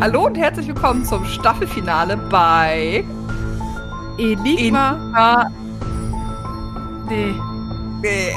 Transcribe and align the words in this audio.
Hallo 0.00 0.26
und 0.26 0.38
herzlich 0.38 0.68
willkommen 0.68 1.04
zum 1.04 1.24
Staffelfinale 1.24 2.16
bei 2.16 3.04
Enigma. 4.16 4.92
Enigma. 4.92 5.50
Nee. 7.08 7.34
Nee. 8.00 8.34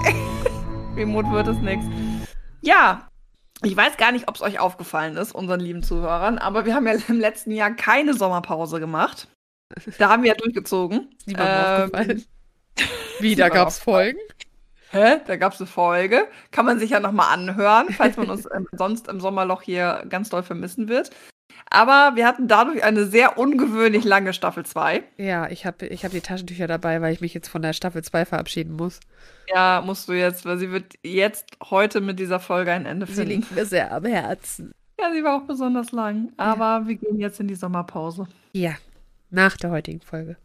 Remote 0.96 1.30
wird 1.30 1.48
es 1.50 1.58
nichts. 1.58 1.86
Ja, 2.62 3.08
ich 3.62 3.78
weiß 3.78 3.98
gar 3.98 4.12
nicht, 4.12 4.28
ob 4.28 4.36
es 4.36 4.42
euch 4.42 4.60
aufgefallen 4.60 5.18
ist, 5.18 5.36
unseren 5.36 5.60
lieben 5.60 5.84
Zuhörern, 5.84 6.40
aber 6.40 6.66
wir 6.66 6.74
haben 6.74 6.88
ja 6.88 6.96
im 7.08 7.20
letzten 7.20 7.52
Jahr 7.52 7.70
keine 7.70 8.16
Sommerpause 8.16 8.80
gemacht. 8.80 9.28
Da 10.00 10.10
haben 10.10 10.24
wir 10.24 10.30
ja 10.30 10.36
durchgezogen. 10.36 11.12
Ist 11.20 11.28
niemandem 11.28 11.56
Ähm, 11.56 11.84
aufgefallen. 11.84 12.26
Wie, 13.20 13.36
da 13.36 13.46
niemandem 13.46 13.54
gab's 13.54 13.78
Folgen? 13.78 14.20
Hä? 14.90 15.22
Da 15.28 15.36
gab 15.38 15.54
es 15.54 15.62
eine 15.62 15.68
Folge. 15.68 16.28
Kann 16.50 16.66
man 16.66 16.80
sich 16.80 16.90
ja 16.90 17.00
nochmal 17.00 17.32
anhören, 17.32 17.90
falls 17.92 18.18
man 18.18 18.30
uns 18.32 18.48
ähm, 18.52 18.68
sonst 18.72 19.08
im 19.08 19.22
Sommerloch 19.22 19.62
hier 19.62 20.04
ganz 20.10 20.30
doll 20.30 20.42
vermissen 20.42 20.90
wird. 20.90 21.12
Aber 21.70 22.16
wir 22.16 22.28
hatten 22.28 22.48
dadurch 22.48 22.84
eine 22.84 23.06
sehr 23.06 23.38
ungewöhnlich 23.38 24.04
lange 24.04 24.34
Staffel 24.34 24.66
2. 24.66 25.04
Ja, 25.18 25.48
ich 25.50 25.66
habe 25.66 25.86
ich 25.88 26.04
hab 26.04 26.12
die 26.12 26.22
Taschentücher 26.22 26.68
dabei, 26.68 27.02
weil 27.02 27.14
ich 27.14 27.22
mich 27.22 27.34
jetzt 27.34 27.48
von 27.48 27.62
der 27.62 27.74
Staffel 27.74 28.04
2 28.04 28.26
verabschieden 28.26 28.76
muss. 28.76 29.00
Ja, 29.54 29.82
musst 29.86 30.10
du 30.10 30.14
jetzt, 30.14 30.46
weil 30.46 30.58
sie 30.58 30.72
wird 30.72 30.94
jetzt 31.04 31.46
heute 31.70 32.02
mit 32.02 32.20
dieser 32.20 32.40
Folge 32.40 32.72
ein 32.72 32.86
Ende 32.86 33.06
Sie 33.06 33.14
finden. 33.14 33.30
liegt 33.30 33.52
mir 33.54 33.66
sehr 33.66 33.92
am 33.94 34.06
Herzen. 34.06 34.74
Ja, 35.00 35.12
sie 35.14 35.24
war 35.24 35.36
auch 35.38 35.48
besonders 35.48 35.92
lang. 35.92 36.32
Aber 36.38 36.88
wir 36.88 36.96
gehen 36.96 37.20
jetzt 37.20 37.40
in 37.40 37.48
die 37.48 37.56
Sommerpause. 37.56 38.28
Ja, 38.54 38.74
nach 39.30 39.58
der 39.58 39.72
heutigen 39.72 40.02
Folge. 40.02 40.38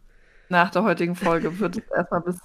Nach 0.48 0.70
der 0.70 0.84
heutigen 0.84 1.16
Folge 1.16 1.58
wird 1.58 1.76
es 1.78 1.84
erstmal 1.96 2.20
bis 2.22 2.36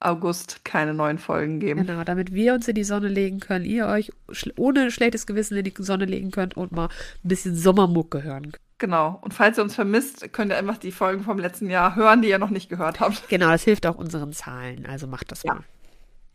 August 0.00 0.64
keine 0.64 0.92
neuen 0.92 1.18
Folgen 1.18 1.58
geben. 1.58 1.86
Genau, 1.86 2.04
damit 2.04 2.32
wir 2.34 2.54
uns 2.54 2.68
in 2.68 2.74
die 2.74 2.84
Sonne 2.84 3.08
legen 3.08 3.40
können, 3.40 3.64
ihr 3.64 3.86
euch 3.86 4.12
schl 4.30 4.52
ohne 4.56 4.90
schlechtes 4.90 5.26
Gewissen 5.26 5.56
in 5.56 5.64
die 5.64 5.74
Sonne 5.78 6.04
legen 6.04 6.30
könnt 6.30 6.56
und 6.56 6.72
mal 6.72 6.86
ein 6.88 7.28
bisschen 7.28 7.56
Sommermucke 7.56 8.22
hören 8.22 8.52
könnt. 8.52 8.60
Genau. 8.78 9.18
Und 9.22 9.32
falls 9.32 9.58
ihr 9.58 9.64
uns 9.64 9.74
vermisst, 9.74 10.32
könnt 10.34 10.52
ihr 10.52 10.58
einfach 10.58 10.76
die 10.76 10.92
Folgen 10.92 11.24
vom 11.24 11.38
letzten 11.38 11.70
Jahr 11.70 11.96
hören, 11.96 12.20
die 12.20 12.28
ihr 12.28 12.38
noch 12.38 12.50
nicht 12.50 12.68
gehört 12.68 13.00
habt. 13.00 13.26
Genau, 13.30 13.48
das 13.48 13.62
hilft 13.64 13.86
auch 13.86 13.96
unseren 13.96 14.34
Zahlen, 14.34 14.84
also 14.84 15.06
macht 15.06 15.32
das 15.32 15.42
Ja. 15.44 15.54
mal. 15.54 15.64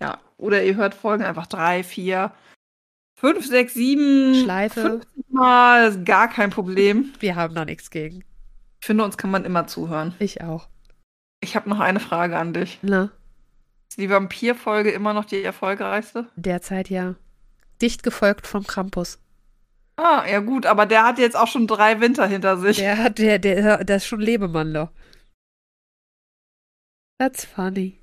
Ja. 0.01 0.17
Oder 0.37 0.63
ihr 0.63 0.75
hört 0.75 0.95
Folgen 0.95 1.23
einfach 1.23 1.45
drei, 1.45 1.83
vier, 1.83 2.31
fünf, 3.19 3.45
sechs, 3.45 3.75
sieben. 3.75 4.33
Schleife. 4.33 4.81
50 4.81 5.25
Mal, 5.29 5.89
ist 5.89 6.03
gar 6.05 6.27
kein 6.27 6.49
Problem. 6.49 7.13
Wir 7.19 7.35
haben 7.35 7.53
da 7.53 7.63
nichts 7.63 7.91
gegen. 7.91 8.23
Ich 8.81 8.87
finde, 8.87 9.03
uns 9.03 9.17
kann 9.17 9.29
man 9.29 9.45
immer 9.45 9.67
zuhören. 9.67 10.15
Ich 10.17 10.41
auch. 10.41 10.67
Ich 11.41 11.55
habe 11.55 11.69
noch 11.69 11.79
eine 11.79 11.99
Frage 11.99 12.37
an 12.37 12.53
dich. 12.53 12.79
Na, 12.81 13.11
Ist 13.91 13.97
die 13.99 14.09
Vampir-Folge 14.09 14.89
immer 14.91 15.11
noch 15.11 15.25
die 15.25 15.43
erfolgreichste? 15.43 16.29
derzeit 16.37 16.89
ja. 16.89 17.15
Dicht 17.81 18.03
gefolgt 18.03 18.47
vom 18.47 18.65
Krampus. 18.65 19.19
Ah, 19.97 20.25
ja 20.25 20.39
gut, 20.39 20.65
aber 20.65 20.85
der 20.85 21.03
hat 21.03 21.19
jetzt 21.19 21.35
auch 21.35 21.47
schon 21.49 21.67
drei 21.67 21.99
Winter 21.99 22.25
hinter 22.25 22.55
sich. 22.55 22.77
Der 22.77 22.97
hat, 22.97 23.17
der, 23.17 23.37
der, 23.37 23.83
der 23.83 23.97
ist 23.97 24.05
schon 24.05 24.21
Lebemann, 24.21 24.73
doch. 24.73 24.91
That's 27.19 27.43
funny. 27.43 27.99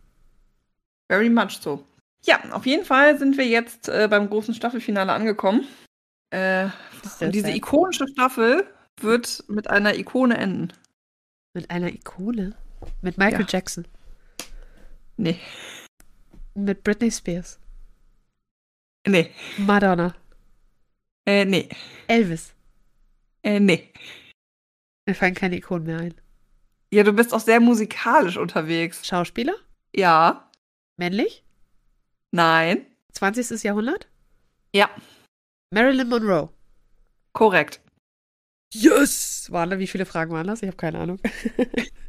Very 1.10 1.30
much 1.30 1.58
so. 1.62 1.82
Ja, 2.22 2.38
auf 2.50 2.66
jeden 2.66 2.84
Fall 2.84 3.18
sind 3.18 3.38
wir 3.38 3.46
jetzt 3.46 3.88
äh, 3.88 4.08
beim 4.10 4.28
großen 4.28 4.52
Staffelfinale 4.52 5.10
angekommen. 5.10 5.66
Äh, 6.28 6.68
und 7.20 7.34
diese 7.34 7.50
ikonische 7.50 8.06
Staffel 8.08 8.66
wird 9.00 9.42
mit 9.48 9.70
einer 9.70 9.94
Ikone 9.96 10.36
enden. 10.36 10.74
Mit 11.54 11.70
einer 11.70 11.88
Ikone. 11.88 12.54
Mit 13.00 13.16
Michael 13.16 13.40
Ja. 13.40 13.46
Jackson. 13.48 13.88
Nee. 15.18 15.38
Mit 16.54 16.82
Britney 16.84 17.10
Spears. 17.10 17.58
Nee. 19.06 19.30
Madonna. 19.58 20.14
Äh, 21.26 21.44
nee. 21.44 21.68
Elvis. 22.06 22.54
Äh, 23.42 23.60
nee. 23.60 23.92
Mir 25.06 25.14
fallen 25.14 25.34
keine 25.34 25.56
Ikonen 25.56 25.86
mehr 25.86 25.98
ein. 25.98 26.14
Ja, 26.92 27.02
du 27.02 27.12
bist 27.12 27.34
auch 27.34 27.40
sehr 27.40 27.60
musikalisch 27.60 28.36
unterwegs. 28.36 29.06
Schauspieler? 29.06 29.54
Ja. 29.94 30.50
Männlich? 30.96 31.44
Nein. 32.30 32.86
20. 33.12 33.62
Jahrhundert? 33.64 34.08
Ja. 34.72 34.88
Marilyn 35.72 36.08
Monroe. 36.08 36.48
Korrekt. 37.32 37.80
Yes! 38.72 39.50
Waren 39.50 39.70
da, 39.70 39.78
wie 39.78 39.86
viele 39.86 40.06
Fragen 40.06 40.32
waren 40.32 40.46
das? 40.46 40.62
Ich 40.62 40.68
habe 40.68 40.76
keine 40.76 41.00
Ahnung. 41.00 41.20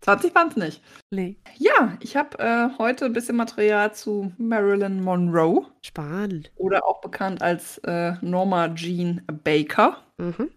20 0.00 0.34
waren 0.34 0.48
es 0.48 0.56
nicht. 0.56 0.82
nee. 1.10 1.36
Ja, 1.56 1.96
ich 2.00 2.16
habe 2.16 2.38
äh, 2.38 2.68
heute 2.78 3.04
ein 3.06 3.12
bisschen 3.12 3.36
Material 3.36 3.92
zu 3.94 4.32
Marilyn 4.38 5.02
Monroe 5.02 5.66
Spannend. 5.82 6.50
oder 6.56 6.84
auch 6.86 7.00
bekannt 7.00 7.42
als 7.42 7.78
äh, 7.78 8.12
Norma 8.20 8.68
Jean 8.74 9.22
Baker 9.44 10.02
Mhm. 10.18 10.50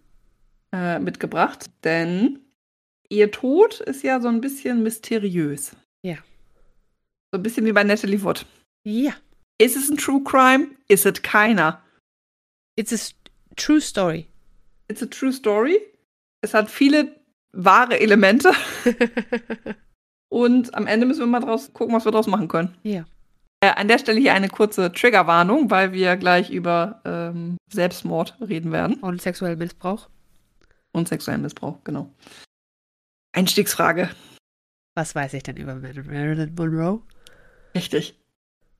äh, 0.72 0.98
mitgebracht, 0.98 1.66
denn 1.84 2.40
ihr 3.08 3.30
Tod 3.30 3.80
ist 3.80 4.02
ja 4.02 4.20
so 4.20 4.28
ein 4.28 4.40
bisschen 4.40 4.82
mysteriös. 4.82 5.76
Ja. 6.04 6.16
So 7.32 7.38
ein 7.38 7.42
bisschen 7.42 7.64
wie 7.66 7.72
bei 7.72 7.84
Natalie 7.84 8.22
Wood. 8.22 8.44
Ja. 8.84 9.12
Ist 9.58 9.76
es 9.76 9.88
ein 9.90 9.96
True 9.98 10.22
Crime? 10.24 10.68
Ist 10.88 11.06
es 11.06 11.22
keiner? 11.22 11.82
It's 12.76 12.92
a 12.92 12.98
true 13.56 13.80
story. 13.80 14.26
It's 14.88 15.02
a 15.02 15.06
true 15.06 15.32
story. 15.32 15.80
Es 16.40 16.54
hat 16.54 16.70
viele 16.70 17.14
wahre 17.52 18.00
Elemente 18.00 18.52
und 20.32 20.74
am 20.74 20.86
Ende 20.86 21.06
müssen 21.06 21.20
wir 21.20 21.26
mal 21.26 21.40
draus 21.40 21.72
gucken, 21.72 21.94
was 21.94 22.04
wir 22.04 22.12
draus 22.12 22.26
machen 22.26 22.48
können. 22.48 22.76
ja. 22.82 23.04
Äh, 23.64 23.74
an 23.76 23.86
der 23.86 24.00
Stelle 24.00 24.18
hier 24.18 24.34
eine 24.34 24.48
kurze 24.48 24.90
Triggerwarnung, 24.90 25.70
weil 25.70 25.92
wir 25.92 26.16
gleich 26.16 26.50
über 26.50 27.00
ähm, 27.04 27.56
Selbstmord 27.72 28.36
reden 28.40 28.72
werden 28.72 28.94
Und 28.96 29.22
sexuellen 29.22 29.56
Missbrauch. 29.56 30.08
und 30.92 31.06
sexuellen 31.06 31.42
Missbrauch, 31.42 31.78
genau. 31.84 32.12
Einstiegsfrage. 33.36 34.10
Was 34.96 35.14
weiß 35.14 35.34
ich 35.34 35.44
denn 35.44 35.56
über 35.58 35.76
Mar- 35.76 35.92
Marilyn 35.94 36.52
Monroe? 36.56 37.02
Richtig. 37.76 38.18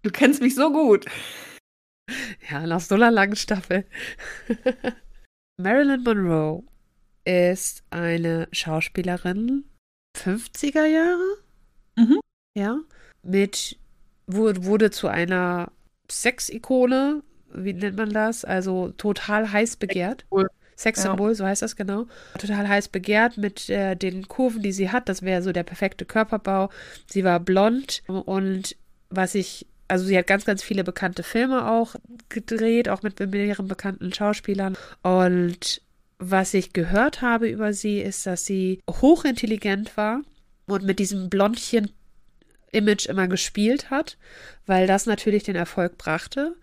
Du 0.02 0.10
kennst 0.10 0.42
mich 0.42 0.56
so 0.56 0.72
gut. 0.72 1.06
Ja, 2.50 2.66
nach 2.66 2.80
so 2.80 2.96
einer 2.96 3.12
langen 3.12 3.36
Staffel. 3.36 3.86
Marilyn 5.58 6.02
Monroe 6.02 6.64
ist 7.24 7.84
eine 7.90 8.48
Schauspielerin 8.52 9.64
50er 10.16 10.84
Jahre. 10.84 11.36
Mhm. 11.96 12.20
Ja. 12.54 12.78
Mit, 13.22 13.78
wurde, 14.26 14.90
zu 14.90 15.08
einer 15.08 15.72
Sexikone, 16.10 17.22
wie 17.52 17.72
nennt 17.72 17.96
man 17.96 18.10
das? 18.10 18.44
Also 18.44 18.90
total 18.96 19.52
heiß 19.52 19.76
begehrt. 19.76 20.24
Sexsymbol. 20.30 20.48
Sexsymbol, 20.76 21.34
so 21.34 21.46
heißt 21.46 21.62
das 21.62 21.76
genau. 21.76 22.06
Total 22.38 22.68
heiß 22.68 22.88
begehrt 22.88 23.36
mit 23.36 23.68
äh, 23.68 23.94
den 23.94 24.26
Kurven, 24.26 24.62
die 24.62 24.72
sie 24.72 24.90
hat. 24.90 25.08
Das 25.08 25.22
wäre 25.22 25.42
so 25.42 25.52
der 25.52 25.62
perfekte 25.62 26.04
Körperbau. 26.04 26.70
Sie 27.06 27.24
war 27.24 27.40
blond 27.40 28.02
und 28.06 28.76
was 29.10 29.34
ich, 29.34 29.66
also 29.88 30.04
sie 30.04 30.16
hat 30.16 30.26
ganz, 30.26 30.44
ganz 30.44 30.62
viele 30.62 30.84
bekannte 30.84 31.22
Filme 31.22 31.70
auch 31.70 31.94
gedreht, 32.28 32.88
auch 32.88 33.02
mit 33.02 33.20
mehreren 33.20 33.68
bekannten 33.68 34.12
Schauspielern. 34.12 34.76
Und 35.02 35.82
was 36.24 36.54
ich 36.54 36.72
gehört 36.72 37.20
habe 37.20 37.48
über 37.48 37.72
sie, 37.72 38.00
ist, 38.00 38.26
dass 38.26 38.46
sie 38.46 38.80
hochintelligent 38.88 39.96
war 39.96 40.20
und 40.66 40.84
mit 40.84 41.00
diesem 41.00 41.28
Blondchen-Image 41.28 43.06
immer 43.06 43.26
gespielt 43.26 43.90
hat, 43.90 44.18
weil 44.64 44.86
das 44.86 45.06
natürlich 45.06 45.42
den 45.42 45.56
Erfolg 45.56 45.98
brachte. 45.98 46.54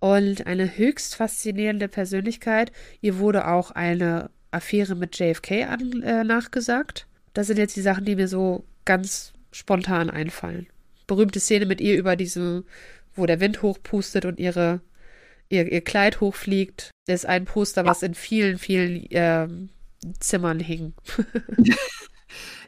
Und 0.00 0.46
eine 0.46 0.76
höchst 0.76 1.14
faszinierende 1.14 1.88
Persönlichkeit. 1.88 2.72
Ihr 3.00 3.18
wurde 3.18 3.46
auch 3.46 3.70
eine 3.70 4.30
Affäre 4.50 4.96
mit 4.96 5.18
JFK 5.18 5.64
an, 5.64 6.02
äh, 6.02 6.24
nachgesagt. 6.24 7.06
Das 7.32 7.46
sind 7.46 7.58
jetzt 7.58 7.76
die 7.76 7.82
Sachen, 7.82 8.04
die 8.04 8.16
mir 8.16 8.28
so 8.28 8.64
ganz 8.84 9.32
spontan 9.50 10.10
einfallen. 10.10 10.66
Berühmte 11.06 11.40
Szene 11.40 11.66
mit 11.66 11.80
ihr 11.80 11.96
über 11.96 12.16
diese, 12.16 12.64
wo 13.14 13.24
der 13.26 13.40
Wind 13.40 13.62
hochpustet 13.62 14.24
und 14.24 14.38
ihre, 14.38 14.80
ihr, 15.54 15.70
ihr 15.70 15.82
Kleid 15.82 16.20
hochfliegt. 16.20 16.90
Das 17.06 17.20
ist 17.20 17.26
ein 17.26 17.44
Poster, 17.44 17.84
was 17.84 18.02
in 18.02 18.14
vielen, 18.14 18.58
vielen 18.58 19.06
ähm, 19.10 19.68
Zimmern 20.20 20.60
hing. 20.60 20.94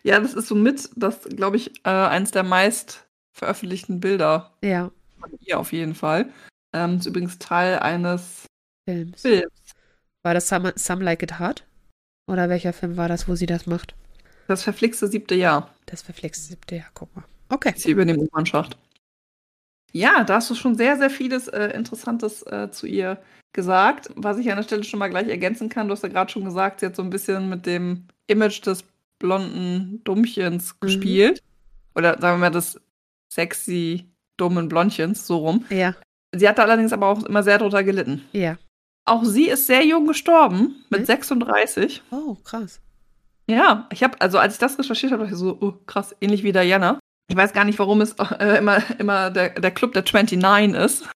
Ja, 0.06 0.20
das 0.20 0.34
ist 0.34 0.46
somit, 0.46 0.88
das 0.94 1.24
glaube 1.24 1.56
ich, 1.56 1.84
äh, 1.84 1.88
eins 1.88 2.30
der 2.30 2.44
meist 2.44 3.08
veröffentlichten 3.32 3.98
Bilder 3.98 4.52
Ja, 4.62 4.92
von 5.18 5.32
ihr 5.40 5.58
auf 5.58 5.72
jeden 5.72 5.96
Fall. 5.96 6.32
Ähm, 6.72 6.98
ist 6.98 7.06
übrigens 7.06 7.40
Teil 7.40 7.80
eines 7.80 8.46
Films. 8.88 9.22
Films. 9.22 9.72
War 10.22 10.32
das 10.32 10.48
Some, 10.48 10.72
Some 10.76 11.02
Like 11.02 11.24
It 11.24 11.40
Hard? 11.40 11.66
Oder 12.28 12.48
welcher 12.48 12.72
Film 12.72 12.96
war 12.96 13.08
das, 13.08 13.26
wo 13.26 13.34
sie 13.34 13.46
das 13.46 13.66
macht? 13.66 13.96
Das 14.46 14.62
verflixte 14.62 15.08
siebte 15.08 15.34
Jahr. 15.34 15.74
Das 15.86 16.02
verflixte 16.02 16.50
siebte 16.50 16.76
Jahr, 16.76 16.90
guck 16.94 17.14
mal. 17.16 17.24
Okay. 17.48 17.74
Sie 17.76 17.90
über 17.90 18.04
den 18.04 18.18
U-Bahn-Schacht. 18.18 18.78
Ja, 19.96 20.24
da 20.24 20.34
hast 20.36 20.50
du 20.50 20.54
schon 20.54 20.74
sehr, 20.74 20.96
sehr 20.96 21.08
vieles 21.10 21.48
äh, 21.48 21.68
Interessantes 21.68 22.42
äh, 22.42 22.70
zu 22.70 22.86
ihr 22.86 23.18
gesagt. 23.54 24.10
Was 24.14 24.36
ich 24.38 24.50
an 24.50 24.56
der 24.56 24.62
Stelle 24.64 24.84
schon 24.84 24.98
mal 24.98 25.08
gleich 25.08 25.28
ergänzen 25.28 25.68
kann, 25.70 25.88
du 25.88 25.92
hast 25.92 26.02
ja 26.02 26.10
gerade 26.10 26.30
schon 26.30 26.44
gesagt, 26.44 26.80
sie 26.80 26.86
hat 26.86 26.96
so 26.96 27.02
ein 27.02 27.08
bisschen 27.10 27.48
mit 27.48 27.64
dem 27.64 28.06
Image 28.26 28.64
des 28.66 28.84
blonden 29.18 30.02
Dummchens 30.04 30.78
gespielt. 30.80 31.42
Oder 31.94 32.18
sagen 32.20 32.36
wir 32.36 32.48
mal 32.48 32.50
des 32.50 32.78
sexy, 33.32 34.04
dummen 34.36 34.68
Blondchens, 34.68 35.26
so 35.26 35.38
rum. 35.38 35.64
Ja, 35.70 35.94
Sie 36.34 36.46
hatte 36.46 36.62
allerdings 36.62 36.92
aber 36.92 37.06
auch 37.06 37.24
immer 37.24 37.42
sehr 37.42 37.56
drunter 37.56 37.82
gelitten. 37.82 38.22
ja. 38.32 38.58
auch 39.06 39.24
sie 39.24 39.48
ist 39.48 39.66
sehr 39.66 39.86
jung 39.86 40.06
gestorben, 40.06 40.84
mit 40.90 41.00
Hm? 41.00 41.06
36. 41.06 42.02
Oh, 42.10 42.34
krass. 42.44 42.80
Ja, 43.48 43.88
ich 43.92 44.02
habe, 44.02 44.20
also 44.20 44.38
als 44.38 44.54
ich 44.54 44.58
das 44.58 44.78
recherchiert 44.78 45.12
habe, 45.12 45.22
dachte 45.22 45.34
ich 45.34 45.40
so, 45.40 45.56
oh, 45.60 45.72
krass, 45.86 46.14
ähnlich 46.20 46.42
wie 46.42 46.52
Diana. 46.52 46.98
Ich 47.28 47.36
weiß 47.36 47.52
gar 47.52 47.64
nicht, 47.64 47.78
warum 47.78 48.00
es 48.00 48.12
äh, 48.38 48.58
immer, 48.58 48.82
immer 48.98 49.30
der, 49.30 49.50
der 49.50 49.70
Club 49.70 49.92
der 49.94 50.02
29 50.04 50.74
ist. 50.80 51.08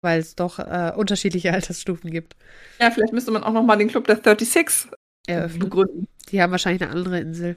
Weil 0.00 0.20
es 0.20 0.36
doch 0.36 0.58
äh, 0.60 0.92
unterschiedliche 0.96 1.52
Altersstufen 1.52 2.10
gibt. 2.10 2.36
Ja, 2.80 2.90
vielleicht 2.90 3.12
müsste 3.12 3.30
man 3.32 3.42
auch 3.42 3.52
noch 3.52 3.64
mal 3.64 3.76
den 3.76 3.88
Club 3.88 4.06
der 4.06 4.16
36 4.16 4.90
Eröffnen. 5.26 5.58
begründen. 5.58 6.08
Die 6.30 6.40
haben 6.40 6.52
wahrscheinlich 6.52 6.82
eine 6.82 6.92
andere 6.92 7.20
Insel. 7.20 7.56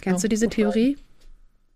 Kennst 0.00 0.22
Ja, 0.22 0.28
du 0.28 0.28
diese 0.28 0.48
Theorie? 0.48 0.96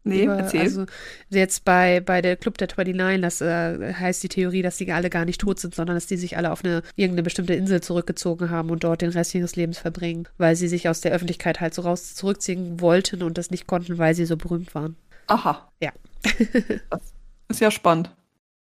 Nee, 0.04 0.24
Über- 0.24 0.38
erzähl. 0.38 0.60
Also 0.60 0.86
jetzt 1.28 1.64
bei, 1.64 2.00
bei 2.00 2.22
der 2.22 2.36
Club 2.36 2.56
der 2.56 2.68
29, 2.68 3.20
das 3.20 3.40
äh, 3.42 3.92
heißt 3.92 4.22
die 4.22 4.28
Theorie, 4.28 4.62
dass 4.62 4.78
die 4.78 4.90
alle 4.92 5.10
gar 5.10 5.24
nicht 5.26 5.40
tot 5.42 5.58
sind, 5.60 5.74
sondern 5.74 5.96
dass 5.96 6.06
die 6.06 6.16
sich 6.16 6.36
alle 6.38 6.52
auf 6.52 6.64
eine 6.64 6.82
irgendeine 6.96 7.22
bestimmte 7.24 7.54
Insel 7.54 7.82
zurückgezogen 7.82 8.48
haben 8.50 8.70
und 8.70 8.82
dort 8.84 9.02
den 9.02 9.10
Rest 9.10 9.34
ihres 9.34 9.56
Lebens 9.56 9.78
verbringen, 9.78 10.26
weil 10.38 10.56
sie 10.56 10.68
sich 10.68 10.88
aus 10.88 11.02
der 11.02 11.12
Öffentlichkeit 11.12 11.60
halt 11.60 11.74
so 11.74 11.82
raus 11.82 12.14
zurückziehen 12.14 12.80
wollten 12.80 13.22
und 13.22 13.36
das 13.36 13.50
nicht 13.50 13.66
konnten, 13.66 13.98
weil 13.98 14.14
sie 14.14 14.24
so 14.24 14.36
berühmt 14.38 14.74
waren. 14.74 14.96
Aha. 15.30 15.70
Ja. 15.80 15.92
das 16.90 17.14
ist 17.48 17.60
ja 17.60 17.70
spannend. 17.70 18.14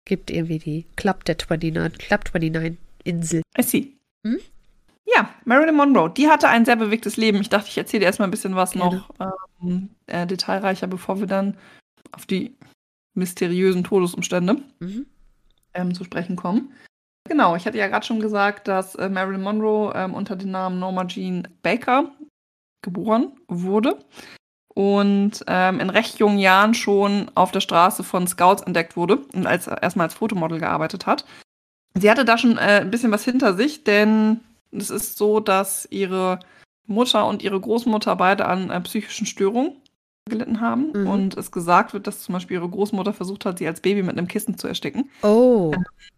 Gibt 0.05 0.31
irgendwie 0.31 0.59
die 0.59 0.85
Club 0.95 1.25
der 1.25 1.35
29, 1.37 1.97
Club 1.99 2.23
29 2.33 2.77
Insel. 3.03 3.41
I 3.57 3.63
see. 3.63 3.93
Hm? 4.25 4.39
Ja, 5.05 5.29
Marilyn 5.45 5.75
Monroe, 5.75 6.09
die 6.09 6.27
hatte 6.27 6.47
ein 6.47 6.65
sehr 6.65 6.75
bewegtes 6.75 7.17
Leben. 7.17 7.39
Ich 7.41 7.49
dachte, 7.49 7.67
ich 7.67 7.77
erzähle 7.77 8.01
dir 8.01 8.05
erstmal 8.07 8.27
ein 8.27 8.31
bisschen 8.31 8.55
was 8.55 8.71
Gerne. 8.71 9.03
noch 9.19 9.33
ähm, 9.61 9.89
äh, 10.07 10.25
detailreicher, 10.25 10.87
bevor 10.87 11.19
wir 11.19 11.27
dann 11.27 11.57
auf 12.11 12.25
die 12.25 12.55
mysteriösen 13.13 13.83
Todesumstände 13.83 14.61
Mhm. 14.79 15.05
ähm, 15.73 15.93
zu 15.93 16.03
sprechen 16.03 16.35
kommen. 16.35 16.73
Genau, 17.27 17.55
ich 17.55 17.65
hatte 17.65 17.77
ja 17.77 17.87
gerade 17.87 18.05
schon 18.05 18.19
gesagt, 18.19 18.67
dass 18.67 18.95
äh, 18.95 19.09
Marilyn 19.09 19.41
Monroe 19.41 19.93
ähm, 19.95 20.13
unter 20.13 20.35
dem 20.35 20.51
Namen 20.51 20.79
Norma 20.79 21.05
Jean 21.05 21.47
Baker 21.61 22.11
geboren 22.81 23.33
wurde 23.47 23.99
und 24.75 25.43
ähm, 25.47 25.79
in 25.79 25.89
recht 25.89 26.19
jungen 26.19 26.37
Jahren 26.37 26.75
schon 26.75 27.31
auf 27.33 27.51
der 27.51 27.61
Straße 27.61 28.03
von 28.03 28.27
Scouts 28.27 28.61
entdeckt 28.61 28.95
wurde 28.95 29.17
und 29.33 29.47
als 29.47 29.67
erstmal 29.67 30.07
als 30.07 30.13
Fotomodel 30.13 30.59
gearbeitet 30.59 31.07
hat. 31.07 31.25
Sie 31.95 32.11
hatte 32.11 32.25
da 32.25 32.37
schon 32.37 32.57
äh, 32.57 32.81
ein 32.81 32.91
bisschen 32.91 33.11
was 33.11 33.23
hinter 33.23 33.55
sich, 33.55 33.85
denn 33.85 34.41
es 34.71 34.89
ist 34.89 35.17
so, 35.17 35.39
dass 35.39 35.87
ihre 35.89 36.39
Mutter 36.85 37.25
und 37.25 37.41
ihre 37.41 37.59
Großmutter 37.59 38.15
beide 38.17 38.45
an 38.45 38.69
äh, 38.69 38.81
psychischen 38.81 39.25
Störungen 39.25 39.77
gelitten 40.27 40.59
haben 40.59 40.91
Mhm. 40.93 41.07
und 41.07 41.37
es 41.37 41.51
gesagt 41.51 41.93
wird, 41.93 42.07
dass 42.07 42.21
zum 42.23 42.33
Beispiel 42.33 42.57
ihre 42.57 42.67
Großmutter 42.67 43.13
versucht 43.13 43.45
hat, 43.45 43.59
sie 43.59 43.67
als 43.67 43.79
Baby 43.81 44.01
mit 44.01 44.17
einem 44.17 44.27
Kissen 44.27 44.57
zu 44.57 44.67
ersticken 44.67 45.09
Oh. 45.21 45.71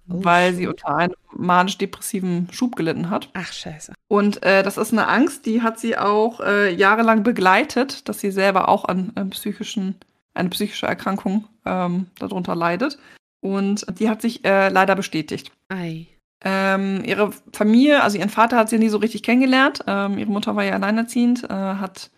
Oh, 0.09 0.23
weil 0.23 0.53
sie 0.53 0.61
shit. 0.63 0.69
unter 0.69 0.95
einem 0.95 1.13
manisch-depressiven 1.35 2.47
Schub 2.53 2.77
gelitten 2.77 3.09
hat. 3.09 3.29
Ach, 3.33 3.51
scheiße. 3.51 3.91
Und 4.07 4.41
äh, 4.43 4.63
das 4.63 4.77
ist 4.77 4.93
eine 4.93 5.09
Angst, 5.09 5.45
die 5.45 5.61
hat 5.61 5.77
sie 5.77 5.97
auch 5.97 6.39
äh, 6.39 6.73
jahrelang 6.73 7.23
begleitet, 7.23 8.07
dass 8.07 8.21
sie 8.21 8.31
selber 8.31 8.69
auch 8.69 8.85
an 8.85 9.11
äh, 9.15 9.25
psychischen, 9.25 9.95
eine 10.33 10.47
psychische 10.49 10.85
Erkrankung 10.87 11.45
ähm, 11.65 12.05
darunter 12.17 12.55
leidet. 12.55 12.97
Und 13.41 13.85
die 13.99 14.07
hat 14.09 14.21
sich 14.21 14.45
äh, 14.45 14.69
leider 14.69 14.95
bestätigt. 14.95 15.51
Ei. 15.67 16.07
Ähm, 16.45 17.03
ihre 17.03 17.31
Familie, 17.51 18.01
also 18.03 18.17
ihren 18.17 18.29
Vater 18.29 18.55
hat 18.55 18.69
sie 18.69 18.77
nie 18.79 18.87
so 18.89 18.97
richtig 18.99 19.21
kennengelernt. 19.23 19.83
Ähm, 19.85 20.17
ihre 20.17 20.31
Mutter 20.31 20.55
war 20.55 20.63
ja 20.63 20.73
alleinerziehend, 20.73 21.43
äh, 21.43 21.47
hat 21.53 22.09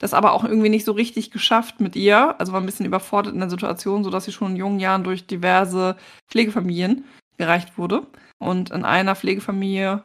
das 0.00 0.12
aber 0.14 0.32
auch 0.32 0.42
irgendwie 0.44 0.68
nicht 0.70 0.84
so 0.84 0.92
richtig 0.92 1.30
geschafft 1.30 1.80
mit 1.80 1.94
ihr. 1.94 2.34
Also 2.40 2.52
war 2.52 2.60
ein 2.60 2.66
bisschen 2.66 2.86
überfordert 2.86 3.32
in 3.34 3.38
der 3.40 3.50
Situation, 3.50 4.02
sodass 4.02 4.24
sie 4.24 4.32
schon 4.32 4.50
in 4.52 4.56
jungen 4.56 4.80
Jahren 4.80 5.04
durch 5.04 5.26
diverse 5.28 5.96
Pflegefamilien 6.28 7.04
gereicht 7.38 7.78
wurde 7.78 8.06
und 8.38 8.70
in 8.70 8.84
einer 8.84 9.14
Pflegefamilie 9.14 10.02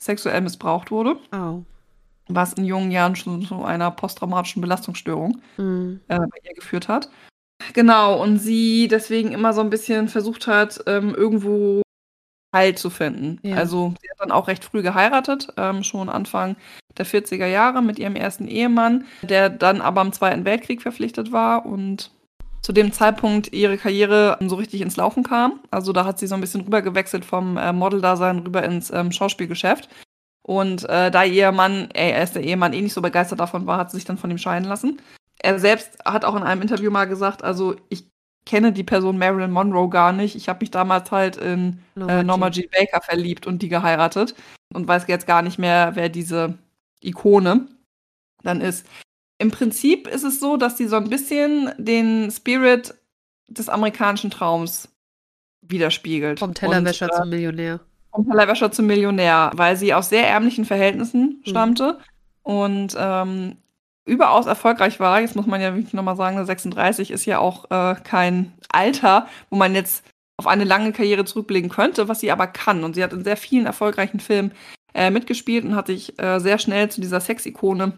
sexuell 0.00 0.40
missbraucht 0.40 0.90
wurde, 0.90 1.16
Au. 1.30 1.64
was 2.28 2.54
in 2.54 2.64
jungen 2.64 2.90
Jahren 2.90 3.16
schon 3.16 3.42
zu 3.42 3.64
einer 3.64 3.90
posttraumatischen 3.90 4.60
Belastungsstörung 4.62 5.40
Mhm. 5.56 6.00
äh, 6.08 6.18
bei 6.18 6.38
ihr 6.48 6.54
geführt 6.54 6.88
hat. 6.88 7.08
Genau, 7.74 8.22
und 8.22 8.38
sie 8.38 8.88
deswegen 8.88 9.32
immer 9.32 9.52
so 9.52 9.60
ein 9.60 9.70
bisschen 9.70 10.08
versucht 10.08 10.46
hat, 10.46 10.80
ähm, 10.86 11.14
irgendwo 11.14 11.82
Heil 12.54 12.74
zu 12.76 12.90
finden. 12.90 13.38
Ja. 13.42 13.56
Also 13.56 13.94
sie 14.00 14.10
hat 14.10 14.20
dann 14.20 14.32
auch 14.32 14.48
recht 14.48 14.64
früh 14.64 14.82
geheiratet, 14.82 15.48
ähm, 15.56 15.82
schon 15.82 16.08
Anfang 16.08 16.56
der 16.96 17.06
40er 17.06 17.46
Jahre 17.46 17.82
mit 17.82 17.98
ihrem 17.98 18.16
ersten 18.16 18.48
Ehemann, 18.48 19.04
der 19.22 19.50
dann 19.50 19.80
aber 19.80 20.00
im 20.00 20.12
Zweiten 20.12 20.44
Weltkrieg 20.44 20.82
verpflichtet 20.82 21.32
war 21.32 21.66
und 21.66 22.10
zu 22.62 22.72
dem 22.72 22.92
Zeitpunkt 22.92 23.52
ihre 23.52 23.78
Karriere 23.78 24.36
so 24.40 24.56
richtig 24.56 24.80
ins 24.80 24.96
Laufen 24.96 25.22
kam. 25.22 25.60
Also 25.70 25.92
da 25.92 26.04
hat 26.04 26.18
sie 26.18 26.26
so 26.26 26.34
ein 26.34 26.40
bisschen 26.40 26.62
rübergewechselt 26.62 27.24
vom 27.24 27.56
äh, 27.56 27.72
Model-Dasein 27.72 28.40
rüber 28.40 28.62
ins 28.64 28.90
ähm, 28.90 29.12
Schauspielgeschäft. 29.12 29.88
Und 30.42 30.88
äh, 30.88 31.10
da 31.10 31.24
ihr 31.24 31.52
Mann, 31.52 31.90
äh, 31.92 32.10
er 32.10 32.22
ist 32.22 32.34
der 32.34 32.42
Ehemann, 32.42 32.72
eh 32.72 32.80
nicht 32.80 32.94
so 32.94 33.02
begeistert 33.02 33.38
davon 33.38 33.66
war, 33.66 33.78
hat 33.78 33.90
sie 33.90 33.98
sich 33.98 34.06
dann 34.06 34.18
von 34.18 34.30
ihm 34.30 34.38
scheiden 34.38 34.68
lassen. 34.68 35.00
Er 35.38 35.58
selbst 35.60 35.98
hat 36.04 36.24
auch 36.24 36.34
in 36.34 36.42
einem 36.42 36.62
Interview 36.62 36.90
mal 36.90 37.04
gesagt, 37.04 37.44
also 37.44 37.76
ich 37.90 38.10
kenne 38.48 38.72
die 38.72 38.82
Person 38.82 39.16
Marilyn 39.18 39.52
Monroe 39.52 39.88
gar 39.88 40.12
nicht. 40.12 40.34
Ich 40.34 40.48
habe 40.48 40.60
mich 40.60 40.70
damals 40.70 41.10
halt 41.12 41.36
in 41.36 41.78
äh, 41.96 42.22
Norma 42.24 42.50
Jean 42.50 42.68
Baker 42.70 43.00
verliebt 43.00 43.46
und 43.46 43.62
die 43.62 43.68
geheiratet 43.68 44.34
und 44.74 44.88
weiß 44.88 45.06
jetzt 45.06 45.26
gar 45.26 45.42
nicht 45.42 45.58
mehr, 45.58 45.92
wer 45.94 46.08
diese 46.08 46.58
Ikone 47.00 47.68
dann 48.42 48.60
ist. 48.60 48.86
Im 49.38 49.50
Prinzip 49.52 50.08
ist 50.08 50.24
es 50.24 50.40
so, 50.40 50.56
dass 50.56 50.74
die 50.76 50.86
so 50.86 50.96
ein 50.96 51.08
bisschen 51.10 51.70
den 51.78 52.30
Spirit 52.32 52.94
des 53.48 53.68
amerikanischen 53.68 54.30
Traums 54.30 54.88
widerspiegelt. 55.62 56.38
Vom 56.40 56.54
Tellerwäscher 56.54 57.06
Und, 57.06 57.12
äh, 57.12 57.20
zum 57.20 57.28
Millionär. 57.30 57.80
vom 58.10 58.26
Tellerwäscher 58.28 58.72
zum 58.72 58.86
Millionär, 58.86 59.50
weil 59.54 59.76
sie 59.76 59.94
aus 59.94 60.08
sehr 60.08 60.26
ärmlichen 60.28 60.64
Verhältnissen 60.64 61.42
Mhm. 61.44 61.50
stammte 61.50 61.98
und 62.42 62.96
ähm, 62.98 63.56
überaus 64.08 64.46
erfolgreich 64.46 64.98
war. 65.00 65.20
Jetzt 65.20 65.36
muss 65.36 65.46
man 65.46 65.60
ja 65.60 65.74
wirklich 65.74 65.94
nochmal 65.94 66.16
sagen, 66.16 66.44
36 66.44 67.10
ist 67.10 67.24
ja 67.26 67.38
auch 67.38 67.70
äh, 67.70 67.94
kein 68.02 68.52
Alter, 68.72 69.28
wo 69.50 69.56
man 69.56 69.74
jetzt 69.74 70.04
auf 70.36 70.46
eine 70.46 70.64
lange 70.64 70.92
Karriere 70.92 71.24
zurückblicken 71.24 71.70
könnte, 71.70 72.08
was 72.08 72.20
sie 72.20 72.30
aber 72.30 72.46
kann. 72.46 72.84
Und 72.84 72.94
sie 72.94 73.02
hat 73.02 73.12
in 73.12 73.24
sehr 73.24 73.36
vielen 73.36 73.66
erfolgreichen 73.66 74.20
Filmen 74.20 74.52
äh, 74.94 75.10
mitgespielt 75.10 75.64
und 75.64 75.74
hat 75.76 75.88
sich 75.88 76.18
äh, 76.20 76.38
sehr 76.40 76.58
schnell 76.58 76.90
zu 76.90 77.00
dieser 77.00 77.20
Sexikone 77.20 77.92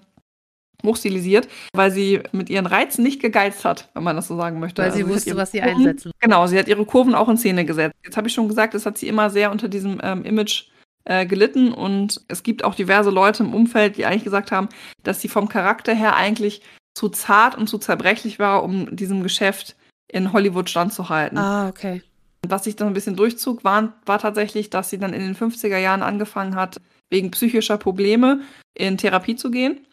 hochstilisiert, 0.85 1.47
weil 1.75 1.91
sie 1.91 2.23
mit 2.33 2.49
ihren 2.49 2.65
Reizen 2.67 3.03
nicht 3.03 3.21
gegeizt 3.21 3.65
hat, 3.67 3.91
wenn 3.95 4.03
man 4.03 4.17
das 4.17 4.29
so 4.29 4.37
sagen 4.37 4.59
möchte. 4.61 4.81
Weil 4.83 4.93
sie 4.93 5.03
Also 5.03 5.15
wusste, 5.15 5.31
ihre 5.31 5.39
was 5.39 5.53
sie 5.53 5.61
Kurven- 5.61 5.77
einsetzen. 5.77 6.13
Genau, 6.21 6.47
sie 6.47 6.59
hat 6.59 6.69
ihre 6.69 6.87
Kurven 6.87 7.15
auch 7.15 7.29
in 7.29 7.37
Szene 7.37 7.67
gesetzt. 7.67 7.95
Jetzt 8.03 8.17
habe 8.17 8.29
ich 8.29 8.35
schon 8.35 8.49
gesagt, 8.49 8.73
das 8.73 8.87
hat 8.87 8.97
sie 8.97 9.09
immer 9.09 9.29
sehr 9.29 9.51
unter 9.51 9.69
diesem 9.69 10.01
ähm, 10.03 10.25
Image 10.25 10.65
äh, 11.05 11.27
gelitten 11.27 11.73
und 11.73 12.23
es 12.29 12.43
gibt 12.43 12.65
auch 12.65 12.75
diverse 12.75 13.11
Leute 13.11 13.43
im 13.43 13.55
Umfeld, 13.55 13.97
die 13.97 14.07
eigentlich 14.07 14.25
gesagt 14.25 14.53
haben, 14.53 14.69
dass 15.03 15.21
sie 15.21 15.29
vom 15.29 15.49
Charakter 15.49 15.95
her 15.95 16.17
eigentlich 16.17 16.63
zu 16.95 17.09
zart 17.09 17.57
und 17.57 17.69
zu 17.69 17.79
zerbrechlich 17.79 18.39
war, 18.39 18.63
um 18.63 18.95
diesem 18.95 19.23
Geschäft 19.23 19.77
in 20.09 20.33
Hollywood 20.33 20.69
standzuhalten. 20.69 21.39
Ah, 21.39 21.69
okay. 21.69 22.03
Was 22.47 22.65
sich 22.65 22.77
dann 22.77 22.89
ein 22.89 22.95
bisschen 22.95 23.17
durchzog, 23.17 23.65
war, 23.65 23.95
war 24.07 24.19
tatsächlich, 24.19 24.71
dass 24.71 24.91
sie 24.91 24.99
dann 24.99 25.13
in 25.13 25.21
den 25.21 25.37
50er 25.37 25.79
Jahren 25.79 26.03
angefangen 26.03 26.55
hat, 26.55 26.81
wegen 27.11 27.31
psychischer 27.31 27.77
Probleme 27.77 28.41
in 28.75 28.99
Therapie 28.99 29.37
zu 29.37 29.51
gehen. 29.51 29.87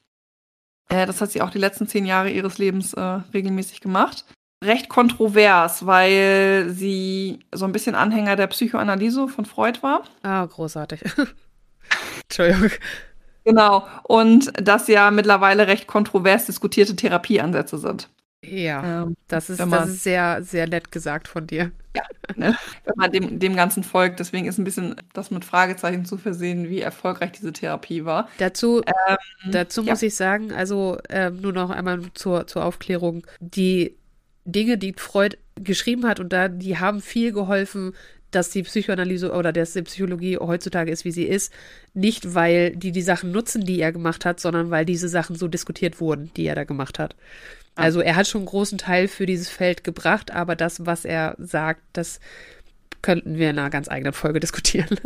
Äh, 0.90 1.06
das 1.06 1.22
hat 1.22 1.32
sie 1.32 1.42
auch 1.42 1.50
die 1.50 1.60
letzten 1.60 1.88
zehn 1.88 2.06
Jahre 2.06 2.30
ihres 2.30 2.58
Lebens 2.58 2.94
äh, 2.94 3.02
regelmäßig 3.02 3.82
gemacht. 3.82 4.26
Recht 4.64 4.90
kontrovers, 4.90 5.86
weil 5.86 6.70
sie 6.70 7.40
so 7.54 7.66
ein 7.66 7.72
bisschen 7.72 7.94
Anhänger 7.96 8.36
der 8.36 8.48
Psychoanalyse 8.48 9.28
von 9.28 9.46
Freud 9.46 9.80
war. 9.84 10.04
Ah, 10.24 10.46
großartig. 10.46 11.02
Entschuldigung. 12.24 12.72
Genau. 13.46 13.88
Und 14.04 14.52
das 14.62 14.88
ja 14.88 15.12
mittlerweile 15.12 15.68
recht 15.68 15.88
kontrovers 15.88 16.46
diskutierte 16.48 16.96
Therapieansätze 16.96 17.78
sind. 17.78 18.10
Ja, 18.44 19.04
Ähm, 19.04 19.16
das 19.28 19.50
ist, 19.50 19.60
wenn 19.60 19.70
das 19.70 19.80
man- 19.82 19.90
ist 19.90 20.04
sehr, 20.04 20.44
sehr 20.44 20.68
nett 20.68 20.92
gesagt 20.92 21.28
von 21.28 21.48
dir. 21.48 21.72
ne, 22.36 22.56
wenn 22.84 22.94
man 22.96 23.12
dem, 23.12 23.40
dem 23.40 23.56
Ganzen 23.56 23.84
folgt. 23.84 24.20
Deswegen 24.20 24.48
ist 24.48 24.58
ein 24.58 24.64
bisschen 24.64 24.96
das 25.14 25.32
mit 25.32 25.46
Fragezeichen 25.46 26.06
zu 26.06 26.18
versehen, 26.18 26.70
wie 26.70 26.82
erfolgreich 26.82 27.32
diese 27.32 27.54
Therapie 27.54 28.06
war. 28.06 28.28
Dazu, 28.38 28.82
dazu 29.50 29.82
ja. 29.84 29.92
muss 29.92 30.02
ich 30.04 30.16
sagen, 30.16 30.52
also 30.52 30.98
ähm, 31.10 31.42
nur 31.42 31.54
noch 31.54 31.70
einmal 31.70 32.02
zur, 32.14 32.46
zur 32.48 32.66
Aufklärung, 32.66 33.26
die 33.40 33.96
Dinge, 34.48 34.78
die 34.78 34.94
Freud 34.94 35.38
geschrieben 35.56 36.06
hat 36.06 36.20
und 36.20 36.34
da, 36.34 36.48
die 36.48 36.78
haben 36.80 37.02
viel 37.02 37.32
geholfen, 37.32 37.94
dass 38.32 38.50
die 38.50 38.64
Psychoanalyse 38.64 39.32
oder 39.32 39.54
dass 39.54 39.74
die 39.74 39.82
Psychologie 39.84 40.38
heutzutage 40.38 40.92
ist, 40.92 41.06
wie 41.06 41.12
sie 41.12 41.24
ist. 41.24 41.54
Nicht, 41.94 42.36
weil 42.36 42.76
die 42.76 42.92
die 42.92 43.02
Sachen 43.02 43.32
nutzen, 43.32 43.66
die 43.66 43.80
er 43.80 43.92
gemacht 43.92 44.26
hat, 44.26 44.40
sondern 44.40 44.70
weil 44.70 44.86
diese 44.86 45.10
Sachen 45.10 45.36
so 45.36 45.48
diskutiert 45.48 46.02
wurden, 46.02 46.32
die 46.36 46.46
er 46.46 46.56
da 46.56 46.64
gemacht 46.64 47.00
hat. 47.00 47.16
Also 47.76 48.02
er 48.02 48.16
hat 48.16 48.28
schon 48.28 48.42
einen 48.42 48.48
großen 48.48 48.78
Teil 48.78 49.08
für 49.08 49.26
dieses 49.26 49.50
Feld 49.50 49.84
gebracht, 49.84 50.32
aber 50.32 50.56
das, 50.56 50.86
was 50.86 51.06
er 51.06 51.36
sagt, 51.38 51.82
das 51.94 52.20
könnten 53.02 53.38
wir 53.38 53.50
in 53.50 53.60
einer 53.60 53.70
ganz 53.70 53.88
eigenen 53.88 54.14
Folge 54.14 54.40
diskutieren. 54.40 55.00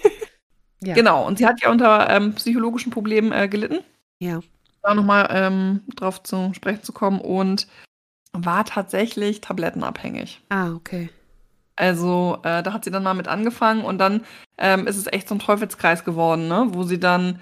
ja. 0.82 0.94
Genau. 0.94 1.26
Und 1.26 1.38
sie 1.38 1.46
hat 1.46 1.60
ja 1.60 1.70
unter 1.70 2.08
ähm, 2.08 2.34
psychologischen 2.34 2.92
Problemen 2.92 3.32
äh, 3.32 3.48
gelitten. 3.48 3.80
Ja. 4.20 4.40
Da 4.82 4.94
nochmal 4.94 5.28
ähm, 5.30 5.80
drauf 5.96 6.22
zu 6.22 6.52
sprechen 6.54 6.84
zu 6.84 6.92
kommen 6.92 7.20
und 7.20 7.66
war 8.32 8.64
tatsächlich 8.64 9.40
tablettenabhängig. 9.40 10.40
Ah, 10.48 10.72
okay. 10.72 11.10
Also 11.76 12.38
äh, 12.42 12.62
da 12.62 12.72
hat 12.72 12.84
sie 12.84 12.90
dann 12.90 13.02
mal 13.02 13.14
mit 13.14 13.28
angefangen 13.28 13.84
und 13.84 13.98
dann 13.98 14.22
ähm, 14.58 14.86
ist 14.86 14.98
es 14.98 15.06
echt 15.06 15.28
so 15.28 15.34
ein 15.34 15.38
Teufelskreis 15.38 16.04
geworden, 16.04 16.46
ne? 16.46 16.66
wo 16.70 16.82
sie 16.82 17.00
dann 17.00 17.40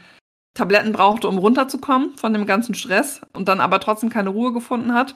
Tabletten 0.55 0.93
brauchte, 0.93 1.29
um 1.29 1.39
runterzukommen 1.39 2.17
von 2.17 2.33
dem 2.33 2.47
ganzen 2.47 2.75
Stress 2.75 3.21
und 3.33 3.49
dann 3.49 3.61
aber 3.61 3.81
trotzdem 3.81 4.11
keine 4.11 4.31
Ruhe 4.31 4.53
gefunden 4.53 4.95
hat. 4.95 5.15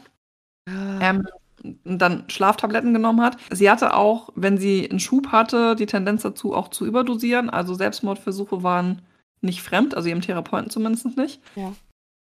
Ah. 0.68 0.98
Ähm, 1.00 1.26
und 1.62 1.98
dann 1.98 2.24
Schlaftabletten 2.28 2.92
genommen 2.92 3.20
hat. 3.20 3.36
Sie 3.50 3.70
hatte 3.70 3.94
auch, 3.94 4.30
wenn 4.34 4.58
sie 4.58 4.88
einen 4.90 4.98
Schub 4.98 5.28
hatte, 5.28 5.76
die 5.76 5.86
Tendenz 5.86 6.22
dazu 6.22 6.54
auch 6.54 6.68
zu 6.68 6.84
überdosieren. 6.84 7.50
Also 7.50 7.74
Selbstmordversuche 7.74 8.64
waren 8.64 9.02
nicht 9.40 9.62
fremd, 9.62 9.94
also 9.94 10.08
ihrem 10.08 10.20
Therapeuten 10.20 10.70
zumindest 10.70 11.16
nicht. 11.16 11.40
Ja. 11.54 11.72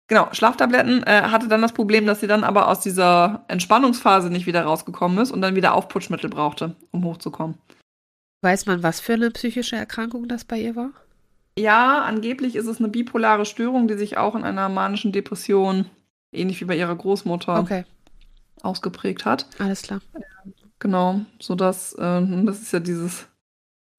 Genau, 0.08 0.28
Schlaftabletten 0.32 1.02
äh, 1.02 1.22
hatte 1.22 1.48
dann 1.48 1.62
das 1.62 1.72
Problem, 1.72 2.06
dass 2.06 2.20
sie 2.20 2.28
dann 2.28 2.44
aber 2.44 2.68
aus 2.68 2.80
dieser 2.80 3.44
Entspannungsphase 3.48 4.30
nicht 4.30 4.46
wieder 4.46 4.62
rausgekommen 4.62 5.18
ist 5.18 5.32
und 5.32 5.40
dann 5.40 5.56
wieder 5.56 5.74
Aufputschmittel 5.74 6.30
brauchte, 6.30 6.76
um 6.92 7.04
hochzukommen. 7.04 7.58
Weiß 8.42 8.66
man, 8.66 8.82
was 8.82 9.00
für 9.00 9.14
eine 9.14 9.30
psychische 9.30 9.74
Erkrankung 9.74 10.28
das 10.28 10.44
bei 10.44 10.60
ihr 10.60 10.76
war? 10.76 10.90
Ja, 11.58 12.02
angeblich 12.02 12.54
ist 12.54 12.66
es 12.66 12.78
eine 12.78 12.88
bipolare 12.88 13.46
Störung, 13.46 13.88
die 13.88 13.96
sich 13.96 14.18
auch 14.18 14.36
in 14.36 14.44
einer 14.44 14.68
manischen 14.68 15.10
Depression, 15.10 15.86
ähnlich 16.30 16.60
wie 16.60 16.66
bei 16.66 16.76
ihrer 16.76 16.94
Großmutter, 16.94 17.58
okay. 17.58 17.84
ausgeprägt 18.62 19.24
hat. 19.24 19.46
Alles 19.58 19.82
klar. 19.82 20.00
Genau, 20.78 21.22
sodass, 21.40 21.94
äh, 21.94 22.44
das 22.44 22.60
ist 22.60 22.72
ja 22.72 22.80
dieses 22.80 23.26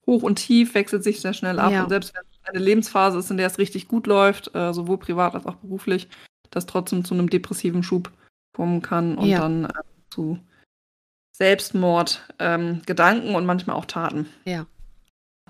Hoch 0.05 0.23
und 0.23 0.35
Tief 0.35 0.75
wechselt 0.75 1.03
sich 1.03 1.19
sehr 1.19 1.33
schnell 1.33 1.59
ab. 1.59 1.71
Ja. 1.71 1.83
Und 1.83 1.89
selbst 1.89 2.13
wenn 2.15 2.23
eine 2.49 2.63
Lebensphase 2.63 3.19
ist, 3.19 3.31
in 3.31 3.37
der 3.37 3.47
es 3.47 3.57
richtig 3.57 3.87
gut 3.87 4.07
läuft, 4.07 4.53
äh, 4.55 4.73
sowohl 4.73 4.97
privat 4.97 5.35
als 5.35 5.45
auch 5.45 5.55
beruflich, 5.55 6.07
das 6.49 6.65
trotzdem 6.65 7.03
zu 7.05 7.13
einem 7.13 7.29
depressiven 7.29 7.83
Schub 7.83 8.11
kommen 8.53 8.81
kann 8.81 9.17
und 9.17 9.27
ja. 9.27 9.39
dann 9.39 9.65
äh, 9.65 9.69
zu 10.09 10.39
Selbstmordgedanken 11.33 13.29
ähm, 13.29 13.35
und 13.35 13.45
manchmal 13.45 13.75
auch 13.75 13.85
Taten. 13.85 14.27
Ja. 14.45 14.65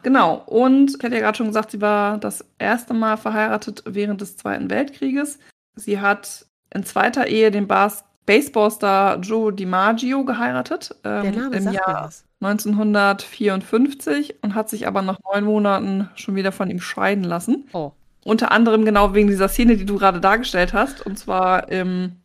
Genau. 0.03 0.43
Und 0.45 0.95
ich 0.97 1.03
hatte 1.03 1.15
ja 1.15 1.21
gerade 1.21 1.37
schon 1.37 1.47
gesagt, 1.47 1.71
sie 1.71 1.81
war 1.81 2.17
das 2.17 2.45
erste 2.59 2.93
Mal 2.93 3.17
verheiratet 3.17 3.83
während 3.85 4.21
des 4.21 4.37
Zweiten 4.37 4.69
Weltkrieges. 4.69 5.39
Sie 5.75 5.99
hat 5.99 6.45
in 6.73 6.83
zweiter 6.83 7.27
Ehe 7.27 7.51
den 7.51 7.67
Bas 7.67 8.03
Baseballstar 8.27 9.19
Joe 9.21 9.51
DiMaggio 9.51 10.23
geheiratet. 10.23 10.93
Ähm, 11.03 11.51
im 11.51 11.71
Jahr 11.71 12.05
was. 12.05 12.25
1954 12.41 14.35
und 14.43 14.53
hat 14.53 14.69
sich 14.69 14.85
aber 14.85 15.01
nach 15.01 15.17
neun 15.23 15.45
Monaten 15.45 16.11
schon 16.13 16.35
wieder 16.35 16.51
von 16.51 16.69
ihm 16.69 16.79
scheiden 16.79 17.23
lassen. 17.23 17.67
Oh. 17.73 17.93
Unter 18.23 18.51
anderem 18.51 18.85
genau 18.85 19.15
wegen 19.15 19.27
dieser 19.29 19.47
Szene, 19.47 19.75
die 19.77 19.85
du 19.85 19.97
gerade 19.97 20.19
dargestellt 20.19 20.73
hast. 20.73 21.03
Und 21.03 21.17
zwar 21.17 21.69
im 21.69 22.17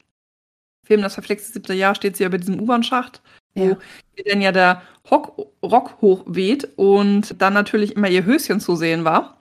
Film 0.85 1.01
Das 1.01 1.15
verflexte 1.15 1.53
siebte 1.53 1.73
Jahr 1.73 1.95
steht 1.95 2.17
sie 2.17 2.29
bei 2.29 2.37
diesem 2.37 2.61
U-Bahn-Schacht, 2.61 3.23
wo 3.55 3.65
ja. 3.65 3.77
dann 4.27 4.43
ja 4.43 4.53
der 4.53 4.83
Rock, 5.11 5.47
Rock 5.63 6.03
hochweht 6.03 6.69
und 6.77 7.41
dann 7.41 7.55
natürlich 7.55 7.97
immer 7.97 8.09
ihr 8.09 8.25
Höschen 8.25 8.61
zu 8.61 8.77
sehen 8.77 9.05
war. 9.05 9.39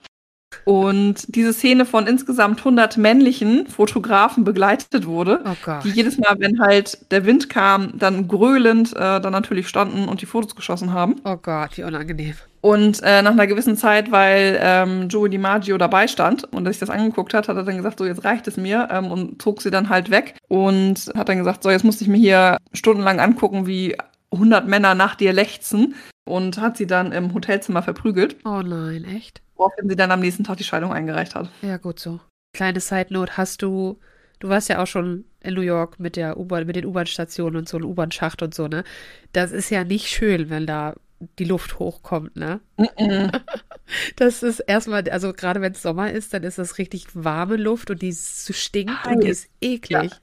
Und 0.64 1.34
diese 1.34 1.52
Szene 1.52 1.84
von 1.84 2.06
insgesamt 2.06 2.58
100 2.58 2.96
männlichen 2.96 3.66
Fotografen 3.66 4.44
begleitet 4.44 5.06
wurde, 5.06 5.42
oh 5.44 5.72
die 5.84 5.90
jedes 5.90 6.18
Mal, 6.18 6.36
wenn 6.38 6.60
halt 6.60 7.10
der 7.10 7.24
Wind 7.24 7.48
kam, 7.48 7.92
dann 7.98 8.28
gröhlend 8.28 8.92
äh, 8.94 9.20
dann 9.20 9.32
natürlich 9.32 9.68
standen 9.68 10.08
und 10.08 10.22
die 10.22 10.26
Fotos 10.26 10.54
geschossen 10.54 10.92
haben. 10.92 11.16
Oh 11.24 11.36
Gott, 11.36 11.76
wie 11.76 11.84
unangenehm. 11.84 12.34
Und 12.60 13.02
äh, 13.02 13.22
nach 13.22 13.32
einer 13.32 13.48
gewissen 13.48 13.76
Zeit, 13.76 14.12
weil 14.12 14.56
ähm, 14.62 15.08
Joey 15.08 15.30
DiMaggio 15.30 15.78
dabei 15.78 16.06
stand 16.06 16.44
und 16.52 16.64
sich 16.66 16.78
das 16.78 16.90
angeguckt 16.90 17.34
hat, 17.34 17.48
hat 17.48 17.56
er 17.56 17.64
dann 17.64 17.76
gesagt, 17.76 17.98
so 17.98 18.04
jetzt 18.06 18.24
reicht 18.24 18.46
es 18.46 18.56
mir 18.56 18.88
ähm, 18.92 19.10
und 19.10 19.42
zog 19.42 19.60
sie 19.60 19.72
dann 19.72 19.88
halt 19.88 20.10
weg 20.10 20.36
und 20.46 21.10
hat 21.16 21.28
dann 21.28 21.38
gesagt, 21.38 21.64
so 21.64 21.70
jetzt 21.70 21.84
musste 21.84 22.04
ich 22.04 22.08
mir 22.08 22.18
hier 22.18 22.58
stundenlang 22.72 23.18
angucken, 23.18 23.66
wie 23.66 23.96
100 24.30 24.68
Männer 24.68 24.94
nach 24.94 25.16
dir 25.16 25.32
lechzen 25.32 25.96
und 26.24 26.58
hat 26.58 26.76
sie 26.76 26.86
dann 26.86 27.10
im 27.10 27.34
Hotelzimmer 27.34 27.82
verprügelt. 27.82 28.36
Oh 28.44 28.62
nein, 28.62 29.04
echt? 29.04 29.41
Woraufhin 29.56 29.88
sie 29.88 29.96
dann 29.96 30.10
am 30.10 30.20
nächsten 30.20 30.44
Tag 30.44 30.56
die 30.56 30.64
Scheidung 30.64 30.92
eingereicht 30.92 31.34
hat. 31.34 31.48
Ja, 31.62 31.76
gut 31.76 31.98
so. 31.98 32.20
Kleine 32.54 32.80
Side 32.80 33.06
Note, 33.10 33.36
hast 33.36 33.62
du, 33.62 33.98
du 34.40 34.48
warst 34.48 34.68
ja 34.68 34.82
auch 34.82 34.86
schon 34.86 35.24
in 35.40 35.54
New 35.54 35.62
York 35.62 35.98
mit 35.98 36.16
der 36.16 36.36
U-Bahn, 36.38 36.66
mit 36.66 36.76
den 36.76 36.86
U-Bahn-Stationen 36.86 37.56
und 37.56 37.68
so, 37.68 37.78
ein 37.78 37.84
U-Bahn-Schacht 37.84 38.42
und 38.42 38.54
so, 38.54 38.68
ne? 38.68 38.84
Das 39.32 39.52
ist 39.52 39.70
ja 39.70 39.84
nicht 39.84 40.08
schön, 40.08 40.50
wenn 40.50 40.66
da 40.66 40.94
die 41.38 41.44
Luft 41.44 41.78
hochkommt, 41.78 42.36
ne? 42.36 42.60
Mm 42.76 42.82
-mm. 42.82 43.40
Das 44.16 44.42
ist 44.42 44.60
erstmal, 44.60 45.08
also 45.10 45.32
gerade 45.32 45.60
wenn 45.60 45.72
es 45.72 45.82
Sommer 45.82 46.10
ist, 46.10 46.32
dann 46.32 46.44
ist 46.44 46.58
das 46.58 46.78
richtig 46.78 47.06
warme 47.14 47.56
Luft 47.56 47.90
und 47.90 48.00
die 48.00 48.14
stinkt 48.14 49.04
Heiß. 49.04 49.14
und 49.14 49.24
die 49.24 49.28
ist 49.28 49.50
eklig. 49.60 50.12
Ja. 50.12 50.18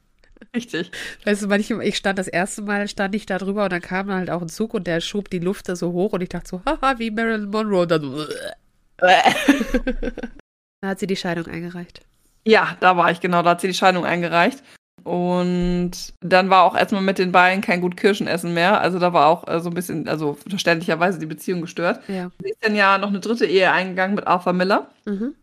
Richtig. 0.56 0.92
Weißt 1.26 1.44
du, 1.44 1.48
manchmal, 1.48 1.86
ich 1.86 1.98
stand 1.98 2.18
das 2.18 2.28
erste 2.28 2.62
Mal, 2.62 2.88
stand 2.88 3.14
ich 3.14 3.26
da 3.26 3.38
drüber 3.38 3.66
und 3.66 3.72
dann 3.72 3.82
kam 3.82 4.12
halt 4.12 4.30
auch 4.30 4.42
ein 4.42 4.50
Zug 4.50 4.74
und 4.74 4.88
der 4.88 5.02
schob 5.02 5.30
die 5.30 5.40
Luft 5.40 5.70
da 5.70 5.76
so 5.76 5.92
hoch 5.92 6.14
und 6.14 6.22
ich 6.22 6.30
dachte 6.30 6.50
so, 6.50 6.62
haha, 6.66 6.98
wie 6.98 7.12
Marilyn 7.12 7.50
Monroe. 7.50 7.82
Und 7.82 7.92
dann 7.92 8.02
so, 8.02 8.26
da 10.82 10.88
hat 10.88 11.00
sie 11.00 11.08
die 11.08 11.16
Scheidung 11.16 11.48
eingereicht. 11.48 12.02
Ja, 12.46 12.78
da 12.80 12.98
war 12.98 13.12
ich, 13.12 13.20
genau, 13.20 13.42
da 13.44 13.52
hat 13.52 13.62
sie 13.62 13.68
die 13.68 13.74
Scheidung 13.74 14.06
eingereicht. 14.06 14.64
Und 15.04 16.14
dann 16.22 16.50
war 16.50 16.64
auch 16.64 16.76
erstmal 16.76 17.02
mit 17.02 17.20
den 17.20 17.32
beiden 17.32 17.62
kein 17.62 17.82
gut 17.82 17.98
Kirschenessen 17.98 18.54
mehr. 18.54 18.82
Also 18.82 19.00
da 19.00 19.14
war 19.14 19.28
auch 19.28 19.48
äh, 19.48 19.60
so 19.60 19.70
ein 19.70 19.74
bisschen, 19.74 20.08
also 20.08 20.38
verständlicherweise 20.48 21.20
die 21.20 21.26
Beziehung 21.26 21.62
gestört. 21.62 22.02
Ja. 22.08 22.32
Sie 22.42 22.50
ist 22.50 22.64
dann 22.64 22.76
ja 22.76 22.98
noch 22.98 23.08
eine 23.10 23.20
dritte 23.20 23.46
Ehe 23.46 23.72
eingegangen 23.72 24.16
mit 24.16 24.28
Arthur 24.28 24.54
Miller. 24.54 24.90
Mhm. 25.06 25.36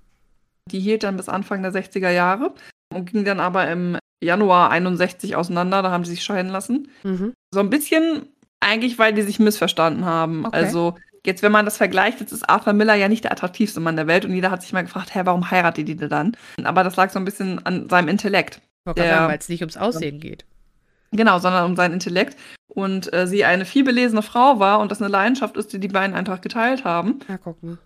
Die 0.71 0.81
hielt 0.81 1.05
dann 1.05 1.17
bis 1.17 1.29
Anfang 1.29 1.63
der 1.63 1.73
60er 1.73 2.11
Jahre 2.11 2.53
und 2.93 3.11
ging 3.11 3.25
dann 3.25 3.41
aber 3.41 3.69
im 3.69 3.99
Januar 4.23 4.71
61 4.71 5.37
auseinander, 5.37 5.83
da 5.83 5.91
haben 5.91 6.05
sie 6.05 6.13
sich 6.13 6.25
scheiden 6.25 6.51
lassen. 6.51 6.89
Mhm. 7.03 7.33
So 7.53 7.61
ein 7.61 7.71
bisschen 7.71 8.29
eigentlich, 8.61 8.99
weil 8.99 9.13
die 9.13 9.23
sich 9.23 9.39
missverstanden 9.39 10.05
haben. 10.05 10.47
Okay. 10.47 10.57
Also 10.57 10.97
jetzt, 11.27 11.43
wenn 11.43 11.53
man 11.53 11.65
das 11.65 11.77
vergleicht, 11.77 12.21
jetzt 12.21 12.33
ist 12.33 12.49
Arthur 12.49 12.73
Miller 12.73 12.95
ja 12.95 13.09
nicht 13.09 13.25
der 13.25 13.33
attraktivste 13.33 13.81
Mann 13.81 13.97
der 13.97 14.07
Welt 14.07 14.25
und 14.25 14.35
jeder 14.35 14.51
hat 14.51 14.63
sich 14.63 14.73
mal 14.73 14.83
gefragt, 14.83 15.15
hä, 15.15 15.23
warum 15.25 15.51
heiratet 15.51 15.89
die 15.89 15.97
dann? 15.97 16.37
Aber 16.65 16.85
das 16.85 16.97
lag 16.97 17.11
so 17.11 17.19
ein 17.19 17.25
bisschen 17.25 17.65
an 17.67 17.89
seinem 17.89 18.09
Intellekt. 18.09 18.61
Weil 18.85 19.37
es 19.39 19.49
nicht 19.49 19.63
ums 19.63 19.77
Aussehen 19.77 20.21
geht. 20.21 20.45
Genau, 21.11 21.39
sondern 21.39 21.67
um 21.67 21.77
seinen 21.77 21.95
Intellekt. 21.95 22.37
Und 22.69 23.13
äh, 23.13 23.27
sie 23.27 23.45
eine 23.45 23.65
vielbelesene 23.65 24.23
Frau 24.23 24.59
war 24.59 24.81
und 24.81 24.91
das 24.91 25.01
eine 25.01 25.11
Leidenschaft 25.11 25.57
ist, 25.57 25.73
die 25.73 25.81
die 25.81 25.89
beiden 25.89 26.15
einfach 26.15 26.41
geteilt 26.41 26.85
haben. 26.85 27.21
Ja, 27.29 27.39
guck 27.39 27.63
mal. 27.63 27.79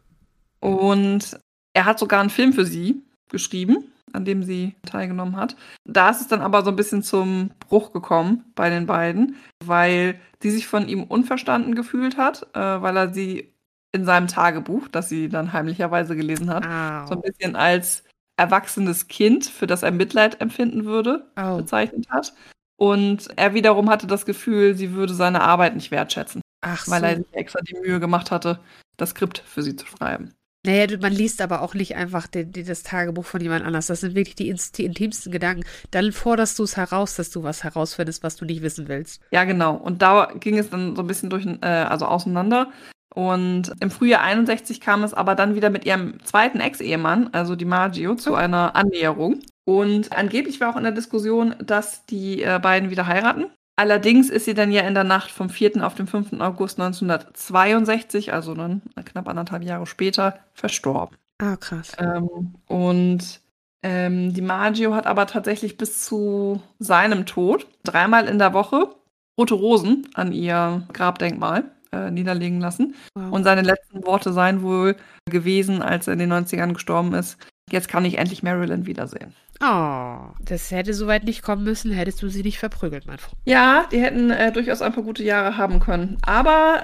Und 0.61 1.38
er 1.73 1.85
hat 1.85 1.99
sogar 1.99 2.20
einen 2.20 2.30
Film 2.30 2.52
für 2.52 2.66
sie 2.66 3.02
geschrieben 3.28 3.92
an 4.12 4.25
dem 4.25 4.43
sie 4.43 4.75
teilgenommen 4.87 5.37
hat. 5.37 5.57
Da 5.85 6.11
ist 6.11 6.21
es 6.21 6.29
dann 6.29 6.40
aber 6.40 6.64
so 6.64 6.71
ein 6.71 6.76
bisschen 6.76 7.02
zum 7.02 7.50
Bruch 7.61 7.93
gekommen 7.93 8.45
bei 8.55 8.71
den 8.71 8.87
beiden, 8.87 9.37
weil 9.64 10.21
sie 10.43 10.50
sich 10.50 10.67
von 10.67 10.88
ihm 10.88 11.05
unverstanden 11.05 11.75
gefühlt 11.75 12.17
hat, 12.17 12.47
äh, 12.55 12.83
weil 12.83 12.97
er 12.97 13.12
sie 13.12 13.52
in 13.93 14.05
seinem 14.05 14.29
Tagebuch, 14.29 14.88
das 14.88 15.09
sie 15.09 15.29
dann 15.29 15.52
heimlicherweise 15.52 16.17
gelesen 16.17 16.50
hat, 16.50 16.67
Au. 16.67 17.07
so 17.07 17.14
ein 17.14 17.23
bisschen 17.23 17.57
als 17.57 18.05
erwachsenes 18.37 19.09
Kind, 19.09 19.47
für 19.47 19.67
das 19.67 19.83
er 19.83 19.90
Mitleid 19.90 20.40
empfinden 20.40 20.85
würde, 20.85 21.31
Au. 21.37 21.59
bezeichnet 21.59 22.09
hat. 22.09 22.33
Und 22.76 23.29
er 23.37 23.52
wiederum 23.52 23.90
hatte 23.90 24.07
das 24.07 24.25
Gefühl, 24.25 24.75
sie 24.75 24.93
würde 24.95 25.12
seine 25.12 25.43
Arbeit 25.43 25.75
nicht 25.75 25.90
wertschätzen. 25.90 26.40
Ach 26.62 26.85
so. 26.85 26.90
Weil 26.90 27.05
er 27.05 27.17
sich 27.17 27.35
extra 27.35 27.61
die 27.61 27.79
Mühe 27.79 28.00
gemacht 28.00 28.31
hatte, 28.31 28.61
das 28.97 29.11
Skript 29.11 29.38
für 29.38 29.62
sie 29.62 29.76
zu 29.76 29.87
schreiben. 29.87 30.33
Naja, 30.67 30.99
man 31.00 31.12
liest 31.12 31.40
aber 31.40 31.62
auch 31.62 31.73
nicht 31.73 31.97
einfach 31.97 32.26
den, 32.26 32.52
den, 32.52 32.67
das 32.67 32.83
Tagebuch 32.83 33.25
von 33.25 33.40
jemand 33.40 33.64
anders. 33.64 33.87
Das 33.87 34.00
sind 34.00 34.14
wirklich 34.14 34.35
die, 34.35 34.55
die 34.76 34.85
intimsten 34.85 35.33
Gedanken. 35.33 35.64
Dann 35.90 36.12
forderst 36.12 36.59
du 36.59 36.64
es 36.64 36.76
heraus, 36.76 37.17
dass 37.17 37.31
du 37.31 37.43
was 37.43 37.64
herausfindest, 37.64 38.23
was 38.23 38.37
du 38.37 38.45
nicht 38.45 38.61
wissen 38.61 38.87
willst. 38.88 39.23
Ja, 39.31 39.45
genau. 39.45 39.75
Und 39.75 40.02
da 40.02 40.33
ging 40.38 40.59
es 40.59 40.69
dann 40.69 40.97
so 40.97 41.02
ein 41.02 41.07
bisschen 41.07 41.31
durch, 41.31 41.47
äh, 41.47 41.67
also 41.67 42.05
auseinander. 42.05 42.71
Und 43.14 43.73
im 43.81 43.90
Frühjahr 43.90 44.23
61 44.23 44.81
kam 44.81 45.02
es 45.02 45.14
aber 45.14 45.35
dann 45.35 45.55
wieder 45.55 45.71
mit 45.71 45.85
ihrem 45.85 46.23
zweiten 46.25 46.61
Ex-Ehemann, 46.61 47.31
also 47.33 47.57
die 47.57 47.64
Maggio, 47.64 48.14
zu 48.14 48.35
einer 48.35 48.76
Annäherung. 48.76 49.40
Und 49.64 50.17
angeblich 50.17 50.61
war 50.61 50.71
auch 50.71 50.76
in 50.76 50.85
der 50.85 50.93
Diskussion, 50.93 51.55
dass 51.59 52.07
die 52.07 52.43
äh, 52.43 52.59
beiden 52.61 52.90
wieder 52.90 53.07
heiraten. 53.07 53.47
Allerdings 53.81 54.29
ist 54.29 54.45
sie 54.45 54.53
dann 54.53 54.73
ja 54.73 54.83
in 54.83 54.93
der 54.93 55.05
Nacht 55.05 55.31
vom 55.31 55.49
4. 55.49 55.83
auf 55.87 55.95
den 55.95 56.07
5. 56.07 56.35
August 56.41 56.79
1962, 56.79 58.31
also 58.31 58.53
dann 58.53 58.83
knapp 59.07 59.27
anderthalb 59.27 59.63
Jahre 59.63 59.87
später, 59.87 60.39
verstorben. 60.53 61.17
Ah, 61.39 61.57
krass. 61.57 61.93
Ähm, 61.99 62.57
und 62.67 63.41
ähm, 63.83 64.35
die 64.35 64.43
Maggio 64.43 64.95
hat 64.95 65.07
aber 65.07 65.27
tatsächlich 65.27 65.79
bis 65.79 66.05
zu 66.05 66.61
seinem 66.79 67.25
Tod 67.25 67.67
dreimal 67.83 68.29
in 68.29 68.39
der 68.39 68.53
Woche 68.53 68.95
rote 69.39 69.55
Rosen 69.55 70.07
an 70.13 70.33
ihr 70.33 70.87
Grabdenkmal 70.93 71.65
äh, 71.91 72.11
niederlegen 72.11 72.61
lassen. 72.61 72.95
Wow. 73.15 73.33
Und 73.33 73.45
seine 73.45 73.63
letzten 73.63 74.05
Worte 74.05 74.35
seien 74.35 74.61
wohl 74.61 74.95
gewesen, 75.25 75.81
als 75.81 76.07
er 76.07 76.13
in 76.13 76.19
den 76.19 76.35
90ern 76.35 76.75
gestorben 76.75 77.15
ist. 77.15 77.39
Jetzt 77.71 77.89
kann 77.89 78.05
ich 78.05 78.19
endlich 78.19 78.43
Marilyn 78.43 78.85
wiedersehen. 78.85 79.33
Oh, 79.62 80.33
das 80.40 80.71
hätte 80.71 80.95
soweit 80.95 81.25
nicht 81.25 81.43
kommen 81.43 81.64
müssen, 81.64 81.93
hättest 81.93 82.23
du 82.23 82.29
sie 82.29 82.43
nicht 82.43 82.59
verprügelt, 82.59 83.07
mein 83.07 83.19
Freund. 83.19 83.37
Ja, 83.45 83.87
die 83.93 84.00
hätten 84.00 84.31
äh, 84.31 84.52
durchaus 84.52 84.81
ein 84.81 84.93
paar 84.93 85.05
gute 85.05 85.23
Jahre 85.23 85.59
haben 85.59 85.81
können. 85.81 86.17
Aber 86.23 86.83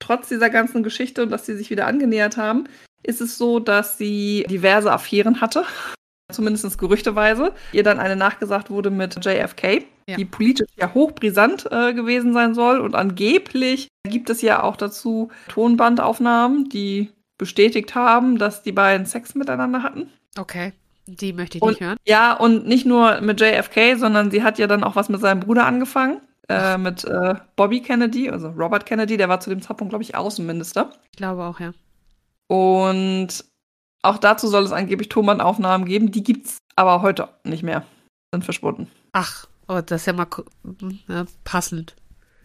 trotz 0.00 0.28
dieser 0.28 0.48
ganzen 0.48 0.82
Geschichte 0.82 1.22
und 1.22 1.30
dass 1.30 1.44
sie 1.44 1.56
sich 1.56 1.68
wieder 1.70 1.86
angenähert 1.86 2.36
haben, 2.38 2.64
ist 3.02 3.20
es 3.20 3.36
so, 3.36 3.60
dass 3.60 3.98
sie 3.98 4.46
diverse 4.48 4.90
Affären 4.90 5.42
hatte. 5.42 5.64
Zumindest 6.32 6.78
gerüchteweise. 6.78 7.52
Ihr 7.72 7.82
dann 7.82 8.00
eine 8.00 8.16
nachgesagt 8.16 8.70
wurde 8.70 8.90
mit 8.90 9.22
JFK, 9.22 9.84
ja. 10.08 10.16
die 10.16 10.24
politisch 10.24 10.70
ja 10.76 10.94
hochbrisant 10.94 11.70
äh, 11.70 11.92
gewesen 11.92 12.32
sein 12.32 12.54
soll 12.54 12.80
und 12.80 12.94
angeblich 12.94 13.88
gibt 14.08 14.30
es 14.30 14.40
ja 14.40 14.62
auch 14.62 14.76
dazu 14.76 15.30
Tonbandaufnahmen, 15.48 16.70
die 16.70 17.10
bestätigt 17.36 17.94
haben, 17.94 18.38
dass 18.38 18.62
die 18.62 18.72
beiden 18.72 19.04
Sex 19.04 19.34
miteinander 19.34 19.82
hatten. 19.82 20.10
Okay. 20.38 20.72
Die 21.06 21.32
möchte 21.32 21.58
ich 21.58 21.62
Und, 21.62 21.70
nicht 21.72 21.80
hören. 21.80 21.98
ja, 22.06 22.32
und 22.34 22.66
nicht 22.66 22.86
nur 22.86 23.20
mit 23.20 23.40
JFK, 23.40 23.96
sondern 23.96 24.30
sie 24.30 24.42
hat 24.42 24.58
ja 24.58 24.66
dann 24.66 24.82
auch 24.84 24.96
was 24.96 25.08
mit 25.08 25.20
seinem 25.20 25.40
Bruder 25.40 25.66
angefangen. 25.66 26.20
Äh, 26.48 26.76
mit 26.78 27.04
äh, 27.04 27.34
Bobby 27.56 27.80
Kennedy, 27.80 28.28
also 28.30 28.48
Robert 28.48 28.84
Kennedy, 28.86 29.16
der 29.16 29.28
war 29.30 29.40
zu 29.40 29.48
dem 29.50 29.62
Zeitpunkt, 29.62 29.90
glaube 29.90 30.02
ich, 30.04 30.14
Außenminister. 30.14 30.90
Ich 31.12 31.16
glaube 31.16 31.42
auch, 31.44 31.58
ja. 31.60 31.72
Und 32.48 33.44
auch 34.02 34.18
dazu 34.18 34.48
soll 34.48 34.64
es 34.64 34.72
angeblich 34.72 35.08
Tonbandaufnahmen 35.08 35.86
geben. 35.86 36.10
Die 36.12 36.22
gibt 36.22 36.46
es 36.46 36.58
aber 36.76 37.00
heute 37.02 37.28
nicht 37.44 37.62
mehr. 37.62 37.84
Sind 38.34 38.44
verschwunden. 38.44 38.90
Ach, 39.12 39.46
oh, 39.68 39.80
das 39.84 40.02
ist 40.02 40.06
ja 40.06 40.12
mal 40.12 40.26
ja, 41.08 41.24
passend. 41.44 41.96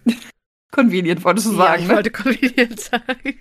Convenient, 0.72 1.24
wolltest 1.26 1.48
du 1.48 1.52
Ja, 1.54 1.58
sagen. 1.58 1.82
ich 1.82 1.88
ne? 1.90 1.96
wollte 1.96 2.12
konvenient 2.12 2.80
sagen. 2.80 3.36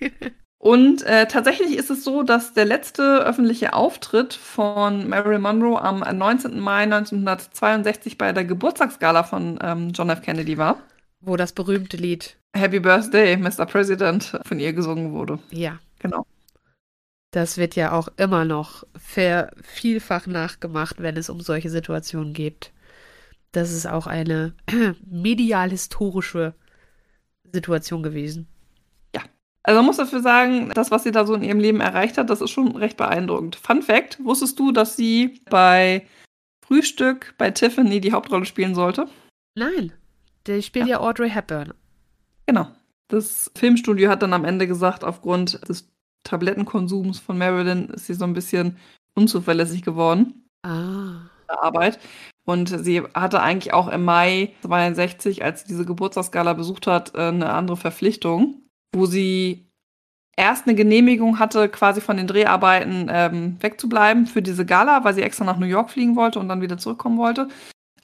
Und 0.59 1.03
äh, 1.05 1.27
tatsächlich 1.27 1.77
ist 1.77 1.91
es 1.91 2.03
so, 2.03 2.25
dass 2.25 2.53
der 2.53 2.65
letzte 2.65 3.25
öffentliche 3.25 3.75
Auftritt 3.75 4.35
von 4.35 5.09
Marilyn 5.09 5.41
Monroe 5.41 5.81
am 5.81 6.01
19. 6.01 6.59
Mai 6.59 6.83
1962 6.83 8.19
bei 8.19 8.33
der 8.33 8.45
Geburtstagsgala 8.45 9.23
von 9.23 9.59
ähm, 9.63 9.91
John 9.95 10.11
F. 10.11 10.23
Kennedy 10.23 10.59
war. 10.59 10.83
Wo 11.21 11.37
das 11.37 11.53
berühmte 11.53 11.97
Lied. 11.97 12.37
Happy 12.57 12.81
Birthday, 12.81 13.37
Mr. 13.37 13.67
President, 13.67 14.41
von 14.45 14.59
ihr 14.59 14.73
gesungen 14.73 15.13
wurde. 15.13 15.39
Ja. 15.51 15.79
Genau. 15.99 16.27
Das 17.31 17.59
wird 17.59 17.77
ja 17.77 17.93
auch 17.93 18.09
immer 18.17 18.45
noch 18.45 18.85
vielfach 19.63 20.27
nachgemacht, 20.27 21.03
wenn 21.03 21.17
es 21.17 21.29
um 21.29 21.41
solche 21.41 21.71
Situationen 21.71 22.33
geht. 22.33 22.73
Das 23.53 23.73
ist 23.73 23.87
auch 23.87 24.07
eine 24.07 24.55
medial-historische 25.07 26.55
Situation 27.53 28.03
gewesen. 28.03 28.49
Also 29.63 29.79
man 29.79 29.87
muss 29.87 29.97
dafür 29.97 30.21
sagen, 30.21 30.71
das, 30.75 30.91
was 30.91 31.03
sie 31.03 31.11
da 31.11 31.27
so 31.27 31.35
in 31.35 31.43
ihrem 31.43 31.61
Leben 31.61 31.81
erreicht 31.81 32.17
hat, 32.17 32.31
das 32.31 32.41
ist 32.41 32.51
schon 32.51 32.77
recht 32.77 32.97
beeindruckend. 32.97 33.57
Fun 33.57 33.83
Fact: 33.83 34.23
Wusstest 34.25 34.59
du, 34.59 34.73
dass 34.73 34.97
sie 34.97 35.41
bei 35.51 36.07
Frühstück 36.67 37.35
bei 37.39 37.51
Tiffany 37.51 38.01
die 38.01 38.13
Hauptrolle 38.13 38.45
spielen 38.45 38.75
sollte? 38.75 39.09
Nein, 39.55 39.93
der 40.47 40.63
spielt 40.63 40.87
ja, 40.87 41.01
Audrey 41.01 41.31
Hepburn. 41.31 41.75
Genau. 42.47 42.69
Das 43.09 43.51
Filmstudio 43.57 44.11
hat 44.11 44.23
dann 44.23 44.35
am 44.35 44.45
Ende 44.45 44.67
gesagt, 44.67 45.03
aufgrund 45.03 45.67
des 45.69 45.91
Tablettenkonsums 46.25 47.19
von 47.19 47.39
Marilyn 47.39 47.89
ist 47.89 48.07
sie 48.07 48.15
so 48.15 48.25
ein 48.25 48.35
bisschen 48.35 48.77
unzuverlässig 49.15 49.83
geworden. 49.83 50.45
Ah. 50.63 51.23
Arbeit. 51.49 51.99
Und 52.45 52.69
sie 52.69 53.03
hatte 53.15 53.41
eigentlich 53.41 53.73
auch 53.73 53.89
im 53.89 54.05
Mai 54.05 54.55
62, 54.63 55.45
als 55.45 55.63
sie 55.63 55.69
diese 55.69 55.85
Geburtstagsgala 55.85 56.53
besucht 56.53 56.87
hat, 56.87 57.15
äh, 57.15 57.29
eine 57.29 57.51
andere 57.53 57.77
Verpflichtung, 57.77 58.63
wo 58.95 59.07
sie 59.07 59.69
erst 60.37 60.67
eine 60.67 60.77
Genehmigung 60.77 61.39
hatte, 61.39 61.69
quasi 61.69 62.01
von 62.01 62.17
den 62.17 62.29
Dreharbeiten 62.29 63.09
ähm, 63.11 63.57
wegzubleiben 63.61 64.27
für 64.27 64.41
diese 64.41 64.65
Gala, 64.65 65.03
weil 65.05 65.15
sie 65.15 65.23
extra 65.23 65.45
nach 65.45 65.59
New 65.59 65.67
York 65.67 65.91
fliegen 65.91 66.17
wollte 66.17 66.39
und 66.39 66.49
dann 66.49 66.61
wieder 66.61 66.79
zurückkommen 66.79 67.19
wollte. 67.19 67.49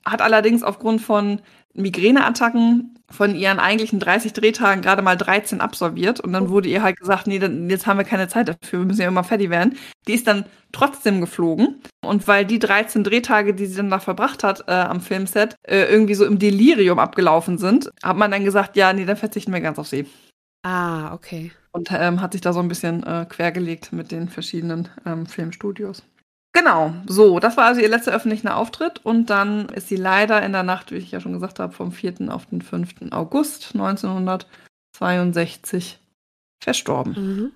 Hat 0.05 0.21
allerdings 0.21 0.63
aufgrund 0.63 1.01
von 1.01 1.41
Migräneattacken 1.75 2.99
von 3.11 3.35
ihren 3.35 3.59
eigentlichen 3.59 4.01
30 4.01 4.33
Drehtagen 4.33 4.83
gerade 4.83 5.03
mal 5.03 5.17
13 5.17 5.61
absolviert. 5.61 6.21
Und 6.21 6.33
dann 6.33 6.49
wurde 6.49 6.69
ihr 6.69 6.83
halt 6.83 6.99
gesagt, 6.99 7.27
nee, 7.27 7.39
dann, 7.39 7.69
jetzt 7.69 7.87
haben 7.87 7.99
wir 7.99 8.05
keine 8.05 8.29
Zeit 8.29 8.49
dafür, 8.49 8.81
wir 8.81 8.87
müssen 8.87 9.03
ja 9.03 9.09
immer 9.09 9.25
fertig 9.25 9.51
werden. 9.51 9.77
Die 10.09 10.15
ist 10.15 10.27
dann 10.27 10.47
trotzdem 10.73 11.21
geflogen. 11.21 11.81
Und 12.05 12.27
weil 12.27 12.45
die 12.45 12.59
13 12.59 13.05
Drehtage, 13.05 13.55
die 13.55 13.67
sie 13.67 13.77
dann 13.77 13.91
da 13.91 13.99
verbracht 13.99 14.43
hat 14.43 14.65
äh, 14.67 14.73
am 14.73 15.01
Filmset, 15.01 15.55
äh, 15.63 15.85
irgendwie 15.85 16.15
so 16.15 16.25
im 16.25 16.39
Delirium 16.39 16.99
abgelaufen 16.99 17.59
sind, 17.59 17.91
hat 18.03 18.17
man 18.17 18.31
dann 18.31 18.45
gesagt, 18.45 18.77
ja, 18.77 18.93
nee, 18.93 19.05
dann 19.05 19.17
verzichten 19.17 19.53
wir 19.53 19.61
ganz 19.61 19.79
auf 19.79 19.89
sie. 19.89 20.07
Ah, 20.65 21.13
okay. 21.13 21.53
Und 21.73 21.91
ähm, 21.93 22.23
hat 22.23 22.33
sich 22.33 22.41
da 22.41 22.53
so 22.53 22.61
ein 22.61 22.69
bisschen 22.69 23.03
äh, 23.05 23.27
quergelegt 23.29 23.93
mit 23.93 24.11
den 24.11 24.29
verschiedenen 24.29 24.89
ähm, 25.05 25.27
Filmstudios. 25.27 26.03
Genau, 26.55 26.95
so, 27.07 27.39
das 27.41 27.57
war 27.57 27.65
also 27.67 27.81
ihr 27.81 27.89
letzter 27.89 28.15
öffentlicher 28.15 28.57
Auftritt 28.57 29.05
und 29.05 29.29
dann 29.29 29.69
ist 29.71 29.89
sie 29.89 29.97
leider 29.97 30.41
in 30.43 30.53
der 30.53 30.63
Nacht, 30.63 30.93
wie 30.93 30.97
ich 30.97 31.11
ja 31.11 31.19
schon 31.21 31.33
gesagt 31.33 31.59
habe, 31.59 31.73
vom 31.73 31.91
4. 31.91 32.15
auf 32.29 32.47
den 32.47 32.63
5. 32.63 33.11
August 33.11 33.73
1962 33.75 35.99
verstorben. 36.63 37.13
Mhm. 37.13 37.51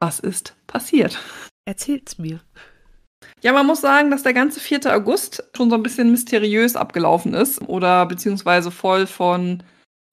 Was 0.00 0.20
ist 0.20 0.54
passiert? 0.66 1.18
Erzähl's 1.66 2.18
mir. 2.18 2.40
Ja, 3.42 3.52
man 3.52 3.66
muss 3.66 3.80
sagen, 3.80 4.10
dass 4.10 4.22
der 4.22 4.34
ganze 4.34 4.60
4. 4.60 4.94
August 4.94 5.42
schon 5.56 5.68
so 5.68 5.76
ein 5.76 5.82
bisschen 5.82 6.12
mysteriös 6.12 6.76
abgelaufen 6.76 7.34
ist 7.34 7.60
oder 7.62 8.06
beziehungsweise 8.06 8.70
voll 8.70 9.08
von 9.08 9.64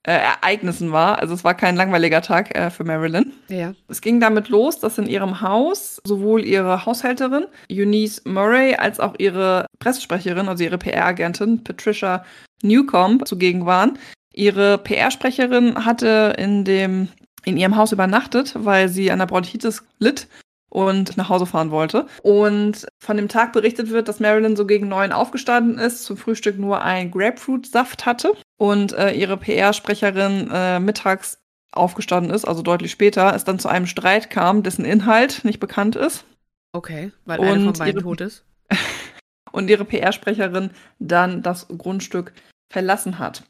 äh, 0.04 0.14
Ereignissen 0.14 0.92
war. 0.92 1.20
Also 1.20 1.34
es 1.34 1.44
war 1.44 1.54
kein 1.54 1.76
langweiliger 1.76 2.22
Tag 2.22 2.56
äh, 2.56 2.70
für 2.70 2.84
Marilyn. 2.84 3.34
Ja. 3.50 3.74
Es 3.88 4.02
ging 4.02 4.20
damit 4.20 4.50
los, 4.50 4.80
dass 4.80 4.98
in 4.98 5.08
ihrem 5.08 5.42
Haus 5.42 6.02
sowohl 6.04 6.44
ihre 6.44 6.86
Haushälterin 6.86 7.46
Eunice 7.72 8.24
Murray 8.26 8.76
als 8.76 9.00
auch 9.00 9.14
ihre 9.20 9.68
Pressesprecherin, 9.80 10.48
also 10.48 10.64
ihre 10.64 10.78
PR-Agentin 10.78 11.64
Patricia 11.64 12.26
Newcomb 12.64 13.28
zugegen 13.28 13.66
waren. 13.66 13.98
Ihre 14.34 14.78
PR-Sprecherin 14.78 15.86
hatte 15.86 16.36
in 16.38 16.64
dem 16.64 17.10
in 17.44 17.58
ihrem 17.58 17.76
Haus 17.76 17.92
übernachtet, 17.92 18.54
weil 18.56 18.88
sie 18.88 19.12
an 19.12 19.20
der 19.20 19.26
Bronchitis 19.26 19.84
litt 19.98 20.28
und 20.70 21.18
nach 21.18 21.30
Hause 21.30 21.46
fahren 21.46 21.72
wollte. 21.72 22.06
Und 22.24 22.88
von 23.04 23.18
dem 23.18 23.28
Tag 23.28 23.52
berichtet 23.52 23.90
wird, 23.90 24.08
dass 24.08 24.20
Marilyn 24.20 24.56
so 24.56 24.66
gegen 24.66 24.88
neun 24.88 25.12
aufgestanden 25.12 25.78
ist, 25.78 26.04
zum 26.04 26.18
Frühstück 26.18 26.58
nur 26.58 26.82
ein 26.82 27.12
Grapefruit-Saft 27.12 28.06
hatte 28.06 28.34
und 28.62 28.94
äh, 28.94 29.14
ihre 29.14 29.38
PR-Sprecherin 29.38 30.52
äh, 30.54 30.80
mittags 30.80 31.40
aufgestanden 31.72 32.32
ist, 32.32 32.46
also 32.46 32.62
deutlich 32.62 32.92
später, 32.92 33.34
es 33.34 33.44
dann 33.44 33.58
zu 33.58 33.68
einem 33.70 33.88
Streit 33.88 34.30
kam, 34.30 34.62
dessen 34.62 34.86
Inhalt 34.86 35.44
nicht 35.44 35.60
bekannt 35.60 35.96
ist. 35.96 36.26
Okay, 36.72 37.12
weil 37.26 37.40
eine 37.40 37.54
von 37.56 37.68
Und 37.70 37.80
beiden 37.80 37.96
ihre- 37.96 38.04
tot 38.04 38.22
ist. 38.22 38.46
und 39.52 39.68
ihre 39.68 39.84
PR-Sprecherin 39.84 40.70
dann 41.00 41.42
das 41.42 41.70
Grundstück 41.76 42.34
verlassen 42.72 43.18
hat. 43.18 43.42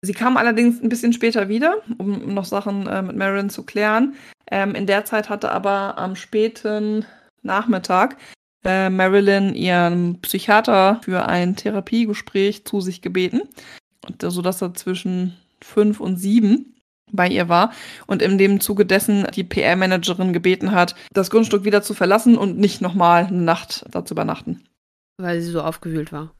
Sie 0.00 0.12
kam 0.12 0.36
allerdings 0.36 0.80
ein 0.80 0.88
bisschen 0.88 1.12
später 1.12 1.48
wieder, 1.48 1.78
um 1.98 2.32
noch 2.32 2.44
Sachen 2.44 2.86
äh, 2.86 3.02
mit 3.02 3.16
Marilyn 3.16 3.50
zu 3.50 3.64
klären. 3.64 4.14
Ähm, 4.48 4.76
in 4.76 4.86
der 4.86 5.04
Zeit 5.04 5.28
hatte 5.28 5.50
aber 5.50 5.98
am 5.98 6.14
späten 6.14 7.04
Nachmittag 7.42 8.16
äh, 8.64 8.90
Marilyn 8.90 9.56
ihren 9.56 10.20
Psychiater 10.20 11.00
für 11.02 11.26
ein 11.26 11.56
Therapiegespräch 11.56 12.64
zu 12.64 12.80
sich 12.80 13.02
gebeten, 13.02 13.40
und, 13.40 13.81
sodass 14.20 14.62
er 14.62 14.74
zwischen 14.74 15.36
fünf 15.62 16.00
und 16.00 16.16
sieben 16.16 16.74
bei 17.12 17.28
ihr 17.28 17.48
war 17.48 17.72
und 18.06 18.22
in 18.22 18.38
dem 18.38 18.60
Zuge 18.60 18.86
dessen 18.86 19.26
die 19.34 19.44
PR-Managerin 19.44 20.32
gebeten 20.32 20.72
hat, 20.72 20.94
das 21.12 21.30
Grundstück 21.30 21.64
wieder 21.64 21.82
zu 21.82 21.94
verlassen 21.94 22.38
und 22.38 22.58
nicht 22.58 22.80
nochmal 22.80 23.26
eine 23.26 23.42
Nacht 23.42 23.84
da 23.90 24.04
zu 24.04 24.14
übernachten. 24.14 24.64
Weil 25.18 25.40
sie 25.40 25.50
so 25.50 25.62
aufgewühlt 25.62 26.10
war. 26.10 26.32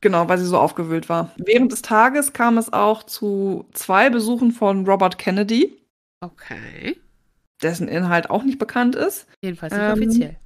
Genau, 0.00 0.28
weil 0.28 0.38
sie 0.38 0.46
so 0.46 0.58
aufgewühlt 0.58 1.08
war. 1.08 1.32
Während 1.36 1.72
des 1.72 1.82
Tages 1.82 2.32
kam 2.32 2.58
es 2.58 2.72
auch 2.72 3.02
zu 3.04 3.66
zwei 3.72 4.10
Besuchen 4.10 4.50
von 4.52 4.84
Robert 4.86 5.16
Kennedy, 5.18 5.76
Okay. 6.20 6.96
dessen 7.62 7.88
Inhalt 7.88 8.28
auch 8.30 8.42
nicht 8.42 8.58
bekannt 8.58 8.94
ist. 8.96 9.26
Jedenfalls 9.42 9.72
nicht 9.72 9.82
Ähm, 9.82 9.92
offiziell. 9.92 10.36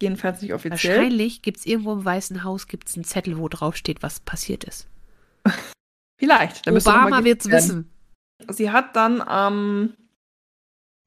Jedenfalls 0.00 0.42
nicht 0.42 0.52
offiziell. 0.52 0.96
Wahrscheinlich 0.96 1.42
gibt 1.42 1.58
es 1.58 1.66
irgendwo 1.66 1.92
im 1.92 2.04
Weißen 2.04 2.42
Haus 2.44 2.66
gibt's 2.66 2.96
einen 2.96 3.04
Zettel, 3.04 3.38
wo 3.38 3.48
drauf 3.48 3.76
steht, 3.76 4.02
was 4.02 4.20
passiert 4.20 4.64
ist. 4.64 4.88
Vielleicht. 6.22 6.68
Obama 6.68 7.24
wird's 7.24 7.48
werden. 7.48 7.56
wissen. 7.56 7.90
Sie 8.48 8.70
hat 8.70 8.94
dann 8.94 9.20
am 9.20 9.94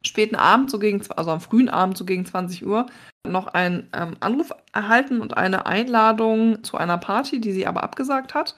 späten 0.06 0.36
Abend, 0.36 0.69
so 0.69 0.78
gegen, 0.78 1.01
also 1.15 1.32
am 1.32 1.39
frühen 1.39 1.69
Abend, 1.69 1.97
so 1.97 2.04
gegen 2.04 2.25
20 2.25 2.65
Uhr, 2.65 2.86
noch 3.25 3.47
einen 3.47 3.89
ähm, 3.93 4.17
Anruf 4.19 4.51
erhalten 4.73 5.21
und 5.21 5.38
eine 5.38 5.65
Einladung 5.65 6.63
zu 6.65 6.78
einer 6.78 6.97
Party, 6.97 7.39
die 7.39 7.54
sie 7.54 7.65
aber 7.65 7.84
abgesagt 7.84 8.34
hat. 8.34 8.56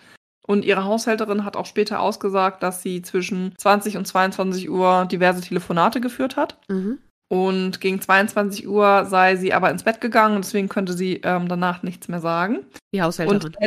Und 0.47 0.65
ihre 0.65 0.85
Haushälterin 0.85 1.45
hat 1.45 1.57
auch 1.57 1.67
später 1.67 1.99
ausgesagt, 1.99 2.63
dass 2.63 2.81
sie 2.81 3.03
zwischen 3.03 3.53
20 3.57 3.97
und 3.97 4.07
22 4.07 4.69
Uhr 4.69 5.05
diverse 5.05 5.41
Telefonate 5.41 6.01
geführt 6.01 6.37
hat. 6.37 6.57
Mhm. 6.69 6.97
Und 7.29 7.81
gegen 7.81 8.01
22 8.01 8.67
Uhr 8.67 9.05
sei 9.05 9.35
sie 9.35 9.53
aber 9.53 9.69
ins 9.69 9.83
Bett 9.83 10.01
gegangen 10.01 10.37
und 10.37 10.45
deswegen 10.45 10.69
könnte 10.69 10.93
sie 10.93 11.21
ähm, 11.23 11.47
danach 11.47 11.83
nichts 11.83 12.07
mehr 12.07 12.21
sagen. 12.21 12.65
Die 12.93 13.01
Haushälterin. 13.01 13.43
Und 13.43 13.57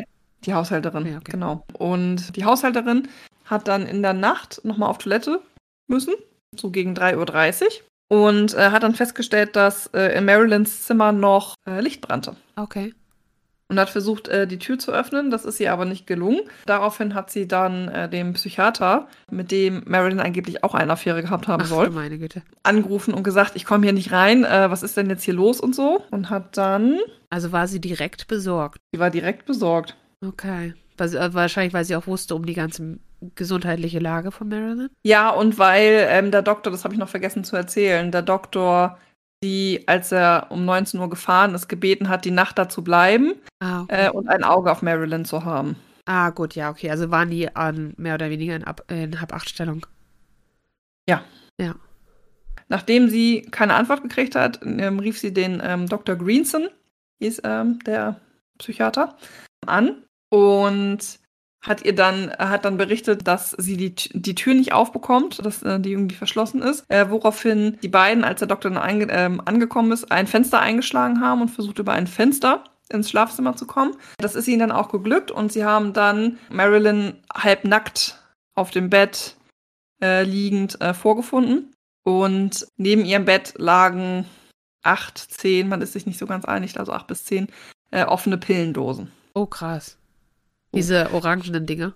die 0.47 0.55
Haushälterin, 0.55 1.07
Ja, 1.07 1.17
okay. 1.19 1.33
genau. 1.33 1.65
Und 1.73 2.37
die 2.37 2.45
Haushälterin 2.45 3.09
hat 3.45 3.69
dann 3.69 3.87
in 3.87 4.03
der 4.03 4.13
Nacht 4.15 4.61
nochmal 4.65 4.89
auf 4.91 4.99
Toilette 4.99 5.41
müssen, 5.89 6.15
so 6.57 6.71
gegen 6.71 6.95
3.30 6.95 7.63
Uhr. 7.65 7.69
Und 8.13 8.55
äh, 8.55 8.71
hat 8.71 8.83
dann 8.83 8.95
festgestellt, 8.95 9.55
dass 9.55 9.87
äh, 9.89 10.17
in 10.19 10.25
Marilyns 10.25 10.85
Zimmer 10.85 11.13
noch 11.13 11.55
äh, 11.69 11.81
Licht 11.81 12.01
brannte. 12.01 12.37
okay. 12.57 12.95
Und 13.69 13.79
hat 13.79 13.89
versucht, 13.89 14.27
äh, 14.27 14.49
die 14.49 14.59
Tür 14.59 14.81
zu 14.81 14.91
öffnen. 14.91 15.31
Das 15.31 15.45
ist 15.45 15.61
ihr 15.61 15.73
aber 15.73 15.85
nicht 15.85 16.05
gelungen. 16.09 16.41
Daraufhin 16.67 17.15
hat 17.15 17.31
sie 17.31 17.47
dann 17.47 17.87
äh, 17.87 18.09
dem 18.09 18.33
Psychiater, 18.33 19.07
mit 19.31 19.53
dem 19.53 19.85
Marilyn 19.87 20.19
angeblich 20.19 20.65
auch 20.65 20.75
eine 20.75 20.91
Affäre 20.95 21.23
gehabt 21.23 21.47
haben 21.47 21.63
Ach 21.63 21.69
soll, 21.69 21.91
meine 21.91 22.19
Güte. 22.19 22.43
angerufen 22.65 23.15
und 23.15 23.23
gesagt, 23.23 23.53
ich 23.55 23.65
komme 23.65 23.85
hier 23.85 23.93
nicht 23.93 24.11
rein. 24.11 24.43
Äh, 24.43 24.73
was 24.73 24.83
ist 24.83 24.97
denn 24.97 25.09
jetzt 25.09 25.23
hier 25.23 25.35
los 25.35 25.61
und 25.61 25.77
so? 25.77 26.03
Und 26.11 26.31
hat 26.31 26.57
dann, 26.57 26.99
Also 27.31 27.53
war 27.53 27.69
sie 27.69 27.81
direkt 27.81 28.27
besorgt. 28.27 28.79
sie 28.93 28.99
war 28.99 29.11
direkt 29.11 29.47
besorgt. 29.47 29.97
Okay. 30.25 30.75
Äh, 30.99 31.35
wahrscheinlich, 31.35 31.73
weil 31.73 31.85
sie 31.85 31.97
auch 31.97 32.07
wusste 32.07 32.35
um 32.35 32.45
die 32.45 32.55
ganzen 32.55 33.01
gesundheitliche 33.35 33.99
Lage 33.99 34.31
von 34.33 34.49
Marilyn? 34.49 34.91
Ja, 35.03 35.31
und 35.31 35.59
weil 35.59 36.07
ähm, 36.09 36.31
der 36.31 36.43
Doktor, 36.43 36.71
das 36.71 36.85
habe 36.85 36.95
ich 36.95 37.01
noch 37.01 37.09
vergessen 37.09 37.45
zu 37.45 37.57
erzählen, 37.57 38.11
der 38.11 38.23
Doktor 38.23 38.99
die, 39.43 39.85
als 39.87 40.13
er 40.13 40.49
um 40.51 40.67
19 40.67 41.01
Uhr 41.01 41.09
gefahren 41.09 41.55
ist, 41.55 41.69
gebeten 41.69 42.11
hat, 42.11 42.27
die 42.27 42.31
Nacht 42.31 42.59
da 42.59 42.69
zu 42.69 42.85
bleiben 42.85 43.33
Ah, 43.61 43.83
okay. 43.83 44.07
äh, 44.07 44.11
und 44.11 44.29
ein 44.29 44.45
Auge 44.45 44.71
auf 44.71 44.83
Marilyn 44.83 45.25
zu 45.25 45.47
haben. 45.47 45.77
ah, 46.05 46.29
gut, 46.29 46.55
ja, 46.55 46.69
okay. 46.69 46.91
Also 46.91 47.11
waren 47.11 47.31
die 47.31 47.55
an 47.57 47.95
mehr 47.97 48.15
oder 48.17 48.29
weniger 48.29 48.55
in, 48.55 48.65
Ab 48.65 48.85
in 48.89 49.19
Hab-8-Stellung. 49.21 49.87
Nachdem 52.71 53.09
sie 53.09 53.43
keine 53.51 53.75
Antwort 53.75 54.03
gekriegt 54.03 54.37
hat, 54.37 54.61
ähm, 54.63 55.01
rief 55.01 55.19
sie 55.19 55.35
den 55.35 55.61
ähm, 55.63 55.89
Dr. 55.89 56.15
Greenson, 56.15 56.69
hieß 57.19 57.43
ähm, 57.45 57.81
der 57.81 58.21
Psychiater, 58.59 59.17
an 59.67 60.05
und 60.31 61.21
hat 61.63 61.85
ihr 61.85 61.95
dann, 61.95 62.31
hat 62.33 62.65
dann 62.65 62.79
berichtet, 62.79 63.27
dass 63.27 63.51
sie 63.51 63.77
die, 63.77 63.95
die 63.95 64.35
Tür 64.35 64.55
nicht 64.55 64.73
aufbekommt, 64.73 65.45
dass 65.45 65.63
äh, 65.63 65.79
die 65.79 65.93
irgendwie 65.93 66.15
verschlossen 66.15 66.63
ist, 66.63 66.85
äh, 66.89 67.11
woraufhin 67.11 67.79
die 67.83 67.89
beiden, 67.89 68.25
als 68.25 68.39
der 68.39 68.49
Doktor 68.49 68.71
dann 68.71 69.07
ähm, 69.11 69.43
angekommen 69.45 69.93
ist, 69.93 70.11
ein 70.11 70.27
Fenster 70.27 70.61
eingeschlagen 70.61 71.21
haben 71.21 71.43
und 71.43 71.49
versucht 71.49 71.79
über 71.79 71.93
ein 71.93 72.07
Fenster 72.07 72.65
ins 72.89 73.11
Schlafzimmer 73.11 73.57
zu 73.57 73.67
kommen. 73.67 73.95
Das 74.19 74.35
ist 74.35 74.49
ihnen 74.49 74.61
dann 74.61 74.73
auch 74.73 74.91
geglückt 74.91 75.31
und 75.31 75.53
sie 75.53 75.65
haben 75.65 75.93
dann 75.93 76.39
Marilyn 76.51 77.15
halbnackt 77.33 78.19
auf 78.55 78.71
dem 78.71 78.89
Bett 78.89 79.37
äh, 80.03 80.23
liegend 80.25 80.81
äh, 80.81 80.95
vorgefunden. 80.95 81.73
Und 82.05 82.67
neben 82.79 83.05
ihrem 83.05 83.27
Bett 83.27 83.55
lagen 83.59 84.25
acht, 84.83 85.19
zehn, 85.19 85.69
man 85.69 85.83
ist 85.83 85.93
sich 85.93 86.07
nicht 86.07 86.19
so 86.19 86.27
ganz 86.27 86.47
einig, 86.47 86.79
also 86.79 86.93
acht 86.93 87.07
bis 87.07 87.25
zehn 87.25 87.49
äh, 87.91 88.05
offene 88.05 88.39
Pillendosen. 88.39 89.13
Oh, 89.35 89.47
krass. 89.47 90.00
Diese 90.73 91.13
orangenen 91.13 91.67
Dinge. 91.67 91.95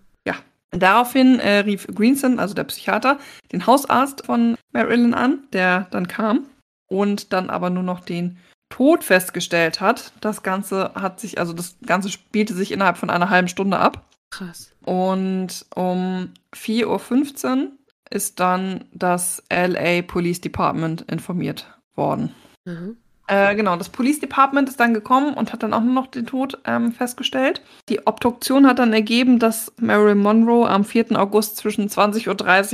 Daraufhin 0.78 1.38
äh, 1.38 1.58
rief 1.58 1.86
Greenson, 1.86 2.38
also 2.38 2.54
der 2.54 2.64
Psychiater, 2.64 3.18
den 3.52 3.66
Hausarzt 3.66 4.26
von 4.26 4.56
Marilyn 4.72 5.14
an, 5.14 5.44
der 5.52 5.86
dann 5.90 6.08
kam 6.08 6.46
und 6.88 7.32
dann 7.32 7.50
aber 7.50 7.70
nur 7.70 7.82
noch 7.82 8.00
den 8.00 8.38
Tod 8.70 9.04
festgestellt 9.04 9.80
hat. 9.80 10.12
Das 10.20 10.42
Ganze 10.42 10.92
hat 10.94 11.20
sich, 11.20 11.38
also 11.38 11.52
das 11.52 11.76
Ganze 11.86 12.08
spielte 12.10 12.54
sich 12.54 12.72
innerhalb 12.72 12.96
von 12.96 13.10
einer 13.10 13.30
halben 13.30 13.48
Stunde 13.48 13.78
ab. 13.78 14.04
Krass. 14.30 14.72
Und 14.84 15.64
um 15.74 16.32
4.15 16.54 17.62
Uhr 17.62 17.72
ist 18.10 18.40
dann 18.40 18.84
das 18.92 19.42
LA 19.50 20.02
Police 20.02 20.40
Department 20.40 21.02
informiert 21.02 21.78
worden. 21.94 22.34
Mhm. 22.64 22.96
Äh, 23.26 23.54
genau, 23.54 23.76
das 23.76 23.88
Police 23.88 24.20
Department 24.20 24.68
ist 24.68 24.78
dann 24.78 24.92
gekommen 24.92 25.34
und 25.34 25.52
hat 25.52 25.62
dann 25.62 25.72
auch 25.72 25.80
nur 25.80 25.94
noch 25.94 26.06
den 26.08 26.26
Tod 26.26 26.58
ähm, 26.66 26.92
festgestellt. 26.92 27.62
Die 27.88 28.06
Obduktion 28.06 28.66
hat 28.66 28.78
dann 28.78 28.92
ergeben, 28.92 29.38
dass 29.38 29.72
Marilyn 29.80 30.18
Monroe 30.18 30.68
am 30.68 30.84
4. 30.84 31.18
August 31.18 31.56
zwischen 31.56 31.88
20.30 31.88 32.26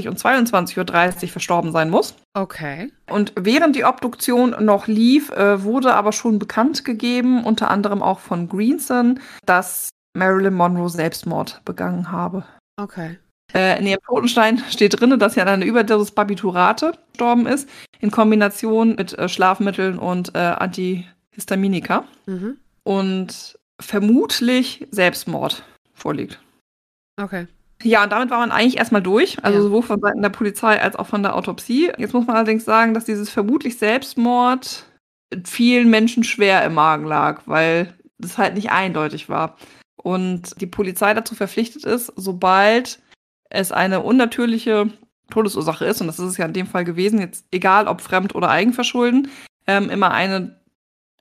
Uhr 0.04 0.10
und 0.10 0.18
22.30 0.18 1.22
Uhr 1.22 1.28
verstorben 1.28 1.70
sein 1.70 1.90
muss. 1.90 2.16
Okay. 2.34 2.92
Und 3.08 3.32
während 3.36 3.76
die 3.76 3.84
Obduktion 3.84 4.56
noch 4.64 4.88
lief, 4.88 5.30
äh, 5.30 5.62
wurde 5.62 5.94
aber 5.94 6.12
schon 6.12 6.38
bekannt 6.38 6.84
gegeben, 6.84 7.44
unter 7.44 7.70
anderem 7.70 8.02
auch 8.02 8.18
von 8.18 8.48
Greenson, 8.48 9.20
dass 9.46 9.90
Marilyn 10.16 10.54
Monroe 10.54 10.88
Selbstmord 10.88 11.62
begangen 11.64 12.10
habe. 12.10 12.44
Okay. 12.76 13.18
Äh, 13.54 13.78
in 13.78 13.86
ihrem 13.86 14.00
Totenstein 14.06 14.62
steht 14.70 15.00
drin, 15.00 15.18
dass 15.18 15.34
sie 15.34 15.40
an 15.40 15.48
einer 15.48 15.64
Überdosis 15.64 16.12
Barbiturate 16.12 16.92
gestorben 17.12 17.46
ist, 17.46 17.68
in 18.00 18.10
Kombination 18.10 18.94
mit 18.96 19.18
äh, 19.18 19.28
Schlafmitteln 19.28 19.98
und 19.98 20.34
äh, 20.34 20.38
Antihistaminika. 20.38 22.04
Mhm. 22.26 22.56
Und 22.84 23.58
vermutlich 23.80 24.86
Selbstmord 24.90 25.64
vorliegt. 25.94 26.40
Okay. 27.20 27.46
Ja, 27.82 28.04
und 28.04 28.12
damit 28.12 28.30
war 28.30 28.40
man 28.40 28.50
eigentlich 28.52 28.76
erstmal 28.76 29.02
durch, 29.02 29.42
also 29.42 29.58
Ja. 29.58 29.62
sowohl 29.62 29.82
von 29.82 30.00
Seiten 30.00 30.20
der 30.22 30.28
Polizei 30.28 30.80
als 30.80 30.96
auch 30.96 31.06
von 31.06 31.22
der 31.22 31.34
Autopsie. 31.34 31.90
Jetzt 31.96 32.12
muss 32.12 32.26
man 32.26 32.36
allerdings 32.36 32.64
sagen, 32.64 32.92
dass 32.92 33.04
dieses 33.06 33.30
vermutlich 33.30 33.78
Selbstmord 33.78 34.84
vielen 35.44 35.88
Menschen 35.88 36.24
schwer 36.24 36.62
im 36.64 36.74
Magen 36.74 37.06
lag, 37.06 37.42
weil 37.46 37.94
das 38.18 38.36
halt 38.36 38.54
nicht 38.54 38.70
eindeutig 38.70 39.28
war. 39.28 39.56
Und 39.96 40.60
die 40.60 40.66
Polizei 40.66 41.14
dazu 41.14 41.34
verpflichtet 41.34 41.84
ist, 41.84 42.12
sobald 42.16 43.00
es 43.50 43.72
eine 43.72 44.00
unnatürliche 44.00 44.90
Todesursache 45.30 45.84
ist, 45.84 46.00
und 46.00 46.06
das 46.06 46.18
ist 46.18 46.26
es 46.26 46.36
ja 46.36 46.46
in 46.46 46.52
dem 46.52 46.66
Fall 46.66 46.84
gewesen, 46.84 47.20
jetzt 47.20 47.44
egal 47.50 47.86
ob 47.86 48.00
Fremd- 48.00 48.34
oder 48.34 48.50
Eigenverschulden, 48.50 49.28
ähm, 49.66 49.90
immer 49.90 50.10
eine 50.10 50.60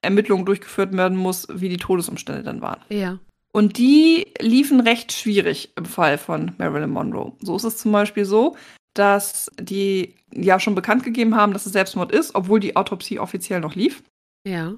Ermittlung 0.01 0.45
durchgeführt 0.45 0.95
werden 0.95 1.17
muss, 1.17 1.47
wie 1.51 1.69
die 1.69 1.77
Todesumstände 1.77 2.43
dann 2.43 2.61
waren. 2.61 2.81
Ja. 2.89 3.19
Und 3.51 3.77
die 3.77 4.27
liefen 4.39 4.79
recht 4.79 5.11
schwierig 5.11 5.73
im 5.75 5.85
Fall 5.85 6.17
von 6.17 6.53
Marilyn 6.57 6.91
Monroe. 6.91 7.33
So 7.41 7.55
ist 7.55 7.63
es 7.63 7.77
zum 7.77 7.91
Beispiel 7.91 8.25
so, 8.25 8.55
dass 8.93 9.51
die 9.59 10.15
ja 10.31 10.59
schon 10.59 10.75
bekannt 10.75 11.03
gegeben 11.03 11.35
haben, 11.35 11.53
dass 11.53 11.65
es 11.65 11.73
Selbstmord 11.73 12.11
ist, 12.11 12.35
obwohl 12.35 12.59
die 12.59 12.75
Autopsie 12.75 13.19
offiziell 13.19 13.59
noch 13.59 13.75
lief. 13.75 14.03
Ja. 14.45 14.73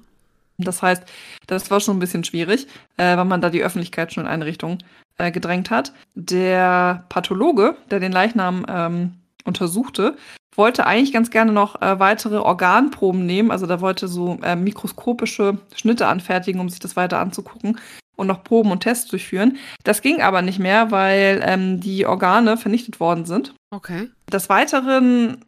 Das 0.58 0.82
heißt, 0.82 1.04
das 1.46 1.70
war 1.70 1.80
schon 1.80 1.96
ein 1.96 2.00
bisschen 2.00 2.24
schwierig, 2.24 2.66
äh, 2.96 3.16
weil 3.16 3.24
man 3.24 3.40
da 3.40 3.50
die 3.50 3.62
Öffentlichkeit 3.62 4.12
schon 4.12 4.24
in 4.24 4.30
eine 4.30 4.46
Richtung 4.46 4.78
äh, 5.18 5.30
gedrängt 5.30 5.70
hat. 5.70 5.92
Der 6.14 7.04
Pathologe, 7.08 7.76
der 7.90 8.00
den 8.00 8.12
Leichnam 8.12 8.66
ähm, 8.68 9.14
untersuchte, 9.44 10.16
wollte 10.54 10.86
eigentlich 10.86 11.12
ganz 11.12 11.30
gerne 11.30 11.52
noch 11.52 11.80
äh, 11.80 11.98
weitere 11.98 12.36
Organproben 12.36 13.24
nehmen. 13.24 13.50
Also 13.50 13.66
da 13.66 13.80
wollte 13.80 14.08
so 14.08 14.38
äh, 14.42 14.56
mikroskopische 14.56 15.58
Schnitte 15.74 16.06
anfertigen, 16.06 16.60
um 16.60 16.68
sich 16.68 16.80
das 16.80 16.96
weiter 16.96 17.18
anzugucken 17.18 17.78
und 18.16 18.26
noch 18.26 18.44
Proben 18.44 18.70
und 18.70 18.80
Tests 18.80 19.10
durchführen. 19.10 19.56
Das 19.84 20.02
ging 20.02 20.20
aber 20.20 20.42
nicht 20.42 20.58
mehr, 20.58 20.90
weil 20.90 21.40
ähm, 21.44 21.80
die 21.80 22.06
Organe 22.06 22.56
vernichtet 22.56 23.00
worden 23.00 23.24
sind. 23.24 23.54
Okay. 23.70 24.10
Des 24.30 24.48
Weiteren 24.48 25.44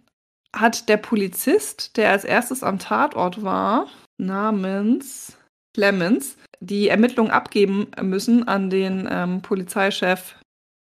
hat 0.54 0.88
der 0.88 0.96
Polizist, 0.96 1.96
der 1.96 2.10
als 2.10 2.24
erstes 2.24 2.62
am 2.62 2.78
Tatort 2.78 3.42
war, 3.42 3.86
namens 4.18 5.36
Clemens, 5.74 6.36
die 6.60 6.88
Ermittlungen 6.88 7.30
abgeben 7.30 7.88
müssen 8.00 8.48
an 8.48 8.70
den 8.70 9.06
ähm, 9.10 9.42
Polizeichef 9.42 10.36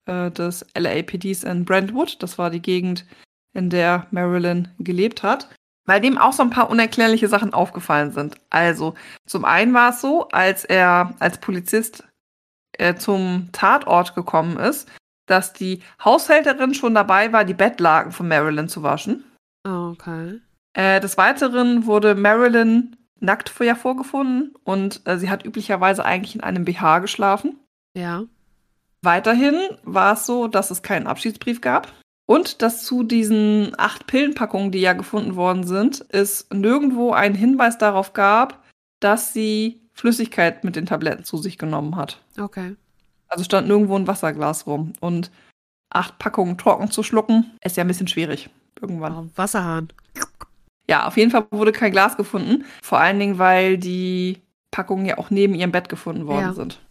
äh, 0.05 0.29
des 0.31 0.65
LAPDs 0.77 1.43
in 1.43 1.65
Brentwood. 1.65 2.21
Das 2.21 2.37
war 2.37 2.49
die 2.49 2.61
Gegend, 2.61 3.05
in 3.53 3.69
der 3.69 4.07
Marilyn 4.11 4.69
gelebt 4.79 5.23
hat. 5.23 5.49
Weil 5.85 5.99
dem 5.99 6.17
auch 6.17 6.33
so 6.33 6.43
ein 6.43 6.51
paar 6.51 6.69
unerklärliche 6.69 7.27
Sachen 7.27 7.53
aufgefallen 7.53 8.11
sind. 8.11 8.35
Also, 8.51 8.93
zum 9.25 9.45
einen 9.45 9.73
war 9.73 9.89
es 9.89 10.01
so, 10.01 10.27
als 10.29 10.63
er 10.63 11.15
als 11.19 11.39
Polizist 11.39 12.03
äh, 12.73 12.95
zum 12.95 13.49
Tatort 13.51 14.13
gekommen 14.13 14.57
ist, 14.57 14.87
dass 15.25 15.53
die 15.53 15.81
Haushälterin 16.03 16.75
schon 16.75 16.93
dabei 16.93 17.33
war, 17.33 17.45
die 17.45 17.55
Bettlaken 17.55 18.11
von 18.11 18.27
Marilyn 18.27 18.69
zu 18.69 18.83
waschen. 18.83 19.23
Okay. 19.63 20.39
Äh, 20.73 20.99
des 20.99 21.17
Weiteren 21.17 21.85
wurde 21.85 22.15
Marilyn 22.15 22.95
nackt 23.21 23.49
vorher 23.49 23.75
vorgefunden 23.75 24.53
und 24.63 25.01
äh, 25.05 25.17
sie 25.17 25.29
hat 25.29 25.45
üblicherweise 25.45 26.03
eigentlich 26.03 26.35
in 26.35 26.41
einem 26.41 26.65
BH 26.65 26.99
geschlafen. 26.99 27.57
Ja. 27.95 28.23
Weiterhin 29.01 29.55
war 29.83 30.13
es 30.13 30.25
so, 30.25 30.47
dass 30.47 30.71
es 30.71 30.81
keinen 30.81 31.07
Abschiedsbrief 31.07 31.61
gab 31.61 31.93
und 32.27 32.61
dass 32.61 32.83
zu 32.83 33.03
diesen 33.03 33.73
acht 33.77 34.07
Pillenpackungen, 34.07 34.71
die 34.71 34.81
ja 34.81 34.93
gefunden 34.93 35.35
worden 35.35 35.65
sind, 35.65 36.05
es 36.09 36.47
nirgendwo 36.51 37.11
einen 37.13 37.35
Hinweis 37.35 37.77
darauf 37.77 38.13
gab, 38.13 38.63
dass 38.99 39.33
sie 39.33 39.81
Flüssigkeit 39.93 40.63
mit 40.63 40.75
den 40.75 40.85
Tabletten 40.85 41.23
zu 41.23 41.37
sich 41.37 41.57
genommen 41.57 41.95
hat. 41.95 42.21
Okay. 42.39 42.75
Also 43.27 43.43
stand 43.43 43.67
nirgendwo 43.67 43.95
ein 43.95 44.07
Wasserglas 44.07 44.67
rum. 44.67 44.93
Und 44.99 45.31
acht 45.89 46.19
Packungen 46.19 46.57
trocken 46.57 46.91
zu 46.91 47.03
schlucken, 47.03 47.51
ist 47.63 47.77
ja 47.77 47.83
ein 47.83 47.87
bisschen 47.87 48.07
schwierig. 48.07 48.49
Irgendwann. 48.79 49.15
Oh, 49.15 49.29
Wasserhahn. 49.35 49.89
Ja, 50.91 51.07
auf 51.07 51.15
jeden 51.15 51.31
Fall 51.31 51.45
wurde 51.51 51.71
kein 51.71 51.91
Glas 51.93 52.17
gefunden. 52.17 52.65
Vor 52.83 52.99
allen 52.99 53.17
Dingen, 53.17 53.39
weil 53.39 53.77
die 53.77 54.39
Packungen 54.71 55.05
ja 55.05 55.17
auch 55.17 55.29
neben 55.29 55.55
ihrem 55.55 55.71
Bett 55.71 55.87
gefunden 55.87 56.27
worden 56.27 56.47
Ja. 56.47 56.53
sind. 56.53 56.81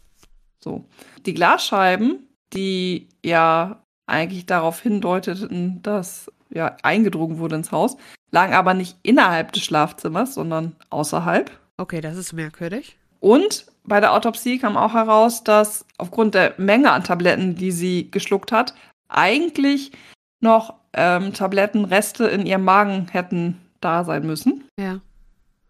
So. 0.59 0.85
Die 1.27 1.35
Glasscheiben, 1.35 2.27
die 2.55 3.09
ja 3.23 3.83
eigentlich 4.07 4.47
darauf 4.47 4.81
hindeuteten, 4.81 5.83
dass 5.83 6.33
ja 6.49 6.77
eingedrungen 6.83 7.39
wurde 7.39 7.57
ins 7.57 7.73
Haus, 7.73 7.97
lagen 8.31 8.55
aber 8.55 8.73
nicht 8.73 8.97
innerhalb 9.03 9.53
des 9.53 9.65
Schlafzimmers, 9.65 10.35
sondern 10.35 10.77
außerhalb. 10.89 11.51
Okay, 11.77 12.01
das 12.01 12.17
ist 12.17 12.33
merkwürdig. 12.33 12.97
Und 13.21 13.67
bei 13.85 14.01
der 14.01 14.15
Autopsie 14.15 14.59
kam 14.59 14.79
auch 14.79 14.95
heraus, 14.95 15.45
dass 15.45 15.85
aufgrund 15.99 16.35
der 16.35 16.55
Menge 16.57 16.91
an 16.91 17.05
Tabletten, 17.05 17.55
die 17.55 17.71
sie 17.71 18.11
geschluckt 18.11 18.51
hat, 18.51 18.75
eigentlich 19.09 19.93
noch 20.41 20.75
ähm, 20.95 21.35
Tablettenreste 21.35 22.25
in 22.27 22.47
ihrem 22.47 22.65
Magen 22.65 23.09
hätten 23.11 23.61
da 23.81 24.05
sein 24.05 24.27
müssen. 24.27 24.65
Ja. 24.79 25.01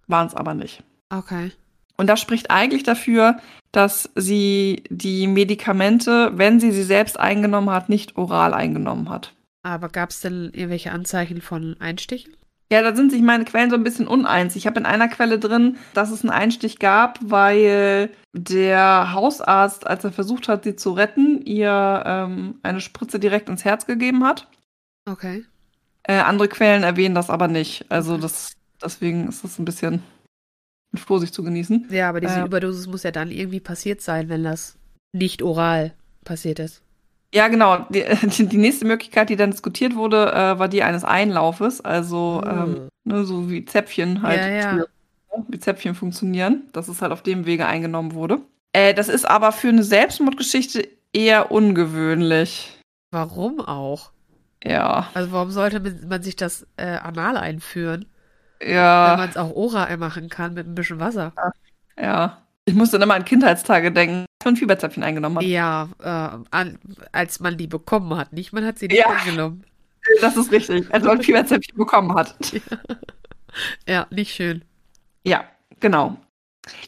Waren 0.06 0.26
es 0.26 0.34
aber 0.34 0.54
nicht. 0.54 0.82
Okay. 1.10 1.52
Und 1.96 2.06
das 2.06 2.20
spricht 2.20 2.50
eigentlich 2.50 2.82
dafür, 2.82 3.38
dass 3.72 4.10
sie 4.14 4.84
die 4.88 5.26
Medikamente, 5.26 6.32
wenn 6.34 6.58
sie 6.58 6.72
sie 6.72 6.82
selbst 6.82 7.20
eingenommen 7.20 7.70
hat, 7.70 7.88
nicht 7.88 8.16
oral 8.16 8.54
eingenommen 8.54 9.10
hat. 9.10 9.34
Aber 9.62 9.88
gab 9.88 10.10
es 10.10 10.20
denn 10.20 10.50
irgendwelche 10.54 10.92
Anzeichen 10.92 11.42
von 11.42 11.76
Einstichen? 11.78 12.34
Ja, 12.72 12.82
da 12.82 12.94
sind 12.94 13.10
sich 13.10 13.20
meine 13.20 13.44
Quellen 13.44 13.68
so 13.68 13.76
ein 13.76 13.82
bisschen 13.82 14.06
uneins. 14.06 14.54
Ich 14.54 14.66
habe 14.66 14.78
in 14.78 14.86
einer 14.86 15.08
Quelle 15.08 15.40
drin, 15.40 15.76
dass 15.92 16.12
es 16.12 16.22
einen 16.22 16.30
Einstich 16.30 16.78
gab, 16.78 17.18
weil 17.20 18.10
der 18.32 19.12
Hausarzt, 19.12 19.86
als 19.86 20.04
er 20.04 20.12
versucht 20.12 20.46
hat, 20.48 20.62
sie 20.62 20.76
zu 20.76 20.92
retten, 20.92 21.42
ihr 21.44 22.02
ähm, 22.06 22.60
eine 22.62 22.80
Spritze 22.80 23.18
direkt 23.18 23.48
ins 23.48 23.64
Herz 23.64 23.86
gegeben 23.86 24.24
hat. 24.24 24.46
Okay. 25.04 25.44
Äh, 26.10 26.22
andere 26.22 26.48
Quellen 26.48 26.82
erwähnen 26.82 27.14
das 27.14 27.30
aber 27.30 27.46
nicht. 27.46 27.84
Also 27.88 28.16
das, 28.16 28.56
deswegen 28.82 29.28
ist 29.28 29.44
das 29.44 29.60
ein 29.60 29.64
bisschen 29.64 30.02
mit 30.90 31.00
Vorsicht 31.00 31.32
zu 31.32 31.44
genießen. 31.44 31.86
Ja, 31.90 32.08
aber 32.08 32.20
diese 32.20 32.40
Äh. 32.40 32.44
Überdosis 32.44 32.88
muss 32.88 33.04
ja 33.04 33.12
dann 33.12 33.30
irgendwie 33.30 33.60
passiert 33.60 34.00
sein, 34.00 34.28
wenn 34.28 34.42
das 34.42 34.76
nicht 35.12 35.40
oral 35.40 35.92
passiert 36.24 36.58
ist. 36.58 36.82
Ja, 37.32 37.46
genau. 37.46 37.86
Die, 37.90 38.02
die, 38.44 38.56
nächste 38.56 38.86
Möglichkeit, 38.86 39.30
die 39.30 39.36
dann 39.36 39.52
diskutiert 39.52 39.94
wurde, 39.94 40.32
äh, 40.32 40.58
war 40.58 40.66
die 40.66 40.82
eines 40.82 41.04
Einlaufes. 41.04 41.80
Also 41.80 42.42
ähm, 42.44 42.88
ne, 43.04 43.24
so 43.24 43.48
wie 43.48 43.64
Zäpfchen 43.64 44.22
halt. 44.22 44.40
Ja, 44.40 44.48
ja. 44.48 44.84
Wie 45.46 45.60
Zäpfchen 45.60 45.94
funktionieren. 45.94 46.64
Dass 46.72 46.88
es 46.88 47.02
halt 47.02 47.12
auf 47.12 47.22
dem 47.22 47.46
Wege 47.46 47.66
eingenommen 47.66 48.14
wurde. 48.14 48.40
Äh, 48.72 48.94
das 48.94 49.08
ist 49.08 49.30
aber 49.30 49.52
für 49.52 49.68
eine 49.68 49.84
Selbstmordgeschichte 49.84 50.88
eher 51.12 51.52
ungewöhnlich. 51.52 52.80
Warum 53.12 53.60
auch? 53.60 54.10
Ja. 54.64 55.08
Also 55.14 55.32
warum 55.32 55.50
sollte 55.50 55.80
man 56.06 56.22
sich 56.22 56.36
das 56.36 56.66
äh, 56.76 56.96
anal 56.96 57.36
einführen, 57.36 58.06
wenn 58.58 58.74
Ja. 58.74 59.14
man 59.18 59.28
es 59.30 59.36
auch 59.36 59.50
oral 59.54 59.96
machen 59.96 60.28
kann 60.28 60.54
mit 60.54 60.66
ein 60.66 60.74
bisschen 60.74 61.00
Wasser? 61.00 61.32
Ja. 61.98 62.42
Ich 62.66 62.74
musste 62.74 62.98
dann 62.98 63.08
immer 63.08 63.14
an 63.14 63.24
Kindheitstage 63.24 63.90
denken, 63.90 64.26
als 64.38 64.44
man 64.44 64.56
Fieberzäpfchen 64.56 65.02
eingenommen 65.02 65.38
hat. 65.38 65.44
Ja, 65.44 65.88
äh, 65.98 66.38
an, 66.50 66.78
als 67.12 67.40
man 67.40 67.56
die 67.56 67.66
bekommen 67.66 68.16
hat, 68.16 68.32
nicht? 68.32 68.52
Man 68.52 68.64
hat 68.64 68.78
sie 68.78 68.86
nicht 68.88 68.98
Ja. 68.98 69.06
angenommen. 69.06 69.64
Das 70.20 70.36
ist 70.36 70.50
richtig. 70.52 70.92
Als 70.92 71.04
man 71.04 71.22
Fieberzäpfchen 71.22 71.76
bekommen 71.76 72.14
hat. 72.14 72.34
Ja, 73.88 74.06
nicht 74.10 74.32
schön. 74.32 74.62
Ja, 75.24 75.44
genau. 75.80 76.16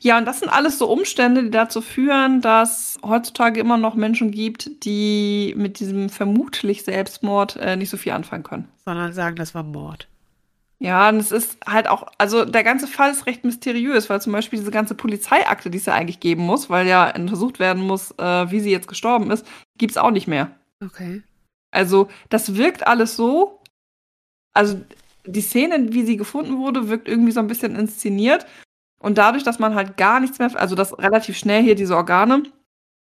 Ja, 0.00 0.18
und 0.18 0.26
das 0.26 0.40
sind 0.40 0.50
alles 0.50 0.78
so 0.78 0.90
Umstände, 0.90 1.44
die 1.44 1.50
dazu 1.50 1.80
führen, 1.80 2.40
dass 2.40 2.98
heutzutage 3.04 3.60
immer 3.60 3.78
noch 3.78 3.94
Menschen 3.94 4.30
gibt, 4.30 4.84
die 4.84 5.54
mit 5.56 5.80
diesem 5.80 6.10
vermutlich 6.10 6.84
Selbstmord 6.84 7.56
äh, 7.56 7.76
nicht 7.76 7.90
so 7.90 7.96
viel 7.96 8.12
anfangen 8.12 8.42
können. 8.42 8.68
Sondern 8.84 9.12
sagen, 9.12 9.36
das 9.36 9.54
war 9.54 9.62
Mord. 9.62 10.08
Ja, 10.78 11.08
und 11.08 11.18
es 11.18 11.30
ist 11.30 11.58
halt 11.64 11.86
auch, 11.86 12.08
also 12.18 12.44
der 12.44 12.64
ganze 12.64 12.88
Fall 12.88 13.12
ist 13.12 13.26
recht 13.26 13.44
mysteriös, 13.44 14.10
weil 14.10 14.20
zum 14.20 14.32
Beispiel 14.32 14.58
diese 14.58 14.72
ganze 14.72 14.96
Polizeiakte, 14.96 15.70
die 15.70 15.78
es 15.78 15.86
ja 15.86 15.94
eigentlich 15.94 16.18
geben 16.18 16.42
muss, 16.42 16.70
weil 16.70 16.88
ja 16.88 17.14
untersucht 17.14 17.60
werden 17.60 17.86
muss, 17.86 18.10
äh, 18.18 18.50
wie 18.50 18.58
sie 18.58 18.72
jetzt 18.72 18.88
gestorben 18.88 19.30
ist, 19.30 19.46
gibt's 19.78 19.96
auch 19.96 20.10
nicht 20.10 20.26
mehr. 20.26 20.50
Okay. 20.84 21.22
Also 21.70 22.08
das 22.30 22.56
wirkt 22.56 22.84
alles 22.84 23.14
so, 23.14 23.60
also 24.52 24.80
die 25.24 25.40
Szene, 25.40 25.92
wie 25.92 26.04
sie 26.04 26.16
gefunden 26.16 26.58
wurde, 26.58 26.88
wirkt 26.88 27.06
irgendwie 27.06 27.30
so 27.32 27.38
ein 27.38 27.46
bisschen 27.46 27.76
inszeniert. 27.76 28.44
Und 29.02 29.18
dadurch, 29.18 29.42
dass 29.42 29.58
man 29.58 29.74
halt 29.74 29.96
gar 29.96 30.20
nichts 30.20 30.38
mehr, 30.38 30.50
also 30.54 30.74
dass 30.74 30.96
relativ 30.98 31.36
schnell 31.36 31.62
hier 31.62 31.74
diese 31.74 31.96
Organe 31.96 32.44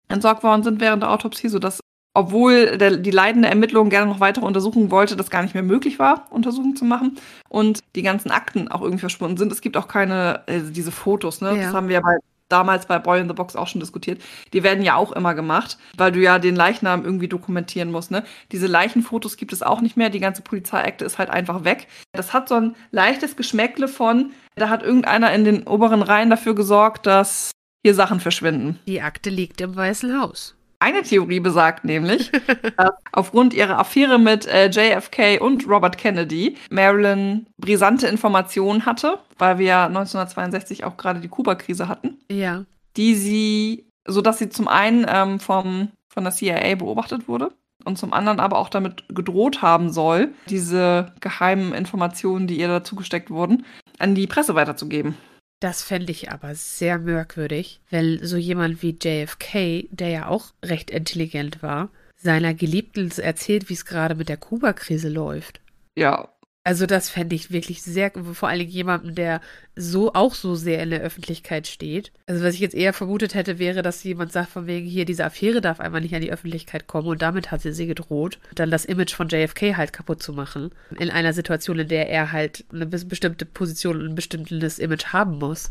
entsorgt 0.09 0.43
worden 0.43 0.63
sind 0.63 0.81
während 0.81 1.03
der 1.03 1.11
Autopsie, 1.11 1.49
sodass, 1.49 1.81
obwohl 2.15 2.79
der, 2.79 2.97
die 2.97 3.11
leitende 3.11 3.49
Ermittlung 3.49 3.91
gerne 3.91 4.11
noch 4.11 4.21
weitere 4.21 4.47
Untersuchungen 4.47 4.91
wollte, 4.91 5.17
das 5.17 5.31
gar 5.31 5.43
nicht 5.43 5.55
mehr 5.55 5.63
möglich 5.63 5.99
war, 5.99 6.27
Untersuchungen 6.31 6.77
zu 6.77 6.87
machen. 6.87 7.19
Und 7.49 7.81
die 7.95 8.03
ganzen 8.03 8.31
Akten 8.31 8.69
auch 8.69 8.81
irgendwie 8.81 9.01
verschwunden 9.01 9.37
sind. 9.37 9.53
Es 9.53 9.61
gibt 9.61 9.77
auch 9.77 9.87
keine, 9.87 10.43
äh, 10.47 10.61
diese 10.63 10.93
Fotos, 10.93 11.43
ne? 11.43 11.57
Ja. 11.57 11.65
Das 11.65 11.75
haben 11.75 11.89
wir 11.89 11.95
ja 11.95 12.01
bei, 12.01 12.17
damals 12.49 12.87
bei 12.87 12.99
Boy 12.99 13.21
in 13.21 13.29
the 13.29 13.35
Box 13.35 13.55
auch 13.55 13.69
schon 13.69 13.81
diskutiert. 13.81 14.21
Die 14.53 14.63
werden 14.63 14.83
ja 14.83 14.97
auch 14.97 15.13
immer 15.13 15.35
gemacht, 15.35 15.79
weil 15.97 16.13
du 16.13 16.21
ja 16.21 16.39
den 16.39 16.57
Leichnam 16.57 17.05
irgendwie 17.05 17.29
dokumentieren 17.29 17.91
musst, 17.91 18.11
ne? 18.11 18.25
Diese 18.51 18.67
Leichenfotos 18.67 19.37
gibt 19.37 19.53
es 19.53 19.63
auch 19.63 19.83
nicht 19.83 19.97
mehr. 19.97 20.09
Die 20.09 20.21
ganze 20.21 20.41
Polizeiakte 20.41 21.05
ist 21.05 21.19
halt 21.19 21.29
einfach 21.31 21.65
weg. 21.65 21.87
Das 22.13 22.33
hat 22.33 22.49
so 22.49 22.55
ein 22.55 22.77
leichtes 22.91 23.37
Geschmäckle 23.37 23.89
von, 23.89 24.33
da 24.57 24.69
hat 24.69 24.83
irgendeiner 24.83 25.33
in 25.33 25.45
den 25.45 25.63
oberen 25.67 26.03
Reihen 26.03 26.31
dafür 26.31 26.55
gesorgt, 26.55 27.07
dass 27.07 27.51
hier 27.85 27.95
Sachen 27.95 28.21
verschwinden. 28.21 28.79
Die 28.87 29.01
Akte 29.03 29.31
liegt 29.31 29.61
im 29.61 29.75
Weißen 29.75 30.21
Haus. 30.21 30.55
Eine 30.79 31.03
Theorie 31.03 31.39
besagt 31.41 31.85
nämlich, 31.85 32.33
dass 32.77 32.91
aufgrund 33.13 33.55
ihrer 33.55 33.79
Affäre 33.79 34.19
mit 34.19 34.47
äh, 34.47 34.69
JFK 34.69 35.41
und 35.41 35.69
Robert 35.69 35.97
Kennedy 35.97 36.57
Marilyn 36.71 37.47
brisante 37.57 38.09
Informationen 38.09 38.85
hatte, 38.85 39.19
weil 39.39 39.59
wir 39.59 39.67
ja 39.67 39.87
1962 39.87 40.85
auch 40.85 40.97
gerade 40.97 41.21
die 41.21 41.29
Kuba-Krise 41.29 41.87
hatten, 41.89 42.19
Ja. 42.31 42.65
die 42.97 43.15
sie, 43.15 43.87
so 44.07 44.23
dass 44.23 44.39
sie 44.39 44.49
zum 44.49 44.67
einen 44.69 45.07
ähm, 45.09 45.39
vom, 45.41 45.91
von 46.09 46.25
der 46.25 46.33
CIA 46.33 46.75
beobachtet 46.75 47.29
wurde 47.29 47.53
und 47.85 47.97
zum 47.99 48.13
anderen 48.13 48.41
aber 48.41 48.59
auch 48.59 48.69
damit 48.69 49.05
gedroht 49.09 49.63
haben 49.63 49.91
soll, 49.93 50.33
diese 50.49 51.13
geheimen 51.21 51.73
Informationen, 51.75 52.47
die 52.49 52.59
ihr 52.59 52.69
dazu 52.69 52.97
gesteckt 52.97 53.31
wurden, 53.31 53.65
an 54.03 54.15
die 54.15 54.27
Presse 54.27 54.55
weiterzugeben. 54.55 55.17
Das 55.61 55.83
fände 55.83 56.11
ich 56.11 56.33
aber 56.33 56.57
sehr 56.57 56.99
merkwürdig, 56.99 57.81
wenn 57.89 58.19
so 58.27 58.37
jemand 58.37 58.83
wie 58.83 58.99
JFK, 59.01 59.89
der 59.91 60.09
ja 60.09 60.27
auch 60.27 60.47
recht 60.65 60.91
intelligent 60.91 61.63
war, 61.63 61.89
seiner 62.17 62.53
Geliebten 62.53 63.13
erzählt, 63.17 63.69
wie 63.69 63.75
es 63.75 63.85
gerade 63.85 64.17
mit 64.17 64.29
der 64.29 64.37
Kuba-Krise 64.37 65.09
läuft. 65.09 65.61
Ja, 65.97 66.29
Also 66.65 66.87
das 66.87 67.11
fände 67.11 67.35
ich 67.35 67.51
wirklich 67.51 67.83
sehr, 67.83 68.13
vor 68.35 68.49
allen 68.49 68.61
Dingen 68.61 68.71
jemanden, 68.71 69.17
der 69.17 69.41
so 69.75 70.13
auch 70.15 70.35
so 70.35 70.55
sehr 70.55 70.81
in 70.81 70.91
der 70.91 71.01
Öffentlichkeit 71.01 71.67
steht. 71.67 72.13
Also 72.27 72.45
was 72.45 72.55
ich 72.55 72.61
jetzt 72.61 72.77
eher 72.77 72.93
vermutet 72.93 73.35
hätte, 73.35 73.59
wäre, 73.59 73.83
dass 73.83 74.05
jemand 74.05 74.31
sagt 74.31 74.51
von 74.51 74.69
wegen 74.69 74.87
hier, 74.87 75.05
diese 75.05 75.25
Affäre 75.25 75.61
darf 75.61 75.81
einmal 75.81 76.03
nicht 76.03 76.15
an 76.15 76.21
die 76.21 76.31
Öffentlichkeit 76.33 76.87
kommen 76.87 77.09
und 77.09 77.21
damit 77.21 77.51
hat 77.51 77.63
sie 77.63 77.73
sie 77.73 77.89
gedroht, 77.89 78.39
dann 78.55 78.71
das 78.71 78.85
Image 78.85 79.13
von 79.13 79.29
JFK 79.29 79.77
halt 79.77 79.93
kaputt 79.93 80.23
zu 80.23 80.33
machen. 80.33 80.71
In 81.01 81.11
einer 81.11 81.33
Situation, 81.33 81.81
in 81.81 81.89
der 81.89 82.09
er 82.09 82.31
halt 82.31 82.65
eine 82.73 82.85
bes- 82.85 83.09
bestimmte 83.09 83.45
Position 83.45 84.01
und 84.01 84.11
ein 84.11 84.15
bestimmtes 84.15 84.79
Image 84.79 85.07
haben 85.07 85.39
muss. 85.39 85.69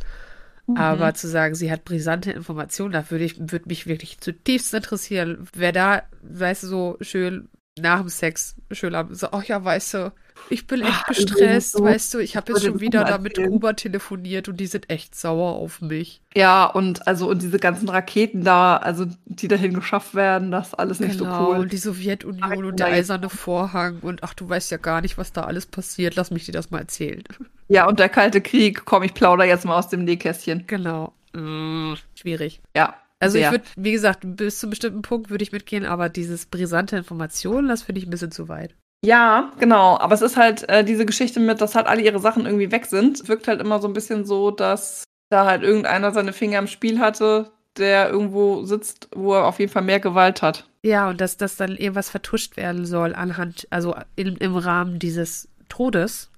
Aber 0.76 1.14
zu 1.16 1.28
sagen, 1.28 1.56
sie 1.56 1.72
hat 1.72 1.86
brisante 1.86 2.32
Informationen, 2.32 2.92
da 2.94 3.10
würde 3.10 3.24
ich, 3.26 3.36
würde 3.40 3.68
mich 3.68 3.88
wirklich 3.88 4.20
zutiefst 4.20 4.74
interessieren, 4.74 5.48
wer 5.54 5.72
da, 5.72 6.04
weißt 6.22 6.64
du, 6.64 6.68
so 6.68 6.98
schön 7.02 7.50
nach 7.80 8.02
dem 8.02 8.10
Sex 8.10 8.56
schön 8.72 8.96
am, 8.96 9.14
so, 9.14 9.28
ach 9.32 9.44
ja, 9.44 9.64
weißt 9.64 9.94
du, 9.94 10.14
ich 10.50 10.68
bin 10.68 10.82
echt 10.82 10.92
Ach, 10.92 11.08
gestresst, 11.08 11.32
übrigens 11.32 11.72
so, 11.72 11.84
weißt 11.84 12.14
du, 12.14 12.20
ich 12.20 12.36
habe 12.36 12.52
jetzt 12.52 12.66
schon 12.66 12.80
wieder 12.80 13.04
da 13.06 13.18
mit. 13.18 13.38
Kuba 13.38 13.74
telefoniert 13.74 14.50
und 14.50 14.58
die 14.58 14.68
sind 14.68 14.90
echt 14.90 15.16
sauer 15.16 15.54
auf 15.56 15.82
mich. 15.82 16.22
Ja, 16.36 16.66
und 16.66 17.08
also 17.08 17.30
und 17.30 17.42
diese 17.42 17.60
ganzen 17.60 17.88
Raketen 17.90 18.44
da, 18.44 18.78
also 18.78 19.06
die 19.26 19.48
dahin 19.48 19.74
geschafft 19.74 20.16
werden, 20.16 20.52
das 20.52 20.70
ist 20.70 20.74
alles 20.74 21.00
nicht 21.00 21.20
genau, 21.20 21.46
so 21.46 21.52
cool. 21.52 21.60
und 21.60 21.72
die 21.72 21.78
Sowjetunion 21.78 22.44
Ach, 22.44 22.58
und 22.58 22.80
der 22.80 22.88
eiserne 22.88 23.30
Vorhang 23.30 24.00
und 24.02 24.24
ach, 24.24 24.34
du 24.34 24.50
weißt 24.50 24.72
ja 24.72 24.78
gar 24.78 25.02
nicht, 25.02 25.18
was 25.18 25.32
da 25.32 25.44
alles 25.44 25.66
passiert, 25.66 26.16
lass 26.16 26.32
mich 26.32 26.46
dir 26.46 26.54
das 26.54 26.72
mal 26.72 26.80
erzählen. 26.80 27.24
Ja, 27.68 27.88
und 27.88 28.00
der 28.00 28.10
Kalte 28.10 28.42
Krieg, 28.42 28.84
komm, 28.84 29.04
ich 29.04 29.14
plauder 29.14 29.46
jetzt 29.46 29.64
mal 29.64 29.80
aus 29.80 29.88
dem 29.88 30.04
Nähkästchen. 30.04 30.66
Genau. 30.68 31.14
Mm, 31.32 31.94
schwierig. 32.16 32.60
Ja. 32.76 33.01
Also 33.22 33.38
ich 33.38 33.44
sehr. 33.44 33.52
würde, 33.52 33.64
wie 33.76 33.92
gesagt, 33.92 34.20
bis 34.24 34.60
zu 34.60 34.66
einem 34.66 34.72
bestimmten 34.72 35.02
Punkt 35.04 35.30
würde 35.30 35.44
ich 35.44 35.52
mitgehen, 35.52 35.86
aber 35.86 36.10
dieses 36.10 36.48
brisante 36.48 36.98
Informationen, 36.98 37.68
das 37.68 37.84
finde 37.84 38.00
ich 38.00 38.08
ein 38.08 38.12
bisschen 38.12 38.32
zu 38.32 38.50
weit. 38.50 38.76
Ja, 39.04 39.52
genau. 39.60 39.98
Aber 39.98 40.14
es 40.14 40.22
ist 40.22 40.38
halt 40.38 40.68
äh, 40.70 40.84
diese 40.84 41.06
Geschichte 41.06 41.40
mit, 41.40 41.62
dass 41.62 41.76
halt 41.76 41.88
alle 41.88 42.02
ihre 42.02 42.20
Sachen 42.20 42.46
irgendwie 42.46 42.72
weg 42.72 42.86
sind. 42.86 43.28
Wirkt 43.28 43.48
halt 43.48 43.62
immer 43.62 43.80
so 43.80 43.88
ein 43.88 43.94
bisschen 43.94 44.26
so, 44.26 44.52
dass 44.52 45.04
da 45.30 45.46
halt 45.46 45.64
irgendeiner 45.64 46.12
seine 46.12 46.34
Finger 46.34 46.60
im 46.60 46.68
Spiel 46.68 47.00
hatte, 47.00 47.52
der 47.78 48.10
irgendwo 48.10 48.64
sitzt, 48.64 49.10
wo 49.16 49.34
er 49.34 49.46
auf 49.46 49.60
jeden 49.60 49.72
Fall 49.72 49.82
mehr 49.82 50.00
Gewalt 50.00 50.42
hat. 50.42 50.68
Ja, 50.84 51.10
und 51.10 51.22
dass 51.22 51.38
das 51.38 51.56
dann 51.56 51.78
irgendwas 51.78 52.10
vertuscht 52.10 52.58
werden 52.58 52.86
soll 52.86 53.16
anhand, 53.16 53.68
also 53.70 53.96
in, 54.16 54.36
im 54.38 54.56
Rahmen 54.56 55.00
dieses 55.00 55.48
Todes. 55.70 56.32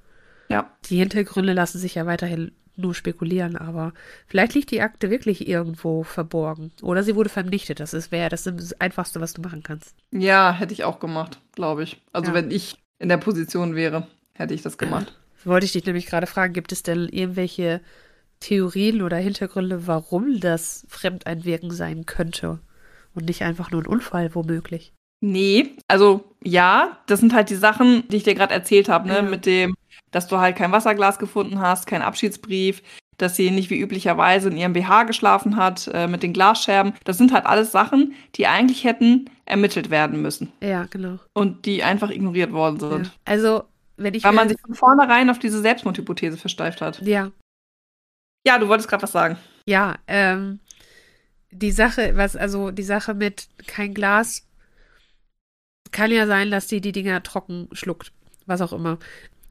Ja. 0.50 0.70
Die 0.86 0.98
Hintergründe 0.98 1.54
lassen 1.54 1.80
sich 1.80 1.96
ja 1.96 2.06
weiterhin 2.06 2.52
nur 2.76 2.94
spekulieren, 2.96 3.56
aber 3.56 3.94
vielleicht 4.28 4.54
liegt 4.56 4.72
die 4.72 4.82
Akte 4.82 5.10
wirklich 5.10 5.48
irgendwo 5.48 6.04
verborgen. 6.04 6.72
Oder 6.82 7.04
sie 7.04 7.16
wurde 7.16 7.30
vernichtet. 7.30 7.80
Das 7.80 7.94
ist 7.94 8.12
wäre 8.12 8.30
das, 8.30 8.44
das 8.44 8.80
Einfachste, 8.82 9.22
was 9.22 9.34
du 9.34 9.42
machen 9.42 9.64
kannst. 9.64 9.96
Ja, 10.12 10.54
hätte 10.54 10.74
ich 10.74 10.84
auch 10.84 11.00
gemacht, 11.00 11.40
glaube 11.54 11.84
ich. 11.84 12.02
Also 12.12 12.30
Ja. 12.32 12.36
wenn 12.36 12.52
ich 12.52 12.76
in 13.00 13.10
der 13.10 13.18
Position 13.18 13.76
wäre, 13.76 14.08
hätte 14.34 14.54
ich 14.54 14.62
das 14.62 14.78
gemacht. 14.78 15.18
Wollte 15.46 15.66
ich 15.66 15.74
dich 15.74 15.86
nämlich 15.86 16.06
gerade 16.06 16.26
fragen, 16.28 16.54
gibt 16.54 16.72
es 16.72 16.84
denn 16.84 17.10
irgendwelche 17.10 17.82
Theorien 18.40 19.02
oder 19.02 19.18
Hintergründe, 19.18 19.88
warum 19.88 20.40
das 20.40 20.86
Fremdeinwirken 20.90 21.72
sein 21.72 22.06
könnte? 22.06 22.60
Und 23.16 23.26
nicht 23.28 23.44
einfach 23.44 23.70
nur 23.72 23.82
ein 23.82 23.88
Unfall, 23.88 24.34
womöglich. 24.34 24.94
Nee, 25.22 25.78
also 25.88 26.36
ja, 26.44 26.98
das 27.08 27.20
sind 27.20 27.34
halt 27.34 27.50
die 27.50 27.56
Sachen, 27.56 28.08
die 28.10 28.18
ich 28.18 28.24
dir 28.24 28.36
gerade 28.36 28.54
erzählt 28.54 28.90
habe, 28.90 29.08
ne? 29.08 29.16
Ja. 29.18 29.22
Mit 29.22 29.46
dem, 29.46 29.76
dass 30.12 30.28
du 30.28 30.38
halt 30.40 30.56
kein 30.56 30.72
Wasserglas 30.72 31.20
gefunden 31.20 31.60
hast, 31.60 31.88
kein 31.88 32.02
Abschiedsbrief, 32.02 32.82
dass 33.18 33.36
sie 33.36 33.52
nicht 33.52 33.70
wie 33.70 33.80
üblicherweise 33.80 34.50
in 34.50 34.58
ihrem 34.58 34.74
BH 34.74 35.04
geschlafen 35.04 35.56
hat, 35.56 35.88
äh, 35.94 36.08
mit 36.08 36.24
den 36.24 36.34
Glasscherben. 36.34 36.94
Das 37.04 37.18
sind 37.18 37.32
halt 37.32 37.46
alles 37.46 37.72
Sachen, 37.72 38.14
die 38.36 38.48
eigentlich 38.48 38.84
hätten 38.84 39.30
ermittelt 39.46 39.90
werden 39.90 40.22
müssen 40.22 40.52
Ja, 40.62 40.86
genau. 40.90 41.20
und 41.34 41.66
die 41.66 41.84
einfach 41.84 42.10
ignoriert 42.10 42.52
worden 42.52 42.80
sind. 42.80 43.08
Ja. 43.08 43.14
Also, 43.26 43.64
wenn 43.98 44.14
ich 44.16 44.24
Weil 44.24 44.34
man 44.34 44.50
sich 44.50 44.60
von 44.60 44.74
vornherein 44.74 45.30
auf 45.30 45.38
diese 45.40 45.62
Selbstmordhypothese 45.62 46.38
versteift 46.38 46.82
hat. 46.82 47.02
ja, 47.02 47.32
Ja, 48.48 48.58
du 48.58 48.68
wolltest 48.68 48.90
gerade 48.90 49.04
was 49.04 49.12
sagen. 49.12 49.38
Ja, 49.68 49.96
ähm, 50.08 50.60
die 51.52 51.72
Sache, 51.72 52.18
was, 52.18 52.36
also 52.36 52.72
die 52.72 52.84
Sache 52.84 53.14
mit 53.14 53.48
kein 53.68 53.94
Glas, 53.94 54.48
kann 55.92 56.10
ja 56.12 56.26
sein, 56.26 56.50
dass 56.50 56.66
die 56.68 56.82
die 56.82 56.92
Dinger 56.92 57.22
trocken 57.22 57.70
schluckt, 57.74 58.12
was 58.48 58.62
auch 58.62 58.74
immer. 58.74 58.98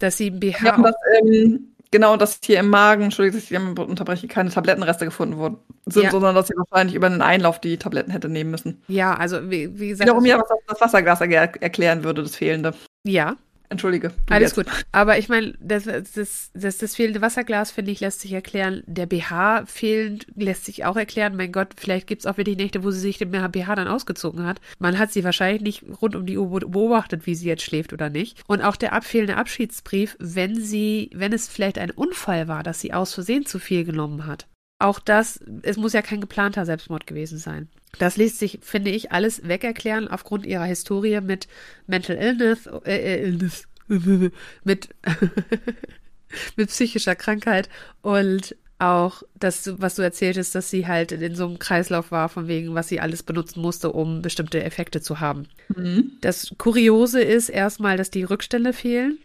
Dass 0.03 0.17
sie 0.17 0.31
BH. 0.31 0.65
Ja, 0.67 0.77
und 0.77 0.83
das, 0.85 0.95
ähm, 1.23 1.75
genau, 1.91 2.17
dass 2.17 2.39
hier 2.45 2.59
im 2.61 2.69
Magen, 2.69 3.05
Entschuldigung, 3.05 3.41
dass 3.41 3.51
ich 3.51 3.59
unterbreche, 3.89 4.27
keine 4.29 4.51
Tablettenreste 4.51 5.05
gefunden 5.05 5.37
wurden, 5.37 5.59
sind, 5.87 6.05
Ja. 6.05 6.11
sondern 6.11 6.35
dass 6.35 6.49
sie 6.49 6.55
wahrscheinlich 6.57 6.95
über 6.95 7.07
einen 7.07 7.23
Einlauf 7.23 7.61
die 7.61 7.77
Tabletten 7.77 8.11
hätte 8.11 8.29
nehmen 8.29 8.51
müssen. 8.51 8.83
ja, 8.89 9.15
also 9.15 9.51
wie, 9.51 9.79
wie 9.79 9.89
gesagt. 9.89 10.09
Wiederum 10.09 10.25
ja, 10.27 10.39
was 10.39 10.49
das 10.67 10.81
Wasserglas 10.81 11.21
er 11.21 11.31
erklären 11.63 12.05
würde, 12.05 12.23
das 12.23 12.37
Fehlende. 12.37 12.75
ja, 13.05 13.37
Entschuldige. 13.73 14.13
Alles 14.29 14.55
jetzt. 14.55 14.69
gut. 14.69 14.85
Aber 14.93 15.19
ich 15.19 15.29
meine, 15.29 15.55
das, 15.61 15.85
das, 15.85 16.51
das, 16.55 16.79
das 16.79 16.95
fehlende 16.95 17.23
Wasserglas, 17.23 17.71
finde 17.71 17.91
ich, 17.91 18.01
lässt 18.01 18.21
sich 18.21 18.33
erklären. 18.33 18.83
Der 18.87 19.07
BH 19.07 19.67
fehlend 19.67 20.27
lässt 20.37 20.67
sich 20.67 20.85
auch 20.85 20.97
erklären. 20.97 21.37
Mein 21.37 21.53
Gott, 21.53 21.69
vielleicht 21.77 22.07
gibt 22.07 22.23
es 22.23 22.27
auch 22.27 22.37
wirklich 22.37 22.57
Nächte, 22.57 22.85
wo 22.85 22.91
sie 22.91 23.01
sich 23.01 23.19
den 23.19 23.31
BH 23.31 23.75
dann 23.75 23.89
ausgezogen 23.89 24.47
hat. 24.47 24.61
Man 24.79 24.99
hat 24.99 25.11
sie 25.11 25.25
wahrscheinlich 25.25 25.63
nicht 25.63 25.85
rund 26.01 26.15
um 26.15 26.27
die 26.27 26.39
Uhr 26.39 26.61
beobachtet, 26.61 27.27
wie 27.27 27.35
sie 27.35 27.49
jetzt 27.49 27.63
schläft 27.63 27.93
oder 27.93 28.11
nicht. 28.11 28.39
Und 28.47 28.61
auch 28.61 28.77
der 28.77 28.93
abfehlende 28.93 29.37
Abschiedsbrief, 29.37 30.17
wenn 30.21 30.61
sie, 30.61 31.11
wenn 31.15 31.33
es 31.33 31.49
vielleicht 31.49 31.79
ein 31.79 31.91
Unfall 31.91 32.49
war, 32.49 32.63
dass 32.63 32.81
sie 32.81 32.93
aus 32.93 33.15
Versehen 33.15 33.47
zu 33.47 33.59
viel 33.59 33.85
genommen 33.85 34.27
hat. 34.27 34.47
Auch 34.83 34.99
das, 34.99 35.39
es 35.63 35.77
muss 35.77 35.93
ja 35.93 36.03
kein 36.03 36.21
geplanter 36.21 36.67
Selbstmord 36.67 37.07
gewesen 37.07 37.39
sein. 37.39 37.69
Das 38.01 38.17
lässt 38.17 38.41
sich, 38.41 38.59
finde 38.63 38.91
ich, 38.91 39.13
alles 39.13 39.47
wegerklären 39.47 40.09
aufgrund 40.09 40.45
ihrer 40.45 40.65
Historie 40.65 41.21
mit 41.21 41.47
Mental 41.87 42.17
Illness, 42.17 42.67
äh, 42.85 42.97
äh, 42.97 43.23
Illness 43.23 43.69
mit, 44.65 44.89
mit 46.57 46.69
psychischer 46.69 47.15
Krankheit 47.15 47.69
und 48.01 48.57
auch 48.81 49.23
das, 49.37 49.73
was 49.81 49.95
du 49.95 50.03
erzähltest, 50.03 50.57
dass 50.57 50.69
sie 50.69 50.89
halt 50.89 51.13
in 51.13 51.37
so 51.37 51.47
einem 51.47 51.61
Kreislauf 51.61 52.11
war, 52.11 52.29
von 52.29 52.49
wegen, 52.49 52.75
was 52.75 52.89
sie 52.89 52.99
alles 52.99 53.23
benutzen 53.23 53.61
musste, 53.61 53.93
um 53.93 54.21
bestimmte 54.21 54.65
Effekte 54.65 55.01
zu 55.01 55.21
haben. 55.21 55.47
Mhm. 55.69 56.15
Das 56.23 56.53
Kuriose 56.59 57.23
ist 57.23 57.51
erstmal, 57.51 57.97
dass 57.97 58.11
die 58.11 58.25
Rückstände 58.25 58.73
fehlen. 58.73 59.19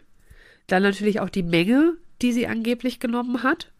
Dann 0.67 0.83
natürlich 0.83 1.19
auch 1.19 1.31
die 1.31 1.41
Menge, 1.41 1.95
die 2.21 2.31
sie 2.31 2.45
angeblich 2.45 2.99
genommen 2.99 3.41
hat. 3.41 3.71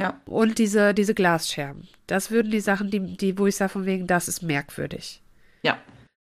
Ja. 0.00 0.20
Und 0.26 0.58
diese, 0.58 0.94
diese 0.94 1.14
Glasscherben. 1.14 1.86
Das 2.06 2.30
würden 2.30 2.50
die 2.50 2.60
Sachen, 2.60 2.90
die, 2.90 3.16
die, 3.16 3.38
wo 3.38 3.46
ich 3.46 3.56
sage, 3.56 3.70
von 3.70 3.86
wegen, 3.86 4.06
das 4.06 4.28
ist 4.28 4.42
merkwürdig. 4.42 5.22
Ja. 5.62 5.78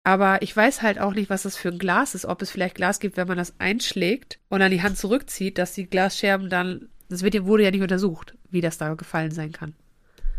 Aber 0.04 0.42
ich 0.42 0.54
weiß 0.56 0.82
halt 0.82 0.98
auch 1.00 1.14
nicht, 1.14 1.30
was 1.30 1.42
das 1.42 1.56
für 1.56 1.68
ein 1.70 1.78
Glas 1.78 2.14
ist. 2.14 2.24
Ob 2.26 2.42
es 2.42 2.50
vielleicht 2.50 2.74
Glas 2.76 3.00
gibt, 3.00 3.16
wenn 3.16 3.26
man 3.28 3.38
das 3.38 3.54
einschlägt 3.58 4.38
und 4.48 4.60
dann 4.60 4.70
die 4.70 4.82
Hand 4.82 4.98
zurückzieht, 4.98 5.58
dass 5.58 5.72
die 5.72 5.86
Glasscherben 5.86 6.50
dann. 6.50 6.88
Das 7.08 7.22
wird, 7.22 7.34
ja- 7.34 7.44
wurde 7.46 7.64
ja 7.64 7.70
nicht 7.70 7.82
untersucht, 7.82 8.34
wie 8.50 8.60
das 8.60 8.78
da 8.78 8.94
gefallen 8.94 9.30
sein 9.30 9.52
kann. 9.52 9.74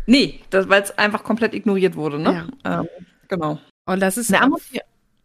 Nee, 0.06 0.40
weil 0.50 0.82
es 0.82 0.96
einfach 0.98 1.24
komplett 1.24 1.52
ignoriert 1.54 1.96
wurde, 1.96 2.18
ne? 2.20 2.48
Ähm, 2.64 2.88
genau. 3.28 3.58
Und 3.86 4.00
das 4.00 4.16
ist. 4.18 4.32
Eine 4.32 4.46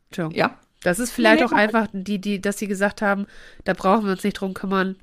Entschuldigung. 0.09 0.37
ja. 0.37 0.57
Das 0.83 0.97
ist 0.97 1.11
vielleicht 1.11 1.41
Nee, 1.41 1.45
auch 1.45 1.51
einfach 1.51 1.87
die, 1.93 2.17
die, 2.19 2.41
dass 2.41 2.57
sie 2.57 2.67
gesagt 2.67 3.03
haben, 3.03 3.27
da 3.65 3.73
brauchen 3.73 4.05
wir 4.05 4.13
uns 4.13 4.23
nicht 4.23 4.33
drum 4.33 4.55
kümmern. 4.55 4.95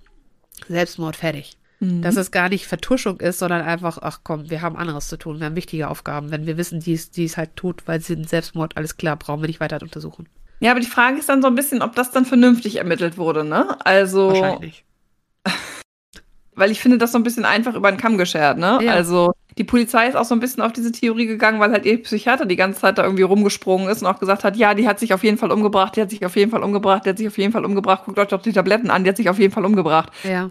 Selbstmord 0.69 1.15
fertig. 1.15 1.57
Mhm. 1.81 2.03
Dass 2.03 2.17
es 2.17 2.31
gar 2.31 2.49
nicht 2.49 2.67
Vertuschung 2.67 3.21
ist, 3.21 3.39
sondern 3.39 3.63
einfach, 3.63 3.99
ach 4.01 4.21
komm, 4.25 4.51
wir 4.51 4.63
haben 4.63 4.77
anderes 4.77 5.09
zu 5.09 5.17
tun, 5.17 5.39
wir 5.39 5.47
haben 5.47 5.57
wichtige 5.57 5.89
Aufgaben. 5.89 6.31
Wenn 6.31 6.47
wir 6.47 6.57
wissen, 6.57 6.81
die 6.81 6.93
ist, 6.93 7.17
die 7.17 7.25
ist 7.25 7.37
halt 7.37 7.55
tot, 7.57 7.83
weil 7.87 8.01
sie 8.01 8.15
einen 8.15 8.25
Selbstmord, 8.25 8.77
alles 8.77 8.97
klar, 8.97 9.17
brauchen 9.17 9.43
wir 9.43 9.47
nicht 9.47 9.61
weiter 9.61 9.81
untersuchen. 9.81 10.29
Ja, 10.61 10.73
aber 10.73 10.81
die 10.81 10.87
Frage 10.87 11.19
ist 11.19 11.29
dann 11.29 11.41
so 11.41 11.49
ein 11.49 11.55
bisschen, 11.55 11.83
ob 11.83 11.95
das 11.95 12.11
dann 12.11 12.25
vernünftig 12.25 12.77
ermittelt 12.77 13.17
wurde, 13.17 13.45
ne? 13.45 13.77
Also, 13.85 14.31
Wahrscheinlich. 14.31 14.85
weil 16.57 16.73
ich 16.73 16.81
finde 16.81 16.99
das 16.99 17.13
so 17.13 17.19
ein 17.19 17.23
bisschen 17.23 17.45
einfach 17.45 17.77
über 17.77 17.93
den 17.93 18.01
Kamm 18.01 18.19
geschert, 18.19 18.59
ne? 18.59 18.81
Ja. 18.83 18.93
Also, 18.93 19.33
die 19.57 19.63
Polizei 19.65 20.09
ist 20.09 20.17
auch 20.17 20.25
so 20.25 20.35
ein 20.35 20.41
bisschen 20.41 20.63
auf 20.63 20.73
diese 20.73 20.91
Theorie 20.91 21.27
gegangen, 21.27 21.61
weil 21.61 21.71
halt 21.71 21.87
ihr 21.87 22.03
Psychiater 22.03 22.47
die 22.47 22.57
ganze 22.57 22.81
Zeit 22.81 22.99
da 22.99 23.05
irgendwie 23.05 23.23
rumgesprungen 23.23 23.89
ist 23.89 24.03
und 24.03 24.09
auch 24.09 24.19
gesagt 24.19 24.43
hat, 24.43 24.57
ja, 24.57 24.75
die 24.75 24.89
hat 24.89 24.99
sich 24.99 25.15
auf 25.15 25.23
jeden 25.23 25.39
Fall 25.39 25.53
umgebracht, 25.53 25.95
die 25.95 26.01
hat 26.01 26.11
sich 26.11 26.25
auf 26.27 26.35
jeden 26.35 26.51
Fall 26.51 26.63
umgebracht, 26.63 27.07
die 27.07 27.11
hat 27.11 27.19
sich 27.19 27.29
auf 27.29 27.39
jeden 27.39 27.53
Fall 27.53 27.65
umgebracht, 27.65 28.03
guckt 28.05 28.19
euch 28.19 28.29
doch 28.29 28.43
die 28.43 28.53
Tabletten 28.53 28.91
an, 28.91 29.05
die 29.05 29.11
hat 29.11 29.17
sich 29.17 29.29
auf 29.29 29.39
jeden 29.39 29.53
Fall 29.53 29.65
umgebracht. 29.65 30.13
Ja. 30.25 30.51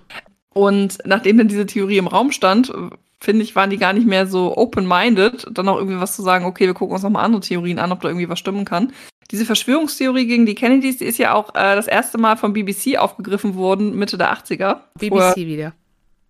Und 0.58 0.98
nachdem 1.06 1.38
dann 1.38 1.48
diese 1.48 1.68
Theorie 1.68 1.98
im 1.98 2.08
Raum 2.08 2.32
stand, 2.32 2.74
finde 3.20 3.44
ich, 3.44 3.56
waren 3.56 3.70
die 3.70 3.78
gar 3.78 3.94
nicht 3.94 4.08
mehr 4.08 4.26
so 4.26 4.58
open-minded, 4.58 5.48
dann 5.52 5.70
auch 5.70 5.78
irgendwie 5.78 6.00
was 6.00 6.16
zu 6.16 6.24
sagen, 6.24 6.46
okay, 6.46 6.66
wir 6.66 6.74
gucken 6.74 6.96
uns 6.96 7.04
nochmal 7.04 7.26
andere 7.26 7.42
Theorien 7.42 7.78
an, 7.78 7.92
ob 7.92 8.02
da 8.02 8.08
irgendwie 8.08 8.30
was 8.30 8.40
stimmen 8.40 8.66
kann. 8.66 8.92
Diese 9.30 9.46
Verschwörungstheorie 9.46 10.26
gegen 10.26 10.46
die 10.46 10.56
Kennedys, 10.56 10.98
die 10.98 11.06
ist 11.06 11.20
ja 11.20 11.34
auch 11.34 11.50
äh, 11.50 11.76
das 11.76 11.88
erste 11.88 12.18
Mal 12.18 12.38
vom 12.38 12.54
BBC 12.54 12.98
aufgegriffen 12.98 13.56
worden, 13.56 13.96
Mitte 13.96 14.18
der 14.18 14.34
80er. 14.34 14.80
BBC 14.98 15.10
Vorher, 15.10 15.36
wieder. 15.36 15.74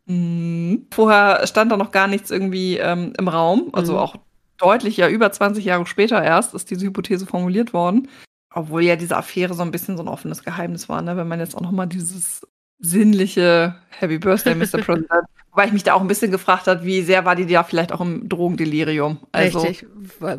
Mhm. 0.07 0.87
Vorher 0.91 1.47
stand 1.47 1.71
da 1.71 1.77
noch 1.77 1.91
gar 1.91 2.07
nichts 2.07 2.29
irgendwie 2.29 2.77
ähm, 2.77 3.13
im 3.17 3.27
Raum, 3.27 3.69
also 3.71 3.93
Mhm. 3.93 3.99
auch 3.99 4.15
deutlich, 4.57 4.97
ja, 4.97 5.07
über 5.07 5.31
20 5.31 5.63
Jahre 5.63 5.85
später 5.85 6.21
erst 6.21 6.53
ist 6.53 6.69
diese 6.71 6.85
Hypothese 6.85 7.25
formuliert 7.27 7.73
worden. 7.73 8.07
Obwohl 8.53 8.81
ja 8.81 8.95
diese 8.95 9.15
Affäre 9.15 9.53
so 9.53 9.61
ein 9.61 9.71
bisschen 9.71 9.97
so 9.97 10.03
ein 10.03 10.09
offenes 10.09 10.43
Geheimnis 10.43 10.89
war, 10.89 11.01
ne? 11.01 11.15
wenn 11.15 11.27
man 11.27 11.39
jetzt 11.39 11.55
auch 11.55 11.61
nochmal 11.61 11.87
dieses 11.87 12.41
sinnliche 12.79 13.75
Happy 13.89 14.17
Birthday, 14.17 14.55
Mr. 14.55 14.77
President. 14.83 15.07
Wobei 15.51 15.65
ich 15.65 15.73
mich 15.73 15.83
da 15.83 15.93
auch 15.93 16.01
ein 16.01 16.07
bisschen 16.07 16.31
gefragt 16.31 16.67
hat, 16.67 16.83
wie 16.83 17.01
sehr 17.01 17.25
war 17.25 17.35
die 17.35 17.47
da 17.47 17.63
vielleicht 17.63 17.91
auch 17.91 18.01
im 18.01 18.29
Drogendelirium. 18.29 19.19
Also, 19.31 19.59
Richtig. 19.61 19.87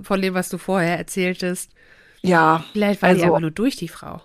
Von 0.02 0.22
dem, 0.22 0.34
was 0.34 0.48
du 0.48 0.58
vorher 0.58 0.96
erzähltest. 0.96 1.72
ja, 2.22 2.64
Vielleicht 2.72 3.02
war 3.02 3.08
Also- 3.10 3.24
einfach 3.24 3.40
nur 3.40 3.50
durch, 3.50 3.74
die 3.76 3.88
Frau. 3.88 4.22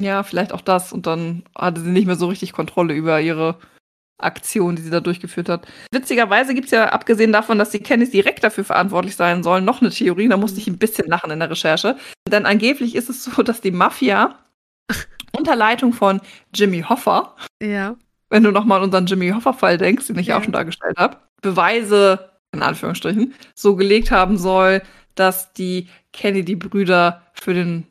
ja, 0.00 0.22
vielleicht 0.22 0.52
auch 0.52 0.60
das. 0.60 0.92
Und 0.92 1.06
dann 1.06 1.42
hatte 1.56 1.80
sie 1.80 1.90
nicht 1.90 2.06
mehr 2.06 2.14
so 2.16 2.26
richtig 2.28 2.52
Kontrolle 2.52 2.94
über 2.94 3.20
ihre 3.20 3.56
Aktion, 4.20 4.74
die 4.76 4.82
sie 4.82 4.90
da 4.90 4.98
durchgeführt 5.00 5.48
hat. 5.48 5.66
Witzigerweise 5.92 6.52
gibt 6.54 6.66
es 6.66 6.70
ja, 6.72 6.86
abgesehen 6.88 7.32
davon, 7.32 7.58
dass 7.58 7.70
die 7.70 7.78
Kennys 7.80 8.10
direkt 8.10 8.42
dafür 8.42 8.64
verantwortlich 8.64 9.14
sein 9.16 9.42
sollen, 9.44 9.64
noch 9.64 9.80
eine 9.80 9.90
Theorie. 9.90 10.28
Da 10.28 10.36
musste 10.36 10.58
ich 10.60 10.66
ein 10.68 10.78
bisschen 10.78 11.06
lachen 11.08 11.30
in 11.30 11.38
der 11.40 11.50
Recherche. 11.50 11.96
Denn 12.28 12.44
angeblich 12.46 12.94
ist 12.96 13.08
es 13.10 13.24
so, 13.24 13.42
dass 13.42 13.60
die 13.60 13.70
Mafia 13.70 14.36
unter 15.38 15.56
Leitung 15.56 15.92
von 15.92 16.20
Jimmy 16.54 16.82
Hoffa, 16.82 17.36
Ja. 17.62 17.96
wenn 18.30 18.42
du 18.42 18.50
nochmal 18.50 18.78
an 18.78 18.84
unseren 18.84 19.06
Jimmy 19.06 19.30
Hoffa-Fall 19.30 19.78
denkst, 19.78 20.06
den 20.08 20.18
ich 20.18 20.28
Ja. 20.28 20.38
auch 20.38 20.42
schon 20.42 20.52
dargestellt 20.52 20.96
habe, 20.98 21.18
Beweise, 21.40 22.30
in 22.52 22.62
Anführungsstrichen, 22.62 23.34
so 23.54 23.76
gelegt 23.76 24.10
haben 24.10 24.36
soll, 24.38 24.82
dass 25.14 25.52
die 25.52 25.88
Kennedy-Brüder 26.12 27.22
für 27.34 27.54
den 27.54 27.86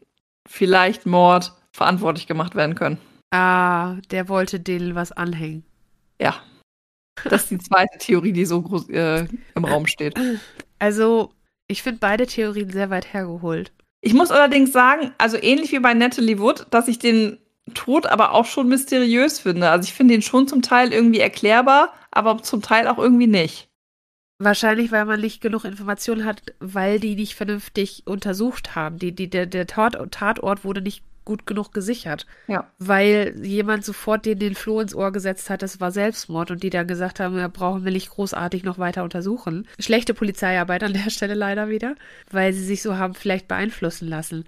vielleicht 0.47 1.05
Mord 1.05 1.53
verantwortlich 1.71 2.27
gemacht 2.27 2.55
werden 2.55 2.75
können. 2.75 2.97
Ah, 3.31 3.95
der 4.11 4.29
wollte 4.29 4.59
denen 4.59 4.95
was 4.95 5.11
anhängen. 5.11 5.63
Ja. 6.21 6.35
Das 7.25 7.43
ist 7.43 7.51
die 7.51 7.57
zweite 7.57 7.97
Theorie, 7.97 8.31
die 8.31 8.45
so 8.45 8.61
groß 8.61 8.89
äh, 8.89 9.27
im 9.55 9.65
Raum 9.65 9.87
steht. 9.87 10.15
Also, 10.79 11.33
ich 11.67 11.81
finde 11.83 11.99
beide 11.99 12.27
Theorien 12.27 12.69
sehr 12.69 12.89
weit 12.89 13.11
hergeholt. 13.13 13.71
Ich 14.01 14.13
muss 14.13 14.31
allerdings 14.31 14.71
sagen, 14.71 15.11
also 15.17 15.37
ähnlich 15.37 15.71
wie 15.71 15.79
bei 15.79 15.93
Natalie 15.93 16.39
Wood, 16.39 16.67
dass 16.69 16.87
ich 16.87 16.99
den 16.99 17.37
Tod 17.73 18.05
aber 18.05 18.31
auch 18.31 18.45
schon 18.45 18.67
mysteriös 18.67 19.39
finde. 19.39 19.69
Also 19.69 19.87
ich 19.87 19.93
finde 19.93 20.13
ihn 20.13 20.21
schon 20.21 20.47
zum 20.47 20.61
Teil 20.61 20.93
irgendwie 20.93 21.19
erklärbar, 21.19 21.93
aber 22.11 22.41
zum 22.41 22.61
Teil 22.61 22.87
auch 22.87 22.97
irgendwie 22.97 23.27
nicht. 23.27 23.69
Wahrscheinlich, 24.39 24.91
weil 24.91 25.05
man 25.05 25.19
nicht 25.19 25.41
genug 25.41 25.65
Informationen 25.65 26.23
hat, 26.23 26.41
weil 26.59 26.99
die 26.99 27.15
nicht 27.15 27.35
vernünftig 27.35 28.03
untersucht 28.05 28.75
haben. 28.75 28.99
Die, 28.99 29.13
die, 29.13 29.29
der 29.29 29.47
der 29.47 29.65
Tat, 29.65 29.97
Tatort 30.11 30.63
wurde 30.63 30.81
nicht 30.81 31.03
gut 31.27 31.45
genug 31.45 31.73
gesichert. 31.73 32.25
Ja. 32.47 32.71
Weil 32.79 33.35
jemand 33.43 33.83
sofort 33.83 34.25
den, 34.25 34.39
den 34.39 34.55
Floh 34.55 34.79
ins 34.79 34.95
Ohr 34.95 35.11
gesetzt 35.11 35.49
hat, 35.49 35.61
das 35.61 35.81
war 35.81 35.91
Selbstmord 35.91 36.51
und 36.51 36.63
die 36.63 36.69
dann 36.69 36.87
gesagt 36.87 37.19
haben, 37.19 37.37
ja, 37.37 37.49
brauchen 37.49 37.83
wir 37.83 37.91
nicht 37.91 38.09
großartig 38.09 38.63
noch 38.63 38.79
weiter 38.79 39.03
untersuchen. 39.03 39.67
Schlechte 39.77 40.13
Polizeiarbeit 40.13 40.83
an 40.83 40.93
der 40.93 41.09
Stelle 41.09 41.33
leider 41.33 41.69
wieder, 41.69 41.95
weil 42.31 42.53
sie 42.53 42.63
sich 42.63 42.81
so 42.81 42.97
haben 42.97 43.13
vielleicht 43.13 43.49
beeinflussen 43.49 44.07
lassen. 44.07 44.45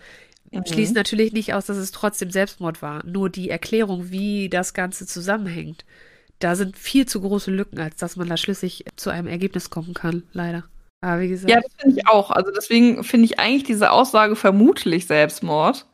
Mhm. 0.51 0.65
Schließt 0.65 0.95
natürlich 0.95 1.33
nicht 1.33 1.53
aus, 1.53 1.65
dass 1.65 1.77
es 1.77 1.91
trotzdem 1.91 2.31
Selbstmord 2.31 2.81
war. 2.81 3.05
Nur 3.05 3.29
die 3.29 3.49
Erklärung, 3.49 4.09
wie 4.09 4.47
das 4.49 4.73
Ganze 4.73 5.05
zusammenhängt, 5.05 5.83
da 6.39 6.55
sind 6.55 6.77
viel 6.77 7.05
zu 7.05 7.19
große 7.19 7.51
Lücken, 7.51 7.79
als 7.79 7.97
dass 7.97 8.15
man 8.15 8.29
da 8.29 8.37
schlüssig 8.37 8.85
zu 8.95 9.09
einem 9.09 9.27
Ergebnis 9.27 9.69
kommen 9.69 9.93
kann, 9.93 10.23
leider. 10.31 10.63
Aber 11.01 11.21
wie 11.21 11.27
gesagt, 11.27 11.51
Ja, 11.51 11.59
das 11.59 11.73
finde 11.77 11.99
ich 11.99 12.07
auch. 12.07 12.31
Also 12.31 12.51
deswegen 12.51 13.03
finde 13.03 13.25
ich 13.25 13.37
eigentlich 13.37 13.63
diese 13.63 13.91
Aussage 13.91 14.37
vermutlich 14.37 15.07
Selbstmord 15.07 15.85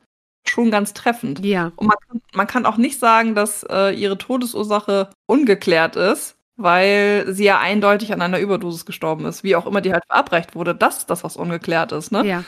schon 0.48 0.72
ganz 0.72 0.94
treffend. 0.94 1.44
ja, 1.44 1.72
Und 1.76 1.88
man 1.88 1.98
kann, 2.08 2.22
man 2.34 2.48
kann 2.48 2.66
auch 2.66 2.78
nicht 2.78 3.00
sagen, 3.00 3.36
dass 3.36 3.64
äh, 3.64 3.92
ihre 3.92 4.18
Todesursache 4.18 5.10
ungeklärt 5.26 5.96
ist, 5.96 6.36
weil 6.56 7.26
sie 7.30 7.46
ja 7.46 7.60
eindeutig 7.60 8.14
an 8.14 8.22
einer 8.22 8.40
Überdosis 8.40 8.86
gestorben 8.86 9.26
ist. 9.26 9.44
Wie 9.44 9.56
auch 9.56 9.66
immer 9.66 9.82
die 9.82 9.94
halt 9.94 10.06
verabreicht 10.06 10.56
wurde, 10.56 10.76
das 10.76 11.00
ist 11.00 11.10
das, 11.10 11.24
was 11.24 11.38
ungeklärt 11.38 11.92
ist, 11.92 12.12
ne? 12.12 12.26
ja, 12.26 12.44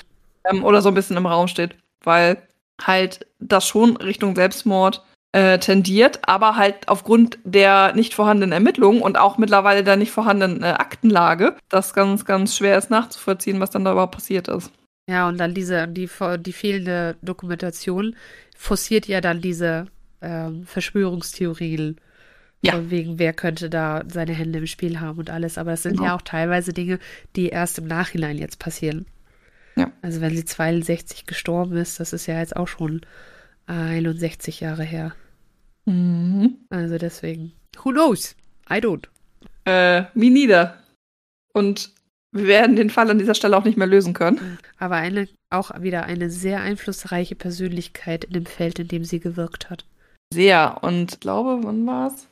ähm, 0.49 0.63
oder 0.63 0.81
so 0.81 0.89
ein 0.89 0.95
bisschen 0.95 1.17
im 1.17 1.25
Raum 1.25 1.47
steht, 1.47 1.75
weil 2.03 2.41
halt 2.81 3.27
das 3.39 3.67
schon 3.67 3.97
Richtung 3.97 4.35
Selbstmord 4.35 5.03
äh, 5.31 5.59
tendiert, 5.59 6.27
aber 6.27 6.55
halt 6.55 6.87
aufgrund 6.87 7.37
der 7.43 7.93
nicht 7.93 8.13
vorhandenen 8.13 8.53
Ermittlungen 8.53 9.01
und 9.01 9.17
auch 9.17 9.37
mittlerweile 9.37 9.83
der 9.83 9.97
nicht 9.97 10.11
vorhandenen 10.11 10.63
äh, 10.63 10.67
Aktenlage, 10.67 11.55
das 11.69 11.93
ganz, 11.93 12.25
ganz 12.25 12.55
schwer 12.55 12.77
ist 12.77 12.89
nachzuvollziehen, 12.89 13.59
was 13.59 13.71
dann 13.71 13.83
da 13.83 13.91
überhaupt 13.91 14.15
passiert 14.15 14.47
ist. 14.47 14.71
Ja, 15.09 15.27
und 15.27 15.37
dann 15.39 15.53
diese, 15.53 15.87
die, 15.87 16.09
die 16.39 16.53
fehlende 16.53 17.15
Dokumentation 17.21 18.15
forciert 18.55 19.07
ja 19.07 19.21
dann 19.21 19.41
diese 19.41 19.85
ähm, 20.21 20.65
Verschwörungstheorien. 20.65 21.97
Ja. 22.63 22.73
Von 22.73 22.89
wegen, 22.89 23.19
wer 23.19 23.33
könnte 23.33 23.69
da 23.69 24.03
seine 24.11 24.33
Hände 24.33 24.57
im 24.59 24.65
Spiel 24.67 24.99
haben 24.99 25.19
und 25.19 25.29
alles. 25.29 25.59
Aber 25.59 25.71
das 25.71 25.83
sind 25.83 25.97
Genau. 25.97 26.05
ja 26.05 26.15
auch 26.15 26.23
teilweise 26.23 26.73
Dinge, 26.73 26.97
die 27.35 27.49
erst 27.49 27.77
im 27.77 27.85
Nachhinein 27.85 28.39
jetzt 28.39 28.57
passieren. 28.57 29.05
Ja. 29.75 29.91
Also 30.01 30.21
wenn 30.21 30.35
sie 30.35 30.43
62 30.43 31.27
gestorben 31.27 31.77
ist, 31.77 31.99
das 31.99 32.13
ist 32.13 32.25
ja 32.25 32.39
jetzt 32.39 32.55
auch 32.55 32.67
schon 32.67 33.01
61 33.67 34.59
Jahre 34.59 34.83
her. 34.83 35.13
Mhm. 35.85 36.57
Also 36.71 36.97
deswegen, 36.97 37.53
who 37.83 37.91
knows? 37.91 38.35
I 38.71 38.75
don't. 38.79 39.05
Äh, 39.65 40.05
me 40.15 40.31
neither. 40.31 40.81
Und 41.53 41.91
wir 42.37 42.47
werden 42.47 42.75
den 42.75 42.89
Fall 42.89 43.09
an 43.09 43.19
dieser 43.19 43.35
Stelle 43.35 43.57
auch 43.57 43.63
nicht 43.63 43.77
mehr 43.77 43.87
lösen 43.87 44.13
können. 44.13 44.59
Aber 44.77 44.95
eine, 44.95 45.27
auch 45.49 45.71
wieder 45.81 46.03
eine 46.03 46.29
sehr 46.29 46.61
einflussreiche 46.61 47.35
Persönlichkeit 47.35 48.25
in 48.25 48.33
dem 48.33 48.45
Feld, 48.45 48.79
in 48.79 48.87
dem 48.87 49.03
sie 49.03 49.19
gewirkt 49.19 49.69
hat. 49.69 49.85
Sehr. 50.33 50.77
Und 50.81 51.13
ich 51.13 51.19
glaube, 51.19 51.59
wann 51.63 51.85
war's? 51.85 52.27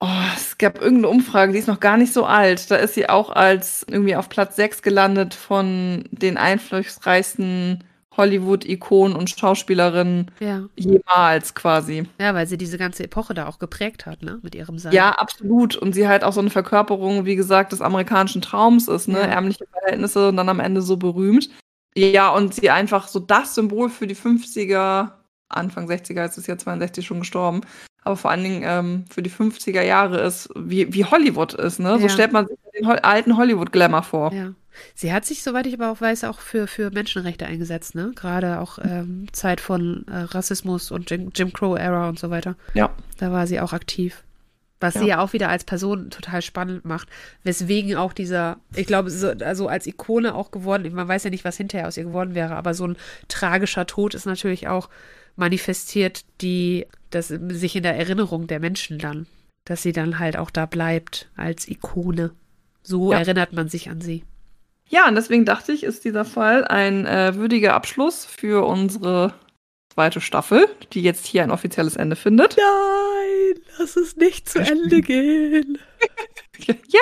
Oh, 0.00 0.08
es 0.34 0.58
gab 0.58 0.80
irgendeine 0.80 1.08
Umfrage, 1.08 1.52
die 1.52 1.58
ist 1.58 1.68
noch 1.68 1.78
gar 1.78 1.96
nicht 1.96 2.12
so 2.12 2.24
alt. 2.24 2.70
Da 2.70 2.76
ist 2.76 2.94
sie 2.94 3.08
auch 3.08 3.30
als 3.30 3.86
irgendwie 3.88 4.16
auf 4.16 4.28
Platz 4.28 4.56
6 4.56 4.82
gelandet 4.82 5.32
von 5.32 6.04
den 6.10 6.36
einflussreichsten 6.36 7.84
Hollywood-Ikonen 8.16 9.16
und 9.16 9.30
Schauspielerinnen 9.30 10.30
Ja. 10.40 10.64
jemals 10.76 11.54
quasi. 11.54 12.06
Ja, 12.20 12.34
weil 12.34 12.46
sie 12.46 12.58
diese 12.58 12.78
ganze 12.78 13.04
Epoche 13.04 13.34
da 13.34 13.46
auch 13.46 13.58
geprägt 13.58 14.06
hat, 14.06 14.22
ne? 14.22 14.38
Mit 14.42 14.54
ihrem 14.54 14.78
Sein. 14.78 14.92
Ja, 14.92 15.10
absolut. 15.12 15.76
Und 15.76 15.94
sie 15.94 16.08
halt 16.08 16.24
auch 16.24 16.32
so 16.32 16.40
eine 16.40 16.50
Verkörperung, 16.50 17.24
wie 17.24 17.36
gesagt, 17.36 17.72
des 17.72 17.80
amerikanischen 17.80 18.42
Traums 18.42 18.88
ist, 18.88 19.08
ne? 19.08 19.20
Ja. 19.20 19.24
Ärmliche 19.26 19.66
Verhältnisse 19.66 20.28
und 20.28 20.36
dann 20.36 20.48
am 20.48 20.60
Ende 20.60 20.82
so 20.82 20.96
berühmt. 20.96 21.48
Ja, 21.94 22.30
und 22.30 22.54
sie 22.54 22.70
einfach 22.70 23.08
so 23.08 23.18
das 23.20 23.54
Symbol 23.54 23.90
für 23.90 24.06
die 24.06 24.16
50er, 24.16 25.10
Anfang 25.48 25.86
60er, 25.88 26.22
jetzt 26.22 26.38
ist 26.38 26.46
ja 26.46 26.56
62 26.56 27.04
schon 27.06 27.18
gestorben, 27.20 27.60
aber 28.04 28.16
vor 28.16 28.30
allen 28.30 28.42
Dingen 28.42 28.62
ähm, 28.64 29.04
für 29.10 29.22
die 29.22 29.30
50er 29.30 29.82
Jahre 29.82 30.20
ist, 30.22 30.48
wie, 30.56 30.92
wie 30.94 31.04
Hollywood 31.04 31.52
ist, 31.54 31.78
ne? 31.80 31.96
So 31.98 32.04
Ja. 32.04 32.08
stellt 32.08 32.32
man 32.32 32.46
sich 32.48 32.56
den 32.74 32.86
alten 32.86 33.36
Hollywood-Glamour 33.36 34.02
vor. 34.02 34.32
Ja. 34.32 34.52
Sie 34.94 35.12
hat 35.12 35.24
sich, 35.24 35.42
soweit 35.42 35.66
ich 35.66 35.74
aber 35.74 35.90
auch 35.90 36.00
weiß, 36.00 36.24
auch 36.24 36.40
für, 36.40 36.66
für 36.66 36.90
Menschenrechte 36.90 37.46
eingesetzt, 37.46 37.94
ne? 37.94 38.12
Gerade 38.14 38.60
auch 38.60 38.78
ähm, 38.82 39.26
Zeit 39.32 39.60
von 39.60 40.06
äh, 40.08 40.16
Rassismus 40.18 40.90
und 40.90 41.10
Jim, 41.10 41.30
Jim 41.34 41.52
Crow-Ära 41.52 42.08
und 42.08 42.18
so 42.18 42.30
weiter. 42.30 42.56
Ja. 42.74 42.94
Da 43.18 43.30
war 43.32 43.46
sie 43.46 43.60
auch 43.60 43.72
aktiv. 43.72 44.22
Was 44.80 44.94
Ja. 44.94 45.00
sie 45.02 45.06
ja 45.08 45.20
auch 45.22 45.32
wieder 45.32 45.48
als 45.48 45.62
Person 45.62 46.10
total 46.10 46.42
spannend 46.42 46.84
macht. 46.84 47.08
Weswegen 47.44 47.94
auch 47.96 48.12
dieser, 48.12 48.58
ich 48.74 48.86
glaube, 48.88 49.10
so, 49.10 49.28
also 49.30 49.68
als 49.68 49.86
Ikone 49.86 50.34
auch 50.34 50.50
geworden, 50.50 50.92
man 50.92 51.06
weiß 51.06 51.22
ja 51.22 51.30
nicht, 51.30 51.44
was 51.44 51.56
hinterher 51.56 51.86
aus 51.86 51.96
ihr 51.96 52.02
geworden 52.04 52.34
wäre, 52.34 52.56
aber 52.56 52.74
so 52.74 52.88
ein 52.88 52.96
tragischer 53.28 53.86
Tod 53.86 54.14
ist 54.14 54.26
natürlich 54.26 54.66
auch 54.66 54.88
manifestiert, 55.36 56.24
die, 56.40 56.86
das 57.10 57.28
sich 57.28 57.76
in 57.76 57.82
der 57.82 57.96
Erinnerung 57.96 58.46
der 58.46 58.60
Menschen 58.60 58.98
dann, 58.98 59.26
dass 59.64 59.82
sie 59.82 59.92
dann 59.92 60.18
halt 60.18 60.36
auch 60.36 60.50
da 60.50 60.66
bleibt 60.66 61.30
als 61.36 61.68
Ikone. 61.68 62.32
So 62.82 63.12
Ja. 63.12 63.18
erinnert 63.20 63.52
man 63.52 63.68
sich 63.68 63.88
an 63.90 64.00
sie. 64.00 64.24
Ja, 64.92 65.08
und 65.08 65.14
deswegen 65.14 65.44
dachte 65.46 65.72
ich, 65.72 65.84
ist 65.84 66.04
dieser 66.04 66.24
Fall 66.24 66.64
ein 66.66 67.06
äh, 67.06 67.34
würdiger 67.36 67.72
Abschluss 67.74 68.26
für 68.26 68.66
unsere 68.66 69.32
zweite 69.94 70.20
Staffel, 70.20 70.68
die 70.92 71.02
jetzt 71.02 71.26
hier 71.26 71.42
ein 71.42 71.50
offizielles 71.50 71.96
Ende 71.96 72.14
findet. 72.16 72.56
Nein, 72.58 73.62
lass 73.78 73.96
es 73.96 74.16
nicht 74.16 74.48
zu 74.48 74.58
Ende 74.60 75.00
gehen. 75.00 75.78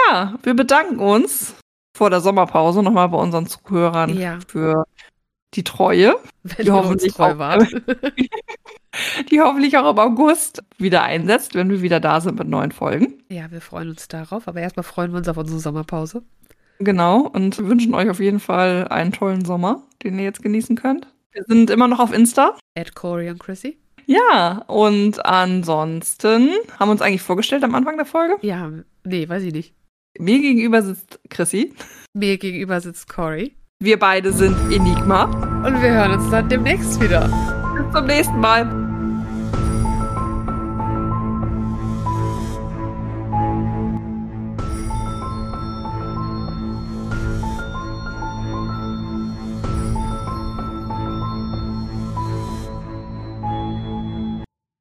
Ja, 0.09 0.37
wir 0.43 0.55
bedanken 0.55 1.01
uns 1.01 1.55
vor 1.95 2.09
der 2.09 2.21
Sommerpause 2.21 2.83
nochmal 2.83 3.09
bei 3.11 3.19
unseren 3.19 3.47
Zuhörern 3.47 4.17
Ja. 4.19 4.39
für 4.47 4.85
die 5.55 5.65
Treue, 5.65 6.17
Wenn 6.45 6.65
Die 6.65 6.71
hoffentlich 6.71 7.13
treu 7.13 7.33
auch- 7.33 7.39
wart. 7.39 7.67
die 9.31 9.41
hoffentlich 9.41 9.77
auch 9.77 9.91
im 9.91 9.99
August 9.99 10.63
wieder 10.79 11.03
einsetzt, 11.03 11.55
wenn 11.55 11.69
wir 11.69 11.83
wieder 11.83 12.01
da 12.01 12.21
sind 12.23 12.39
mit 12.39 12.49
neuen 12.49 12.73
Folgen. 12.73 13.23
Ja, 13.29 13.51
wir 13.51 13.61
freuen 13.61 13.91
uns 13.91 14.09
darauf, 14.09 14.49
aber 14.49 14.61
erstmal 14.61 14.85
freuen 14.85 15.11
wir 15.13 15.19
uns 15.19 15.29
auf 15.29 15.37
unsere 15.37 15.59
Sommerpause. 15.61 16.23
Genau, 16.81 17.21
und 17.21 17.59
wünschen 17.59 17.95
euch 17.95 18.09
auf 18.09 18.21
jeden 18.21 18.41
Fall 18.41 18.89
einen 18.89 19.13
tollen 19.13 19.45
Sommer, 19.45 19.83
den 20.03 20.19
ihr 20.19 20.25
jetzt 20.25 20.43
genießen 20.43 20.77
könnt. 20.77 21.07
Wir 21.33 21.45
sind 21.47 21.69
immer 21.69 21.87
noch 21.89 22.01
auf 22.01 22.13
Insta. 22.13 22.57
Ed 22.75 22.95
Corey 22.95 23.29
und 23.31 23.39
Chrissy. 23.39 23.79
Ja, 24.07 24.65
und 24.67 25.25
ansonsten 25.25 26.49
haben 26.79 26.89
wir 26.89 26.93
uns 26.93 27.03
eigentlich 27.03 27.23
vorgestellt 27.23 27.63
am 27.65 27.75
Anfang 27.75 27.97
der 27.97 28.07
Folge. 28.07 28.35
Ja, 28.41 28.73
nee, 29.05 29.29
weiß 29.29 29.43
ich 29.43 29.53
nicht. 29.53 29.75
Mir 30.19 30.41
gegenüber 30.41 30.83
sitzt 30.83 31.21
Chrissy. 31.29 31.75
Mir 32.15 32.39
gegenüber 32.39 32.81
sitzt 32.81 33.09
Corey. 33.09 33.55
Wir 33.79 33.99
beide 33.99 34.33
sind 34.33 34.57
Enigma. 34.73 35.25
Und 35.65 35.81
wir 35.81 35.91
hören 35.91 36.13
uns 36.13 36.31
dann 36.31 36.49
demnächst 36.49 37.01
wieder. 37.01 37.29
Bis 37.77 37.93
zum 37.95 38.07
nächsten 38.07 38.41
Mal. 38.41 38.80